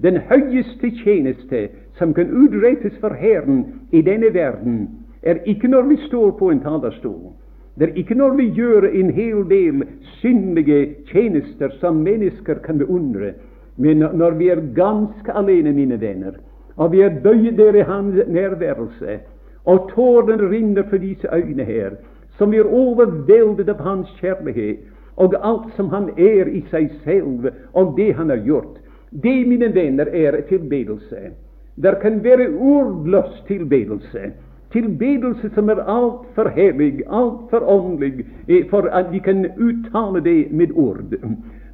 Den 0.03 0.17
høyeste 0.17 0.89
tjeneste 1.03 1.69
som 1.97 2.13
kan 2.13 2.27
utrettes 2.33 2.97
for 2.99 3.13
Herren 3.15 3.63
i 3.91 4.01
denne 4.01 4.33
verden, 4.33 4.89
er 5.21 5.39
ikke 5.45 5.67
når 5.67 5.87
vi 5.93 5.97
står 6.07 6.31
på 6.39 6.49
en 6.51 6.59
talerstol. 6.59 7.31
Det 7.79 7.89
er 7.89 7.95
ikke 7.95 8.15
når 8.15 8.35
vi 8.37 8.49
gjør 8.57 8.89
en 8.89 9.13
hel 9.13 9.45
del 9.49 9.85
syndige 10.19 10.95
tjenester 11.11 11.71
som 11.79 12.03
mennesker 12.03 12.59
kan 12.65 12.77
beundre, 12.77 13.33
men 13.77 14.05
når 14.13 14.37
vi 14.37 14.49
er 14.49 14.61
ganske 14.75 15.33
alene, 15.33 15.73
mine 15.73 16.01
venner, 16.01 16.33
og 16.77 16.91
vi 16.91 17.01
er 17.01 17.21
bøyd 17.23 17.57
der 17.57 17.75
i 17.75 17.85
hans 17.87 18.21
nærværelse, 18.27 19.19
og 19.65 19.89
tårene 19.95 20.49
rinner 20.49 20.83
for 20.89 20.97
disse 20.97 21.27
øyne 21.33 21.63
her, 21.63 21.89
som 22.37 22.53
er 22.53 22.65
overveldet 22.65 23.69
av 23.69 23.81
hans 23.81 24.09
kjærlighet, 24.21 24.79
og 25.15 25.35
alt 25.43 25.73
som 25.75 25.89
han 25.89 26.09
er 26.17 26.49
i 26.49 26.63
seg 26.71 26.89
selv, 27.03 27.51
og 27.73 27.93
det 27.97 28.13
han 28.17 28.29
har 28.29 28.41
gjort, 28.45 28.79
det, 29.13 29.47
mine 29.47 29.75
venner, 29.75 30.05
er 30.09 30.41
tilbedelse. 30.49 31.17
Der 31.83 31.93
kan 32.01 32.23
være 32.23 32.49
ordløs 32.49 33.43
tilbedelse. 33.47 34.31
Tilbedelse 34.71 35.49
som 35.53 35.69
er 35.69 35.83
altfor 35.85 36.49
hellig, 36.49 37.03
altfor 37.05 37.61
åndelig, 37.69 38.25
eh, 38.47 38.69
for 38.69 38.89
at 38.89 39.11
vi 39.11 39.19
kan 39.19 39.45
uttale 39.45 40.23
det 40.23 40.51
med 40.51 40.67
ord. 40.75 41.13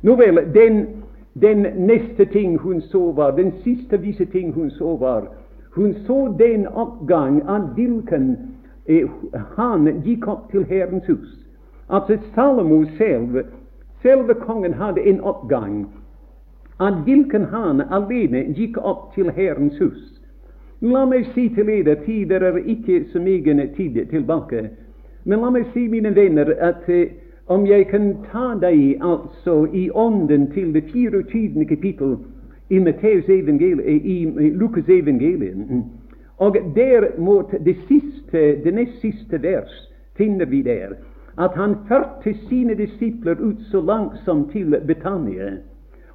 Nå 0.04 0.16
vel, 0.16 0.40
den 0.54 0.88
den 1.34 1.62
neste 1.78 2.26
ting 2.26 2.58
hun 2.58 2.82
så, 2.82 3.12
var 3.12 3.32
den 3.32 3.54
siste 3.64 3.98
visse 4.02 4.26
ting 4.26 4.54
hun 4.54 4.72
så, 4.72 4.96
var 4.98 5.28
hun 5.76 5.96
så 6.06 6.36
den 6.40 6.68
oppgang 6.68 7.42
av 7.48 7.74
hvilken 7.74 8.38
eh, 8.86 9.10
han 9.58 10.02
gikk 10.04 10.28
opp 10.28 10.52
til 10.52 10.66
Herrens 10.66 11.08
hus. 11.08 11.38
Altså 11.90 12.18
Salomo 12.36 12.84
selv, 12.98 13.44
selve 14.02 14.34
kongen, 14.34 14.74
hadde 14.74 15.02
en 15.02 15.22
oppgang 15.22 15.86
av 16.80 17.04
hvilken 17.06 17.46
han 17.54 17.82
alene 17.82 18.44
gikk 18.58 18.78
opp 18.78 19.14
til 19.16 19.32
Herrens 19.32 19.78
hus. 19.80 20.20
La 20.82 21.06
meg 21.06 21.28
si 21.36 21.50
til 21.56 21.68
dere, 21.68 21.98
tider 22.06 22.44
er 22.50 22.58
ikke 22.58 23.04
så 23.12 23.20
mye 23.20 23.68
tid 23.76 24.06
tilbake, 24.10 24.70
men 25.26 25.42
la 25.42 25.50
meg 25.50 25.66
si, 25.74 25.88
mine 25.88 26.16
venner, 26.16 26.54
at 26.60 26.88
eh, 26.90 27.12
om 27.50 27.66
jeg 27.68 27.88
kan 27.90 28.12
ta 28.32 28.54
deg 28.62 29.02
altså 29.02 29.66
i 29.74 29.90
ånden 29.90 30.52
til 30.54 30.74
det 30.74 30.84
24. 30.92 31.66
kapittel 31.66 32.18
i, 32.70 32.78
i, 32.78 34.18
i 34.24 34.50
Lukas 34.54 34.90
evangeliet, 34.90 35.84
Og 36.38 36.58
der 36.76 37.18
mot 37.18 37.52
det 37.66 37.76
siste, 37.88 38.64
det 38.64 38.74
nest 38.74 39.02
siste 39.02 39.42
vers 39.44 39.90
finner 40.18 40.46
vi 40.46 40.62
der 40.62 40.94
at 41.40 41.56
han 41.56 41.76
førte 41.88 42.34
sine 42.50 42.76
disipler 42.76 43.40
ut 43.40 43.62
så 43.72 43.82
langt 43.82 44.18
som 44.26 44.50
til 44.50 44.76
Betania. 44.88 45.52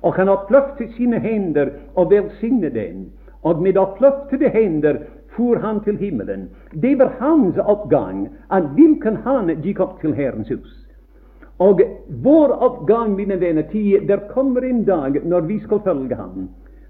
Og 0.03 0.14
han 0.14 0.28
oppløftet 0.28 0.93
sine 0.97 1.18
hender 1.18 1.68
og 1.95 2.11
velsignet 2.11 2.74
dem. 2.74 3.07
Og 3.43 3.62
med 3.62 3.76
oppløftede 3.76 4.49
hender 4.49 4.97
for 5.37 5.59
han 5.59 5.80
til 5.85 5.97
himmelen. 5.97 6.49
Det 6.82 6.99
var 6.99 7.16
hans 7.20 7.57
oppgang, 7.59 8.28
at 8.53 8.62
hvilken 8.62 9.16
han 9.16 9.51
gikk 9.62 9.80
opp 9.80 10.01
til 10.01 10.14
Herrens 10.14 10.49
hus. 10.49 10.84
Og 11.59 11.81
vår 12.09 12.53
oppgang, 12.67 13.15
mine 13.17 13.39
venner, 13.41 13.63
til 13.71 14.09
der 14.09 14.27
kommer 14.33 14.65
en 14.67 14.85
dag 14.85 15.21
når 15.25 15.47
vi 15.47 15.61
skal 15.63 15.81
følge 15.85 16.15
ham. 16.19 16.49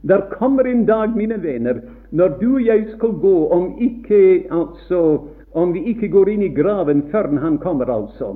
Der 0.08 0.20
kommer 0.38 0.64
en 0.64 0.86
dag, 0.86 1.16
mine 1.16 1.42
venner, 1.42 1.80
når 2.10 2.28
du 2.40 2.54
og 2.54 2.66
jeg 2.66 2.86
skal 2.96 3.12
gå, 3.20 3.48
om, 3.48 3.74
ikke, 3.80 4.44
altså, 4.52 5.20
om 5.52 5.74
vi 5.74 5.84
ikke 5.92 6.08
går 6.08 6.28
inn 6.28 6.42
i 6.42 6.54
graven 6.54 7.02
før 7.12 7.28
han 7.40 7.58
kommer, 7.58 7.92
altså. 7.92 8.34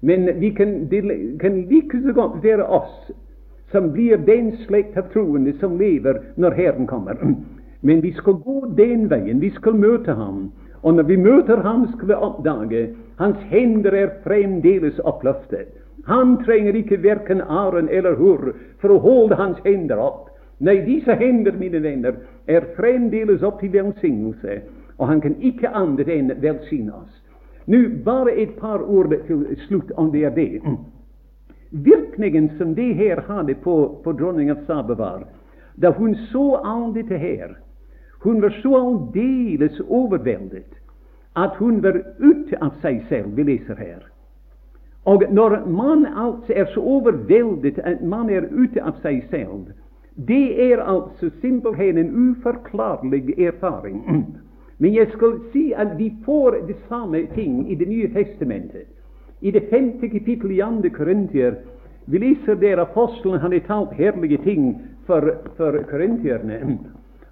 Men 0.00 0.28
vi 0.40 0.50
kan, 0.50 0.88
det 0.90 1.02
kan 1.40 1.66
like 1.70 2.02
så 2.02 2.12
godt 2.12 2.42
være 2.42 2.66
oss 2.66 3.10
som 3.72 3.90
blir 3.92 4.16
den 4.16 4.52
slekt 4.66 4.96
av 4.96 5.10
troende 5.12 5.52
som 5.60 5.78
lever 5.78 6.20
når 6.36 6.54
Herren 6.56 6.86
kommer. 6.86 7.18
Men 7.80 8.00
vi 8.00 8.12
skal 8.12 8.38
gå 8.44 8.66
den 8.78 9.08
veien. 9.10 9.40
Vi 9.40 9.50
skal 9.50 9.74
møte 9.74 10.14
ham. 10.14 10.48
Og 10.82 10.94
når 10.94 11.02
vi 11.02 11.16
møter 11.16 11.62
ham, 11.62 11.88
skal 11.92 12.08
vi 12.08 12.14
oppdage 12.14 12.82
hans 13.18 13.38
hender 13.50 13.94
er 13.94 14.14
fremdeles 14.24 14.98
oppløftet. 14.98 15.74
Han 16.06 16.38
trenger 16.44 16.76
ikke 16.78 17.02
verken 17.02 17.40
aren 17.42 17.88
eller 17.92 18.16
Hur 18.16 18.52
for 18.80 18.94
å 18.94 19.00
holde 19.04 19.36
hans 19.36 19.58
hender 19.64 20.00
opp. 20.00 20.28
Nei, 20.58 20.80
disse 20.86 21.14
hender, 21.14 21.54
mine 21.58 21.82
venner, 21.82 22.16
er 22.50 22.66
fremdeles 22.76 23.44
opp 23.46 23.60
til 23.60 23.70
velsignelse, 23.76 24.60
og 24.98 25.06
han 25.06 25.20
kan 25.22 25.36
ikke 25.44 25.70
annet 25.70 26.08
enn 26.10 26.32
velsigne 26.42 26.96
oss. 26.96 27.12
Nå 27.68 27.82
bare 28.06 28.32
et 28.40 28.56
par 28.58 28.82
ord 28.82 29.12
til 29.28 29.44
slutt 29.66 29.92
om 30.00 30.08
det 30.10 30.24
er 30.24 30.34
det. 30.34 30.62
Virkningen 31.70 32.48
som 32.58 32.72
det 32.74 32.94
her 32.96 33.20
hadde 33.28 33.58
på, 33.62 33.76
på 34.02 34.14
dronning 34.16 34.50
av 34.50 34.64
Saba, 34.66 34.96
var 34.96 35.26
da 35.78 35.92
hun 35.94 36.16
så 36.32 36.56
alt 36.64 36.96
dette 36.96 37.18
her 37.18 37.54
hun 38.24 38.40
var 38.42 38.50
så 38.62 38.72
aldeles 38.74 39.76
overveldet 39.86 40.77
at 41.36 41.56
hun 41.56 41.82
var 41.82 42.00
ute 42.18 42.58
av 42.60 42.74
seg 42.82 43.02
selv. 43.08 43.36
Vi 43.36 43.42
leser 43.42 43.74
her. 43.74 44.06
Og 45.04 45.22
når 45.32 45.66
man 45.66 46.06
altså 46.06 46.52
er 46.52 46.66
så 46.74 46.80
overveldet 46.80 47.78
at 47.78 48.02
man 48.02 48.30
er 48.30 48.48
ute 48.52 48.82
av 48.82 48.98
seg 49.02 49.22
selv, 49.30 49.70
det 50.28 50.72
er 50.72 50.82
altså 50.82 51.30
simpelthen 51.40 51.98
en 51.98 52.10
uforklarlig 52.12 53.38
erfaring. 53.38 54.02
Men 54.80 54.94
jeg 54.94 55.08
skal 55.14 55.38
si 55.52 55.72
at 55.72 55.98
vi 55.98 56.12
får 56.24 56.60
det 56.66 56.76
samme 56.88 57.26
ting 57.34 57.70
i 57.70 57.74
Det 57.74 57.88
nye 57.88 58.08
testamentet. 58.14 58.86
I 59.40 59.50
det 59.50 59.68
femte 59.70 60.08
kapittel 60.08 60.50
i 60.50 60.60
andre 60.60 60.90
Korintier 60.90 61.54
vi 62.10 62.18
leser 62.18 62.54
der 62.54 62.80
apostelen 62.80 63.40
hadde 63.40 63.60
talt 63.66 63.92
herlige 63.92 64.38
ting 64.44 64.80
for, 65.06 65.20
for 65.56 65.76
korintierne. 65.90 66.78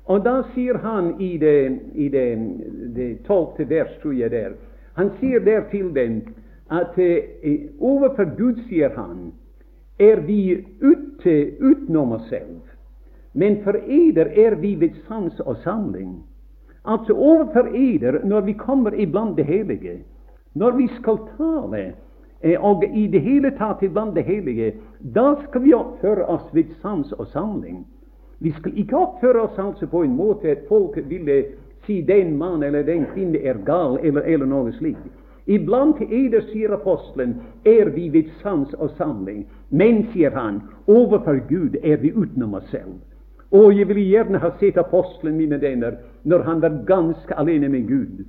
Og 0.06 0.24
da 0.24 0.42
sier 0.54 0.78
han 0.78 1.14
i 1.20 1.36
det, 1.38 3.18
tolvte 3.26 3.66
vers, 3.68 3.90
tror 4.02 4.12
jeg 4.14 4.30
der 4.30 4.54
Han 4.94 5.10
sier 5.20 5.40
der 5.40 5.66
til 5.70 5.94
dem 5.94 6.22
at 6.70 6.98
eh, 6.98 7.68
overfor 7.80 8.24
Gud, 8.38 8.62
sier 8.68 8.90
han, 8.96 9.32
er 9.98 10.20
vi 10.26 10.66
ute 10.80 11.34
utenom 11.60 12.12
oss 12.12 12.28
selv. 12.28 12.62
Men 13.32 13.60
for 13.64 13.76
eder 13.76 14.26
er 14.26 14.54
vi 14.54 14.74
ved 14.80 14.96
sans 15.08 15.40
og 15.40 15.56
samling. 15.56 16.24
Altså 16.84 17.12
overfor 17.12 17.68
eder, 17.74 18.24
når 18.24 18.40
vi 18.40 18.52
kommer 18.52 18.90
iblant 18.94 19.36
det 19.36 19.44
hellige, 19.44 19.98
når 20.54 20.70
vi 20.70 20.88
skal 21.00 21.18
tale, 21.36 21.92
eh, 22.42 22.64
og 22.64 22.84
i 22.94 23.06
det 23.06 23.20
hele 23.20 23.50
tatt 23.58 23.82
iblant 23.82 24.14
det 24.14 24.24
hellige, 24.24 24.74
da 25.14 25.34
skal 25.44 25.62
vi 25.62 25.74
oppføre 25.74 26.24
oss 26.24 26.54
ved 26.54 26.72
sans 26.82 27.12
og 27.12 27.26
samling. 27.26 27.86
Vi 28.38 28.52
skal 28.58 28.78
ikke 28.78 28.96
oppføre 28.96 29.46
oss 29.46 29.58
altså 29.58 29.86
på 29.86 30.02
en 30.04 30.16
måte 30.16 30.50
at 30.50 30.66
folk 30.68 30.98
ville 31.08 31.42
si 31.86 32.00
den 32.02 32.36
mann 32.36 32.62
eller 32.62 32.82
den 32.82 33.06
kvinne 33.14 33.38
er 33.38 33.62
gal, 33.64 33.98
eller, 34.02 34.22
eller 34.26 34.46
noe 34.46 34.72
slikt. 34.76 35.06
Iblant 35.46 36.00
eder, 36.02 36.42
sier 36.50 36.72
apostelen, 36.74 37.36
er 37.64 37.92
vi 37.94 38.08
ved 38.10 38.32
sans 38.42 38.72
og 38.74 38.90
samling. 38.98 39.44
Men, 39.70 40.02
sier 40.10 40.34
han, 40.34 40.60
overfor 40.90 41.38
Gud 41.48 41.78
er 41.82 42.00
vi 42.02 42.10
utenom 42.10 42.56
oss 42.58 42.66
selv. 42.72 42.98
Og 43.54 43.70
jeg 43.78 43.86
ville 43.86 44.08
gjerne 44.10 44.40
ha 44.42 44.50
sett 44.58 44.78
apostelen, 44.82 45.36
mine 45.38 45.60
venner, 45.62 46.00
når 46.26 46.42
han 46.48 46.62
var 46.64 46.80
ganske 46.88 47.38
alene 47.38 47.70
med 47.70 47.86
Gud. 47.86 48.24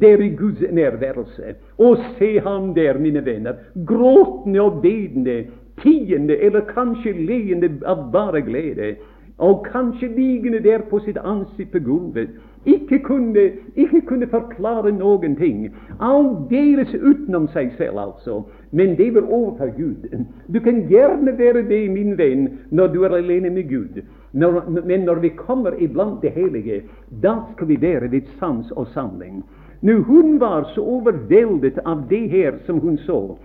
Der 0.00 0.22
i 0.24 0.30
Guds 0.32 0.64
nærværelse. 0.72 1.54
Og 1.76 2.00
se 2.16 2.38
ham 2.40 2.72
der, 2.74 2.98
mine 2.98 3.20
venner, 3.24 3.60
gråtende 3.86 4.62
og 4.64 4.80
bedende, 4.82 5.42
tiende 5.82 6.38
eller 6.40 6.64
kanskje 6.72 7.12
leende 7.12 7.68
av 7.84 8.08
bare 8.12 8.40
glede. 8.40 8.94
Og 9.38 9.66
kanskje 9.72 10.08
liggende 10.16 10.60
der 10.62 10.84
på 10.90 10.98
sitt 10.98 11.16
ansikt 11.16 11.72
på 11.72 11.78
gulvet, 11.78 12.28
ikke 12.66 12.98
kunne, 12.98 13.50
ikke 13.76 14.00
kunne 14.06 14.26
forklare 14.30 14.92
noen 14.92 15.36
ting. 15.36 15.64
Aldeles 16.00 16.94
utenom 16.94 17.48
seg 17.50 17.72
selv, 17.78 17.98
altså. 17.98 18.42
Men 18.70 18.94
det 18.96 19.08
vil 19.14 19.24
overta 19.24 19.66
Gud. 19.76 20.06
Du 20.54 20.60
kan 20.60 20.84
gjerne 20.88 21.38
være 21.38 21.64
det, 21.68 21.90
min 21.90 22.18
venn, 22.18 22.48
når 22.70 22.86
du 22.86 23.02
er 23.02 23.16
alene 23.16 23.50
med 23.50 23.68
Gud. 23.68 24.02
Når, 24.32 24.62
men 24.86 25.00
når 25.00 25.14
vi 25.14 25.28
kommer 25.28 25.74
iblant 25.78 26.22
det 26.22 26.30
hellige, 26.30 26.82
da 27.22 27.34
skal 27.52 27.68
vi 27.68 27.80
være 27.80 28.08
litt 28.08 28.30
sans 28.38 28.70
og 28.72 28.86
samling. 28.94 29.42
Nå, 29.82 29.98
Hun 30.06 30.38
var 30.40 30.70
så 30.74 30.80
overveldet 30.80 31.78
av 31.84 32.06
det 32.08 32.28
her 32.30 32.62
som 32.66 32.78
hun 32.80 32.98
så, 32.98 33.36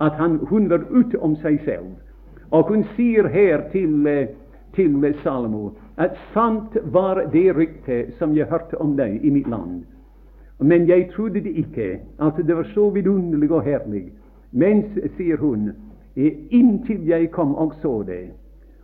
at 0.00 0.12
han, 0.12 0.38
hun 0.46 0.70
var 0.70 0.86
ute 0.90 1.18
om 1.18 1.34
seg 1.42 1.58
selv. 1.64 1.90
Og 2.50 2.70
hun 2.70 2.84
sier 2.96 3.26
her 3.28 3.66
til, 3.72 4.06
eh, 4.06 4.28
til 4.74 4.96
med 4.98 5.14
Salomo 5.22 5.70
at 5.98 6.16
sant 6.34 6.76
var 6.92 7.24
det 7.32 7.56
ryktet 7.56 8.14
som 8.18 8.36
jeg 8.36 8.48
hørte 8.50 8.80
om 8.80 8.96
deg 8.96 9.24
i 9.24 9.30
mitt 9.30 9.48
land. 9.48 9.82
Men 10.60 10.88
jeg 10.88 11.10
trodde 11.14 11.40
det 11.40 11.52
ikke. 11.56 12.00
Altså, 12.18 12.42
det 12.42 12.56
var 12.56 12.66
så 12.74 12.90
vidunderlig 12.90 13.50
og 13.50 13.62
herlig. 13.62 14.12
Mens, 14.52 14.98
sier 15.16 15.36
hun, 15.36 15.70
inntil 16.16 17.06
jeg 17.08 17.30
kom 17.30 17.54
og 17.54 17.72
så 17.82 18.02
det. 18.06 18.30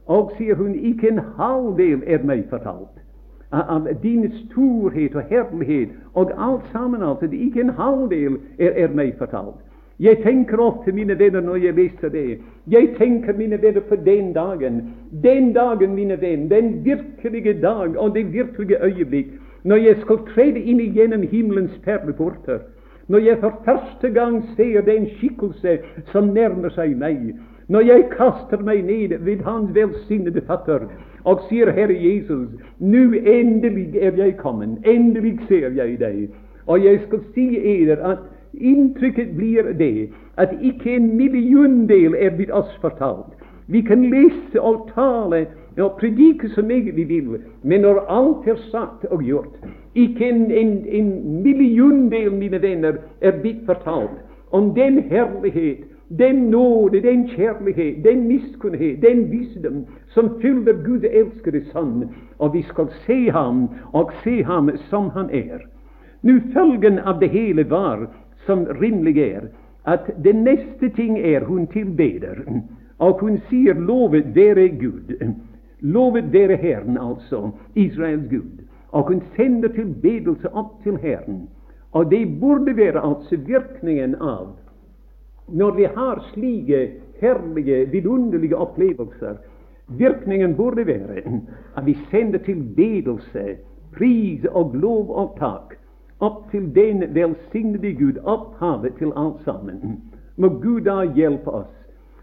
Og, 0.07 0.33
sier 0.39 0.55
hun, 0.55 0.75
ikke 0.75 1.09
en 1.11 1.21
halvdel 1.37 2.03
er 2.07 2.25
meg 2.25 2.47
fortalt 2.51 3.03
av 3.51 3.89
din 4.03 4.27
storhet 4.47 5.15
og 5.15 5.23
herlighet 5.31 5.89
og 6.15 6.31
alt 6.39 6.63
sammen. 6.73 7.03
altså, 7.03 7.29
Ikke 7.33 7.61
en 7.61 7.71
halvdel 7.71 8.39
er, 8.59 8.71
er 8.71 8.89
meg 8.89 9.15
fortalt. 9.19 9.61
Jeg 10.01 10.19
tenker 10.23 10.61
ofte, 10.61 10.93
mine 10.93 11.19
venner, 11.19 11.41
når 11.41 11.57
jeg 11.57 11.75
leser 11.75 12.09
det 12.09 12.39
Jeg 12.71 12.89
tenker, 12.99 13.33
mine 13.33 13.63
venner, 13.63 13.81
på 13.81 13.97
den 13.97 14.33
dagen. 14.33 14.95
Den 15.23 15.53
dagen, 15.53 15.95
mine 15.95 16.21
venner, 16.21 16.49
den 16.49 16.85
virkelige 16.85 17.61
dag 17.63 17.97
og 17.99 18.15
det 18.15 18.33
virkelige 18.33 18.85
øyeblikk 18.85 19.27
når 19.67 19.77
jeg 19.77 19.97
skal 20.01 20.19
trede 20.35 20.61
inn 20.63 20.81
igjennom 20.81 21.23
himmelens 21.27 21.75
perleporter. 21.85 22.61
Når 23.09 23.19
jeg 23.19 23.39
for 23.41 23.63
første 23.65 24.11
gang 24.15 24.45
ser 24.57 24.81
den 24.87 25.09
skikkelse 25.17 25.79
som 26.13 26.31
nærmer 26.35 26.71
seg 26.75 26.95
meg. 26.99 27.35
Når 27.69 27.83
jeg 27.89 28.05
kaster 28.13 28.63
meg 28.63 28.85
ned 28.87 29.17
ved 29.27 29.43
Hans 29.43 29.75
velsignede 29.75 30.43
fatter 30.47 30.87
og 31.27 31.43
sier, 31.49 31.73
Herre 31.75 31.95
Jesus, 31.99 32.51
nå 32.79 33.03
endelig 33.27 33.97
er 33.99 34.15
jeg 34.15 34.37
kommet, 34.39 34.79
endelig 34.87 35.35
ser 35.49 35.75
jeg 35.75 35.99
deg. 35.99 36.29
Og 36.67 36.85
jeg 36.85 37.01
skal 37.07 37.25
si 37.35 37.47
eder 37.59 38.03
at 38.07 38.23
Inntrykket 38.61 39.37
blir 39.37 39.73
det 39.79 40.09
at 40.37 40.53
ikke 40.63 40.97
en 40.97 41.17
milliondel 41.17 42.15
er 42.15 42.37
blitt 42.37 42.51
oss 42.51 42.73
fortalt. 42.81 43.35
Vi 43.67 43.81
kan 43.83 44.05
lese 44.11 44.61
og 44.61 44.91
tale 44.95 45.47
og 45.79 45.97
predike 46.01 46.49
så 46.55 46.63
mye 46.63 46.93
vi 46.95 47.05
vil, 47.05 47.41
men 47.63 47.81
når 47.85 48.05
alt 48.09 48.47
er 48.49 48.61
sagt 48.71 49.05
og 49.11 49.23
gjort, 49.23 49.59
ikke 49.95 50.29
en, 50.29 50.51
en, 50.51 50.73
en 50.87 51.43
milliondel, 51.43 52.33
mine 52.33 52.63
venner, 52.63 53.03
er 53.21 53.41
blitt 53.43 53.67
fortalt 53.67 54.23
om 54.51 54.75
den 54.75 55.03
herlighet, 55.11 55.85
den 56.19 56.37
nåde, 56.37 57.03
den 57.03 57.29
kjærlighet, 57.29 58.05
den 58.05 58.29
miskunnhet, 58.29 59.03
den 59.03 59.31
visdom 59.31 59.85
som 60.15 60.31
fyller 60.41 60.73
Gud 60.87 61.05
elskede 61.11 61.65
Sønn, 61.73 62.05
og 62.39 62.55
vi 62.55 62.63
skal 62.63 62.89
se 63.07 63.31
ham 63.31 63.69
og 63.93 64.13
se 64.25 64.43
ham 64.45 64.71
som 64.91 65.11
han 65.11 65.31
er. 65.31 65.67
Nå 66.23 66.39
Følgen 66.55 66.99
av 66.99 67.21
det 67.21 67.29
hele 67.31 67.71
var 67.71 68.07
som 68.47 68.67
rimelig 68.81 69.19
er, 69.19 69.49
at 69.87 70.11
det 70.25 70.35
neste 70.35 70.89
ting 70.97 71.19
er 71.19 71.45
hun 71.45 71.67
tilbeder. 71.67 72.43
Og 72.99 73.21
hun 73.21 73.41
sier 73.51 73.75
'lovet 73.75 74.35
dere 74.35 74.69
Gud'. 74.69 75.35
Lovet 75.81 76.33
dere 76.33 76.57
Herren, 76.57 76.99
altså, 76.99 77.51
Israels 77.75 78.31
Gud. 78.31 78.65
Og 78.89 79.09
hun 79.09 79.23
sender 79.37 79.69
tilbedelse 79.69 80.49
opp 80.53 80.83
til 80.83 80.97
Herren. 80.97 81.49
Og 81.93 82.11
det 82.11 82.41
burde 82.41 82.77
være 82.77 83.01
altså 83.01 83.37
virkningen 83.37 84.15
av 84.15 84.57
når 85.49 85.71
vi 85.71 85.85
har 85.85 86.25
slike 86.33 86.91
herlige, 87.21 87.87
vidunderlige 87.91 88.57
opplevelser. 88.57 89.37
Virkningen 89.89 90.57
burde 90.57 90.87
være 90.87 91.23
at 91.77 91.87
vi 91.87 91.99
sender 92.11 92.39
tilbedelse, 92.39 93.57
pris 93.93 94.45
og 94.51 94.75
lov 94.75 95.11
og 95.11 95.37
takk 95.39 95.77
opp 96.21 96.51
til 96.51 96.75
den 96.75 97.05
velsignede 97.15 97.93
Gud, 97.95 98.19
opphavet 98.25 98.97
til 98.99 99.13
alt 99.17 99.43
sammen. 99.45 100.03
Må 100.37 100.49
Gud 100.49 100.81
da 100.81 101.03
hjelpe 101.05 101.51
oss. 101.51 101.73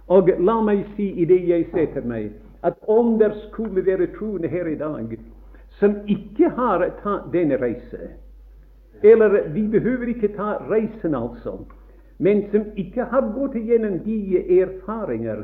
Og 0.07 0.29
la 0.39 0.59
meg 0.61 0.83
si 0.95 1.11
i 1.21 1.25
det 1.25 1.39
jeg 1.47 1.69
setter 1.71 2.03
meg, 2.05 2.31
at 2.63 2.75
om 2.87 3.17
det 3.19 3.31
skulle 3.47 3.85
være 3.85 4.11
troende 4.17 4.47
her 4.47 4.67
i 4.67 4.75
dag 4.75 5.17
som 5.79 5.95
ikke 6.07 6.49
har 6.53 6.83
tatt 7.01 7.31
denne 7.33 7.57
reise, 7.57 8.11
eller 9.03 9.49
vi 9.55 9.63
behøver 9.67 10.11
ikke 10.13 10.29
ta 10.35 10.57
reisen, 10.69 11.15
altså, 11.15 11.57
men 12.17 12.43
som 12.51 12.67
ikke 12.77 13.07
har 13.09 13.31
gått 13.35 13.55
igjennom 13.57 13.97
de 14.05 14.43
erfaringer 14.61 15.43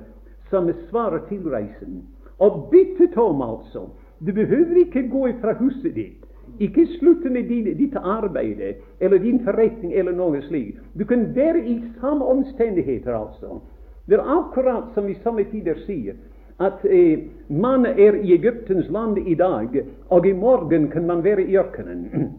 som 0.51 0.69
svarer 0.89 1.25
til 1.29 1.49
reisen, 1.49 2.03
og 2.39 2.69
byttet 2.71 3.17
om, 3.17 3.41
altså 3.41 3.89
Du 4.19 4.33
behøver 4.33 4.75
ikke 4.75 5.07
gå 5.09 5.27
fra 5.41 5.53
huset 5.53 5.95
ditt 5.95 6.28
ikke 6.59 6.87
slutte 6.97 7.29
med 7.29 7.49
ditt 7.49 7.95
arbeid 7.95 8.61
eller 8.99 9.17
din 9.17 9.39
forretning 9.45 9.93
eller 9.93 10.11
noe 10.15 10.41
slikt. 10.47 10.79
Du 10.93 11.05
kan 11.05 11.29
være 11.35 11.63
i 11.65 11.79
samme 12.01 12.25
omstendigheter, 12.25 13.13
altså. 13.15 13.61
Det 14.09 14.17
er 14.17 14.31
akkurat 14.37 14.93
som 14.93 15.07
vi 15.07 15.15
samme 15.23 15.43
tider 15.51 15.77
sier, 15.85 16.17
at 16.59 16.85
eh, 16.85 17.19
man 17.47 17.85
er 17.85 18.17
i 18.19 18.33
Egyptens 18.33 18.89
land 18.89 19.17
i 19.17 19.35
dag, 19.35 19.85
og 20.09 20.25
i 20.27 20.33
morgen 20.33 20.89
kan 20.91 21.07
man 21.07 21.23
være 21.23 21.43
i 21.43 21.57
ørkenen. 21.57 22.07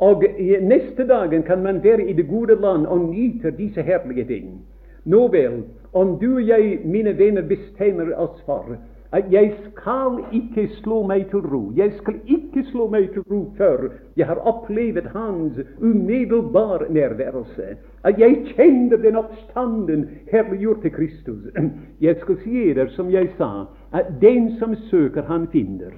Og 0.00 0.24
eh, 0.24 0.62
neste 0.64 1.04
dagen 1.06 1.42
kan 1.42 1.62
man 1.62 1.82
være 1.84 2.08
i 2.08 2.12
det 2.12 2.28
gode 2.28 2.56
land 2.60 2.86
og 2.86 3.10
nyte 3.10 3.50
disse 3.50 3.82
herlige 3.82 4.24
ting. 4.24 4.64
Nå 5.04 5.28
vel, 5.28 5.62
om 5.92 6.18
du 6.18 6.34
og 6.34 6.48
jeg, 6.48 6.80
mine 6.84 7.18
venner, 7.18 7.42
bestemmer 7.42 8.14
oss 8.16 8.40
for 8.46 8.76
at 9.12 9.32
jeg 9.32 9.54
skal 9.70 10.20
ikke 10.32 10.68
slå 10.82 11.02
meg 11.06 11.26
til 11.30 11.42
ro. 11.42 11.72
Jeg 11.76 11.92
skal 11.98 12.20
ikke 12.26 12.62
slå 12.70 12.86
meg 12.90 13.08
til 13.12 13.24
ro 13.30 13.40
før 13.58 13.88
jeg 14.16 14.26
har 14.26 14.38
opplevd 14.46 15.08
Hans 15.14 15.58
umiddelbare 15.80 16.92
nærværelse. 16.92 17.76
At 18.04 18.18
jeg 18.18 18.44
kjenner 18.54 18.96
den 18.96 19.16
oppstanden 19.16 20.08
herliggjort 20.32 20.82
til 20.82 20.90
Kristus. 20.90 21.42
Jeg 22.00 22.16
skal 22.20 22.38
si 22.44 22.68
dere, 22.74 22.88
som 22.90 23.10
jeg 23.10 23.32
sa, 23.38 23.66
at 23.92 24.06
den 24.20 24.56
som 24.58 24.74
søker, 24.90 25.22
han 25.22 25.48
finner. 25.52 25.90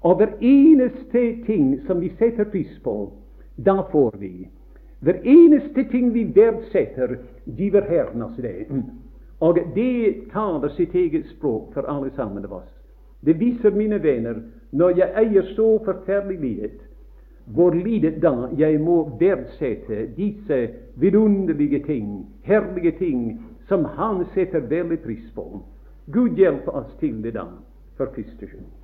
Og 0.00 0.16
hver 0.16 0.32
eneste 0.40 1.44
ting 1.46 1.80
som 1.86 2.00
vi 2.00 2.12
setter 2.18 2.44
pris 2.44 2.80
på, 2.84 3.12
da 3.66 3.82
får 3.92 4.16
vi. 4.18 4.48
Hver 5.00 5.20
eneste 5.24 5.84
ting 5.90 6.14
vi 6.14 6.24
verdsetter, 6.34 7.16
giver 7.56 7.84
Herren 7.88 8.22
oss 8.22 8.36
det. 8.36 8.66
Og 9.40 9.58
det 9.74 10.30
taler 10.32 10.68
sitt 10.76 10.94
eget 10.94 11.26
språk 11.26 11.74
for 11.74 11.88
alle 11.88 12.10
sammen 12.16 12.44
av 12.44 12.52
oss. 12.60 12.70
Det 13.20 13.38
viser, 13.40 13.70
mine 13.70 14.02
venner, 14.02 14.42
når 14.72 14.96
jeg 14.98 15.14
eier 15.24 15.52
så 15.56 15.68
forferdelig 15.84 16.38
lidet, 16.40 16.80
hvor 17.50 17.74
lidet 17.74 18.20
da 18.22 18.48
jeg 18.56 18.80
må 18.80 19.02
verdsette 19.20 20.06
disse 20.16 20.60
vidunderlige 21.00 21.82
ting, 21.86 22.26
herlige 22.42 22.92
ting, 22.98 23.40
som 23.68 23.84
Han 23.84 24.24
setter 24.34 24.60
veldig 24.60 24.98
pris 25.02 25.30
på. 25.34 25.62
Gud 26.12 26.36
hjelpe 26.36 26.70
oss 26.70 26.92
til 27.00 27.22
det 27.22 27.34
da, 27.34 27.46
for 27.96 28.12
Kristus 28.14 28.50
skyld. 28.50 28.79